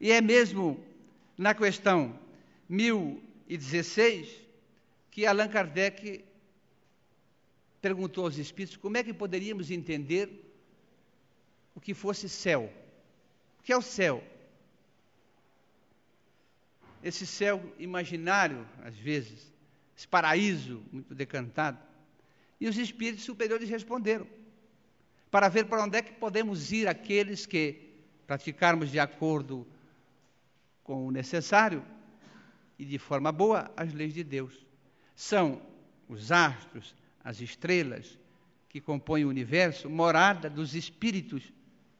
E 0.00 0.10
é 0.10 0.20
mesmo 0.20 0.82
na 1.36 1.54
questão 1.54 2.18
1016 2.68 4.28
que 5.10 5.26
Allan 5.26 5.48
Kardec 5.48 6.24
perguntou 7.80 8.24
aos 8.24 8.36
espíritos 8.36 8.76
como 8.76 8.96
é 8.96 9.02
que 9.02 9.12
poderíamos 9.12 9.70
entender 9.70 10.28
o 11.74 11.80
que 11.80 11.94
fosse 11.94 12.28
céu. 12.28 12.70
O 13.58 13.62
que 13.62 13.72
é 13.72 13.76
o 13.76 13.82
céu? 13.82 14.22
esse 17.02 17.26
céu 17.26 17.62
imaginário, 17.78 18.66
às 18.84 18.96
vezes, 18.96 19.52
esse 20.00 20.08
paraíso 20.08 20.82
muito 20.90 21.14
decantado. 21.14 21.78
E 22.58 22.66
os 22.66 22.78
espíritos 22.78 23.22
superiores 23.22 23.68
responderam, 23.68 24.26
para 25.30 25.46
ver 25.50 25.66
para 25.66 25.84
onde 25.84 25.98
é 25.98 26.02
que 26.02 26.12
podemos 26.12 26.72
ir 26.72 26.88
aqueles 26.88 27.44
que 27.44 27.98
praticarmos 28.26 28.90
de 28.90 28.98
acordo 28.98 29.66
com 30.82 31.06
o 31.06 31.10
necessário 31.10 31.84
e 32.78 32.84
de 32.86 32.98
forma 32.98 33.30
boa 33.30 33.70
as 33.76 33.92
leis 33.92 34.14
de 34.14 34.24
Deus. 34.24 34.66
São 35.14 35.60
os 36.08 36.32
astros, 36.32 36.96
as 37.22 37.42
estrelas 37.42 38.18
que 38.70 38.80
compõem 38.80 39.26
o 39.26 39.28
universo, 39.28 39.90
morada 39.90 40.48
dos 40.48 40.74
espíritos 40.74 41.52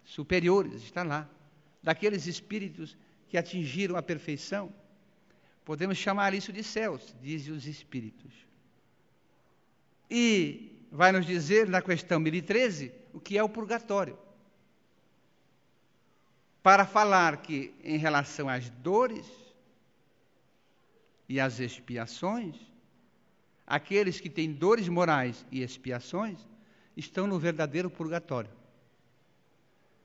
superiores, 0.05 0.83
está 0.83 1.03
lá, 1.03 1.29
daqueles 1.83 2.27
espíritos 2.27 2.97
que 3.29 3.37
atingiram 3.37 3.95
a 3.95 4.03
perfeição 4.03 4.73
Podemos 5.71 5.99
chamar 5.99 6.35
isso 6.35 6.53
de 6.53 6.65
céus, 6.65 7.15
dizem 7.23 7.55
os 7.55 7.65
Espíritos. 7.65 8.35
E 10.11 10.85
vai 10.91 11.13
nos 11.13 11.25
dizer 11.25 11.69
na 11.69 11.81
questão 11.81 12.19
1013 12.19 12.93
o 13.13 13.21
que 13.21 13.39
é 13.39 13.43
o 13.45 13.49
purgatório. 13.49 14.19
Para 16.61 16.85
falar 16.85 17.37
que, 17.37 17.73
em 17.85 17.97
relação 17.97 18.49
às 18.49 18.69
dores 18.69 19.25
e 21.29 21.39
às 21.39 21.61
expiações, 21.61 22.57
aqueles 23.65 24.19
que 24.19 24.29
têm 24.29 24.53
dores 24.53 24.89
morais 24.89 25.47
e 25.53 25.63
expiações 25.63 26.45
estão 26.97 27.29
no 27.29 27.39
verdadeiro 27.39 27.89
purgatório, 27.89 28.51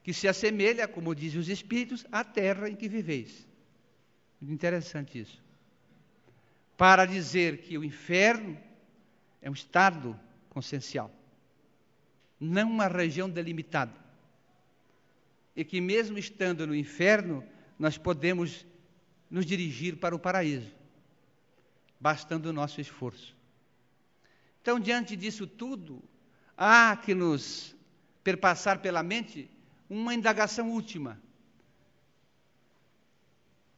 que 0.03 0.13
se 0.13 0.27
assemelha, 0.27 0.87
como 0.87 1.15
dizem 1.15 1.39
os 1.39 1.49
Espíritos, 1.49 2.05
à 2.11 2.23
terra 2.23 2.69
em 2.69 2.75
que 2.75 2.87
viveis. 2.87 3.47
Muito 4.39 4.53
interessante 4.53 5.19
isso 5.19 5.43
para 6.77 7.05
dizer 7.05 7.59
que 7.59 7.77
o 7.77 7.83
inferno 7.83 8.57
é 9.41 9.49
um 9.49 9.53
estado 9.53 10.19
consciencial, 10.49 11.11
não 12.39 12.69
uma 12.69 12.87
região 12.87 13.29
delimitada. 13.29 13.93
E 15.55 15.63
que, 15.63 15.79
mesmo 15.79 16.17
estando 16.17 16.67
no 16.67 16.75
inferno, 16.75 17.43
nós 17.79 17.97
podemos 17.97 18.65
nos 19.29 19.45
dirigir 19.45 19.97
para 19.97 20.15
o 20.15 20.19
paraíso, 20.19 20.71
bastando 21.99 22.47
o 22.47 22.53
nosso 22.53 22.81
esforço. 22.81 23.35
Então, 24.61 24.79
diante 24.79 25.15
disso 25.15 25.47
tudo, 25.47 26.03
há 26.57 26.97
que 26.97 27.13
nos 27.13 27.75
perpassar 28.23 28.79
pela 28.79 29.03
mente 29.03 29.49
uma 29.89 30.13
indagação 30.13 30.71
última. 30.71 31.21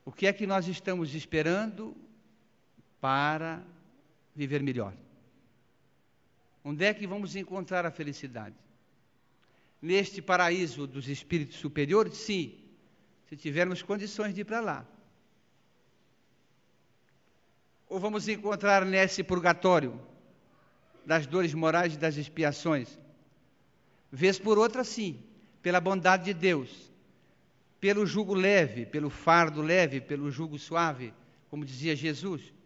O 0.06 0.12
que 0.12 0.26
é 0.26 0.34
que 0.34 0.48
nós 0.48 0.68
estamos 0.68 1.14
esperando 1.14 1.96
para 3.08 3.64
viver 4.36 4.62
melhor. 4.62 4.94
Onde 6.62 6.84
é 6.84 6.94
que 6.94 7.08
vamos 7.08 7.38
encontrar 7.38 7.86
a 7.86 7.90
felicidade? 7.90 8.54
Neste 9.82 10.22
paraíso 10.22 10.86
dos 10.86 11.08
espíritos 11.08 11.56
superiores? 11.56 12.18
Sim, 12.18 12.54
se 13.30 13.38
tivermos 13.38 13.82
condições 13.82 14.36
de 14.36 14.42
ir 14.42 14.44
para 14.44 14.60
lá. 14.60 14.86
Ou 17.88 17.98
vamos 17.98 18.28
encontrar 18.28 18.86
nesse 18.86 19.24
purgatório 19.24 19.98
das 21.06 21.26
dores 21.26 21.54
morais 21.54 21.94
e 21.94 21.98
das 21.98 22.18
expiações? 22.18 23.00
Vez 24.12 24.38
por 24.38 24.58
outra, 24.58 24.84
sim, 24.84 25.24
pela 25.62 25.80
bondade 25.80 26.26
de 26.26 26.34
Deus, 26.34 26.92
pelo 27.80 28.06
jugo 28.06 28.34
leve, 28.34 28.86
pelo 28.86 29.10
fardo 29.10 29.62
leve, 29.62 30.02
pelo 30.02 30.30
jugo 30.30 30.60
suave, 30.60 31.14
como 31.50 31.64
dizia 31.64 31.96
Jesus, 31.96 32.57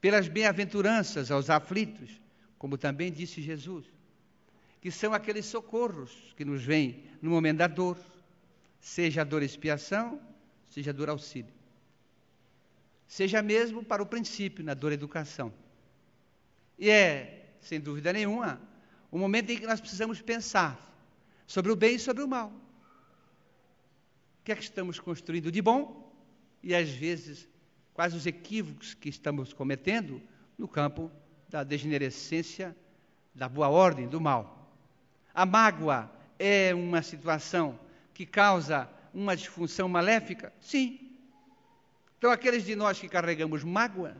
pelas 0.00 0.28
bem-aventuranças 0.28 1.30
aos 1.30 1.50
aflitos, 1.50 2.20
como 2.58 2.78
também 2.78 3.12
disse 3.12 3.42
Jesus, 3.42 3.84
que 4.80 4.90
são 4.90 5.12
aqueles 5.12 5.46
socorros 5.46 6.34
que 6.36 6.44
nos 6.44 6.62
vêm 6.62 7.04
no 7.20 7.30
momento 7.30 7.58
da 7.58 7.66
dor, 7.66 7.98
seja 8.80 9.20
a 9.20 9.24
dor 9.24 9.42
expiação, 9.42 10.20
seja 10.68 10.90
a 10.90 10.94
dor 10.94 11.10
auxílio. 11.10 11.52
Seja 13.06 13.42
mesmo 13.42 13.84
para 13.84 14.02
o 14.02 14.06
princípio, 14.06 14.64
na 14.64 14.72
dor 14.72 14.92
educação. 14.92 15.52
E 16.78 16.88
é, 16.88 17.54
sem 17.60 17.80
dúvida 17.80 18.12
nenhuma, 18.12 18.60
o 19.10 19.18
momento 19.18 19.50
em 19.50 19.58
que 19.58 19.66
nós 19.66 19.80
precisamos 19.80 20.22
pensar 20.22 20.78
sobre 21.46 21.72
o 21.72 21.76
bem 21.76 21.96
e 21.96 21.98
sobre 21.98 22.22
o 22.22 22.28
mal. 22.28 22.48
O 22.48 24.44
que 24.44 24.52
é 24.52 24.56
que 24.56 24.62
estamos 24.62 24.98
construindo 24.98 25.52
de 25.52 25.60
bom 25.60 26.10
e, 26.62 26.74
às 26.74 26.88
vezes, 26.88 27.48
quais 28.00 28.14
os 28.14 28.24
equívocos 28.24 28.94
que 28.94 29.10
estamos 29.10 29.52
cometendo 29.52 30.22
no 30.56 30.66
campo 30.66 31.12
da 31.50 31.62
degenerescência, 31.62 32.74
da 33.34 33.46
boa 33.46 33.68
ordem, 33.68 34.08
do 34.08 34.18
mal. 34.18 34.74
A 35.34 35.44
mágoa 35.44 36.10
é 36.38 36.74
uma 36.74 37.02
situação 37.02 37.78
que 38.14 38.24
causa 38.24 38.88
uma 39.12 39.36
disfunção 39.36 39.86
maléfica? 39.86 40.50
Sim. 40.62 41.14
Então, 42.16 42.30
aqueles 42.30 42.64
de 42.64 42.74
nós 42.74 42.98
que 42.98 43.06
carregamos 43.06 43.62
mágoas, 43.62 44.16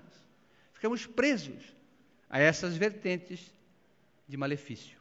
ficamos 0.74 1.06
presos 1.06 1.74
a 2.28 2.38
essas 2.38 2.76
vertentes 2.76 3.50
de 4.28 4.36
malefício. 4.36 4.98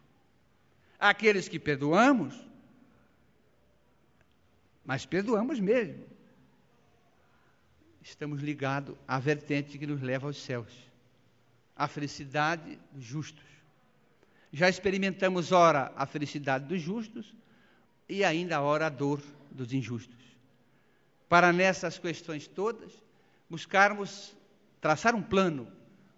Aqueles 0.98 1.50
que 1.50 1.60
perdoamos, 1.60 2.34
mas 4.86 5.06
perdoamos 5.06 5.60
mesmo, 5.60 6.09
estamos 8.02 8.41
ligados 8.41 8.95
à 9.08 9.20
vertente 9.20 9.78
que 9.78 9.88
nos 9.88 10.02
leva 10.02 10.28
aos 10.28 10.41
céus, 10.41 10.74
à 11.76 11.88
felicidade 11.88 12.80
dos 12.91 13.04
justos. 13.04 13.43
Já 14.52 14.68
experimentamos, 14.70 15.52
ora, 15.52 15.91
a 15.95 16.06
felicidade 16.06 16.66
dos 16.66 16.82
justos 16.82 17.34
e 18.08 18.24
ainda, 18.24 18.62
ora, 18.62 18.88
a 18.88 18.89
dor 18.89 19.22
dos 19.52 19.74
injustos. 19.74 20.18
Para 21.28 21.54
nessas 21.54 22.00
questões 22.00 22.47
todas, 22.47 22.91
buscarmos 23.50 24.36
traçar 24.82 25.14
um 25.14 25.22
plano 25.22 25.72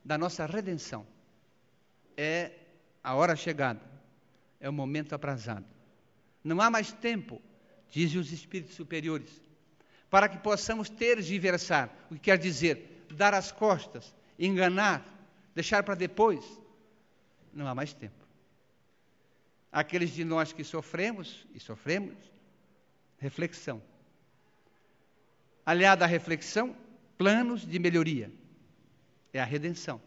da 0.03 0.17
nossa 0.17 0.45
redenção. 0.45 1.05
É 2.15 2.51
a 3.03 3.15
hora 3.15 3.35
chegada, 3.35 3.81
é 4.59 4.69
o 4.69 4.73
momento 4.73 5.13
aprazado. 5.13 5.65
Não 6.43 6.61
há 6.61 6.69
mais 6.69 6.91
tempo, 6.91 7.41
dizem 7.89 8.19
os 8.19 8.31
espíritos 8.31 8.75
superiores, 8.75 9.41
para 10.11 10.27
que 10.27 10.37
possamos 10.37 10.89
tergiversar, 10.89 11.89
o 12.11 12.15
que 12.15 12.19
quer 12.19 12.37
dizer 12.37 13.05
dar 13.11 13.33
as 13.33 13.49
costas, 13.49 14.13
enganar, 14.37 15.05
deixar 15.55 15.83
para 15.83 15.95
depois. 15.95 16.45
Não 17.53 17.65
há 17.65 17.73
mais 17.73 17.93
tempo. 17.93 18.13
Aqueles 19.71 20.09
de 20.11 20.25
nós 20.25 20.51
que 20.51 20.65
sofremos, 20.65 21.47
e 21.55 21.61
sofremos, 21.61 22.17
reflexão. 23.19 23.81
Aliada 25.65 26.03
à 26.03 26.07
reflexão, 26.09 26.75
planos 27.17 27.65
de 27.65 27.79
melhoria. 27.79 28.29
É 29.31 29.39
a 29.39 29.45
redenção. 29.45 30.01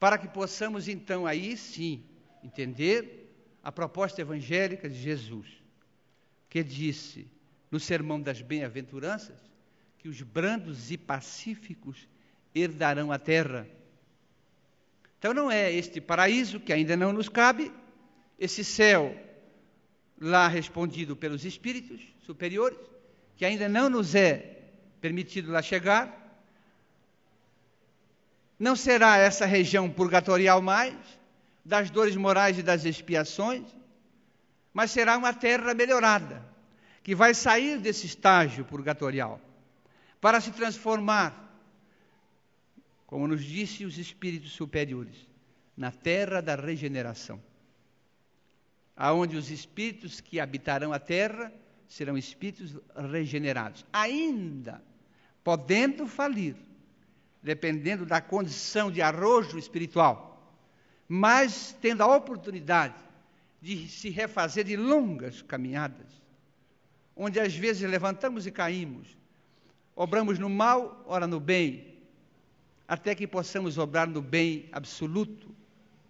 Para 0.00 0.16
que 0.16 0.28
possamos 0.28 0.88
então 0.88 1.26
aí 1.26 1.58
sim 1.58 2.02
entender 2.42 3.30
a 3.62 3.70
proposta 3.70 4.22
evangélica 4.22 4.88
de 4.88 4.98
Jesus, 4.98 5.46
que 6.48 6.64
disse 6.64 7.30
no 7.70 7.78
Sermão 7.78 8.20
das 8.20 8.40
Bem-aventuranças 8.40 9.36
que 9.98 10.08
os 10.08 10.22
brandos 10.22 10.90
e 10.90 10.96
pacíficos 10.96 12.08
herdarão 12.54 13.10
a 13.12 13.18
terra. 13.18 13.66
Então 15.18 15.34
não 15.34 15.50
é 15.50 15.72
este 15.72 16.00
paraíso 16.00 16.60
que 16.60 16.72
ainda 16.72 16.96
não 16.96 17.12
nos 17.12 17.28
cabe, 17.28 17.72
esse 18.38 18.64
céu 18.64 19.14
lá 20.20 20.46
respondido 20.48 21.16
pelos 21.16 21.44
espíritos 21.44 22.00
superiores, 22.24 22.78
que 23.36 23.44
ainda 23.44 23.68
não 23.68 23.88
nos 23.88 24.14
é 24.14 24.58
permitido 25.00 25.50
lá 25.50 25.62
chegar. 25.62 26.16
Não 28.58 28.74
será 28.74 29.16
essa 29.16 29.46
região 29.46 29.88
purgatorial 29.88 30.60
mais, 30.60 30.96
das 31.64 31.90
dores 31.90 32.16
morais 32.16 32.58
e 32.58 32.62
das 32.62 32.84
expiações, 32.84 33.64
mas 34.72 34.90
será 34.90 35.16
uma 35.16 35.32
terra 35.32 35.74
melhorada, 35.74 36.44
que 37.08 37.14
vai 37.14 37.32
sair 37.32 37.80
desse 37.80 38.04
estágio 38.04 38.66
purgatorial 38.66 39.40
para 40.20 40.42
se 40.42 40.50
transformar, 40.50 41.58
como 43.06 43.26
nos 43.26 43.42
disse 43.42 43.86
os 43.86 43.96
espíritos 43.96 44.52
superiores, 44.52 45.16
na 45.74 45.90
terra 45.90 46.42
da 46.42 46.54
regeneração. 46.54 47.42
Aonde 48.94 49.38
os 49.38 49.50
espíritos 49.50 50.20
que 50.20 50.38
habitarão 50.38 50.92
a 50.92 50.98
terra 50.98 51.50
serão 51.88 52.18
espíritos 52.18 52.76
regenerados, 53.10 53.86
ainda 53.90 54.82
podendo 55.42 56.06
falir, 56.06 56.56
dependendo 57.42 58.04
da 58.04 58.20
condição 58.20 58.90
de 58.90 59.00
arrojo 59.00 59.58
espiritual, 59.58 60.62
mas 61.08 61.74
tendo 61.80 62.02
a 62.02 62.16
oportunidade 62.16 63.02
de 63.62 63.88
se 63.88 64.10
refazer 64.10 64.64
de 64.64 64.76
longas 64.76 65.40
caminhadas, 65.40 66.18
onde 67.18 67.40
às 67.40 67.54
vezes 67.54 67.90
levantamos 67.90 68.46
e 68.46 68.52
caímos, 68.52 69.08
obramos 69.96 70.38
no 70.38 70.48
mal, 70.48 71.04
ora 71.04 71.26
no 71.26 71.40
bem, 71.40 71.98
até 72.86 73.12
que 73.12 73.26
possamos 73.26 73.76
obrar 73.76 74.06
no 74.06 74.22
bem 74.22 74.68
absoluto, 74.70 75.52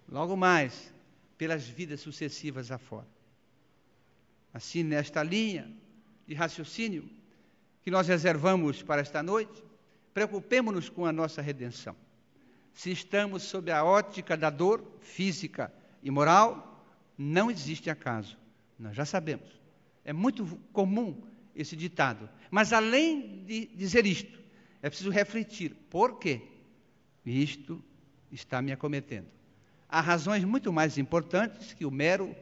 logo 0.06 0.36
mais 0.36 0.92
pelas 1.38 1.66
vidas 1.66 2.00
sucessivas 2.00 2.70
afora. 2.70 3.08
Assim, 4.52 4.82
nesta 4.82 5.22
linha 5.22 5.70
de 6.26 6.34
raciocínio 6.34 7.08
que 7.82 7.90
nós 7.90 8.06
reservamos 8.06 8.82
para 8.82 9.00
esta 9.00 9.22
noite, 9.22 9.64
preocupemos-nos 10.12 10.90
com 10.90 11.06
a 11.06 11.12
nossa 11.12 11.40
redenção. 11.40 11.96
Se 12.74 12.90
estamos 12.90 13.44
sob 13.44 13.70
a 13.70 13.82
ótica 13.82 14.36
da 14.36 14.50
dor 14.50 14.84
física 15.00 15.72
e 16.02 16.10
moral, 16.10 16.84
não 17.16 17.50
existe 17.50 17.88
acaso. 17.88 18.36
Nós 18.78 18.94
já 18.94 19.06
sabemos. 19.06 19.58
É 20.08 20.12
muito 20.12 20.44
comum 20.72 21.22
esse 21.54 21.76
ditado. 21.76 22.28
Mas 22.50 22.72
além 22.72 23.44
de 23.44 23.66
dizer 23.66 24.06
isto, 24.06 24.38
é 24.80 24.88
preciso 24.88 25.10
refletir: 25.10 25.74
por 25.90 26.18
quê? 26.18 26.40
Isto 27.24 27.82
está 28.32 28.62
me 28.62 28.72
acometendo 28.72 29.38
há 29.88 30.00
razões 30.00 30.44
muito 30.44 30.72
mais 30.72 30.98
importantes 30.98 31.72
que 31.72 31.86
o 31.86 31.90
mero 31.90 32.36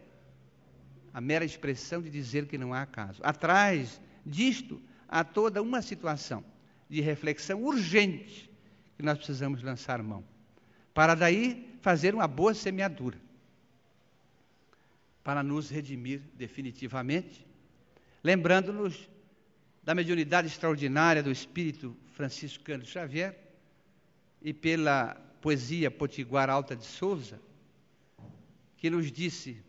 a 1.14 1.20
mera 1.20 1.46
expressão 1.46 2.02
de 2.02 2.10
dizer 2.10 2.46
que 2.46 2.58
não 2.58 2.74
há 2.74 2.82
acaso. 2.82 3.22
Atrás 3.24 3.98
disto 4.24 4.82
há 5.08 5.24
toda 5.24 5.62
uma 5.62 5.80
situação 5.80 6.44
de 6.90 7.00
reflexão 7.00 7.64
urgente 7.64 8.50
que 8.98 9.02
nós 9.02 9.16
precisamos 9.16 9.62
lançar 9.62 10.02
mão, 10.02 10.22
para 10.92 11.14
daí 11.14 11.74
fazer 11.80 12.14
uma 12.14 12.28
boa 12.28 12.52
semeadura, 12.52 13.18
para 15.24 15.42
nos 15.42 15.70
redimir 15.70 16.20
definitivamente, 16.34 17.46
lembrando-nos 18.26 19.08
da 19.84 19.94
mediunidade 19.94 20.48
extraordinária 20.48 21.22
do 21.22 21.30
espírito 21.30 21.96
franciscano 22.10 22.84
Xavier 22.84 23.38
e 24.42 24.52
pela 24.52 25.14
poesia 25.40 25.92
potiguar 25.92 26.50
Alta 26.50 26.74
de 26.74 26.84
Souza, 26.84 27.40
que 28.78 28.90
nos 28.90 29.12
disse, 29.12 29.62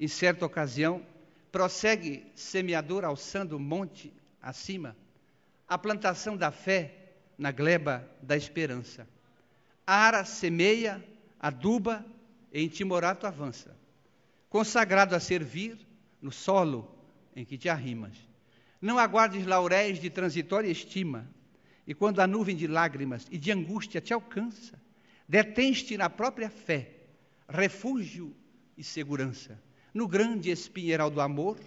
em 0.00 0.08
certa 0.08 0.44
ocasião, 0.44 1.06
prossegue 1.52 2.26
semeador 2.34 3.04
alçando 3.04 3.56
o 3.56 3.60
monte 3.60 4.12
acima, 4.42 4.96
a 5.68 5.78
plantação 5.78 6.36
da 6.36 6.50
fé 6.50 7.12
na 7.38 7.52
gleba 7.52 8.04
da 8.20 8.36
esperança. 8.36 9.06
Ara 9.86 10.24
semeia, 10.24 11.00
aduba 11.38 12.04
e 12.52 12.60
em 12.60 12.66
timorato 12.66 13.24
avança, 13.24 13.76
consagrado 14.50 15.14
a 15.14 15.20
servir 15.20 15.78
no 16.20 16.32
solo 16.32 16.97
em 17.38 17.44
que 17.44 17.56
te 17.56 17.68
arrimas. 17.68 18.16
Não 18.80 18.98
aguardes 18.98 19.46
lauréis 19.46 20.00
de 20.00 20.10
transitória 20.10 20.68
estima, 20.68 21.30
e 21.86 21.94
quando 21.94 22.20
a 22.20 22.26
nuvem 22.26 22.56
de 22.56 22.66
lágrimas 22.66 23.26
e 23.30 23.38
de 23.38 23.52
angústia 23.52 24.00
te 24.00 24.12
alcança, 24.12 24.78
detens-te 25.28 25.96
na 25.96 26.10
própria 26.10 26.50
fé, 26.50 26.90
refúgio 27.48 28.34
e 28.76 28.82
segurança, 28.82 29.62
no 29.94 30.06
grande 30.08 30.50
espinheiral 30.50 31.10
do 31.10 31.20
amor 31.20 31.58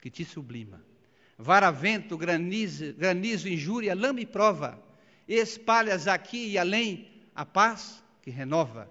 que 0.00 0.10
te 0.10 0.24
sublima. 0.24 0.82
Vara, 1.38 1.70
vento, 1.70 2.16
granizo, 2.16 2.94
granizo, 2.94 3.48
injúria, 3.48 3.94
lama 3.94 4.20
e 4.20 4.26
prova, 4.26 4.82
espalhas 5.28 6.08
aqui 6.08 6.52
e 6.52 6.58
além 6.58 7.08
a 7.34 7.44
paz 7.44 8.02
que 8.22 8.30
renova. 8.30 8.90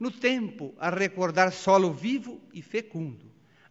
No 0.00 0.10
tempo, 0.10 0.74
a 0.78 0.90
recordar 0.90 1.52
solo 1.52 1.92
vivo 1.92 2.40
e 2.52 2.60
fecundo. 2.60 3.30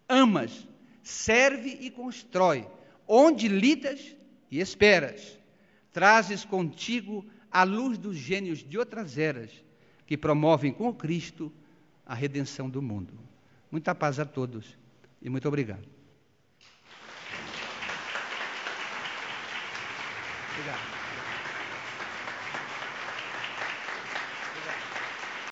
Amas, 0.09 0.66
serve 1.07 1.69
e 1.79 1.89
constrói, 1.89 2.67
onde 3.07 3.47
lidas 3.47 4.15
e 4.51 4.59
esperas. 4.59 5.39
Trazes 5.93 6.43
contigo 6.43 7.25
a 7.49 7.63
luz 7.63 7.97
dos 7.97 8.17
gênios 8.17 8.59
de 8.59 8.77
outras 8.77 9.17
eras, 9.17 9.49
que 10.05 10.17
promovem 10.17 10.73
com 10.73 10.93
Cristo 10.93 11.51
a 12.05 12.13
redenção 12.13 12.69
do 12.69 12.81
mundo. 12.81 13.13
Muita 13.71 13.95
paz 13.95 14.19
a 14.19 14.25
todos 14.25 14.77
e 15.21 15.29
muito 15.29 15.47
obrigado. 15.47 15.87
Obrigado. 20.51 21.06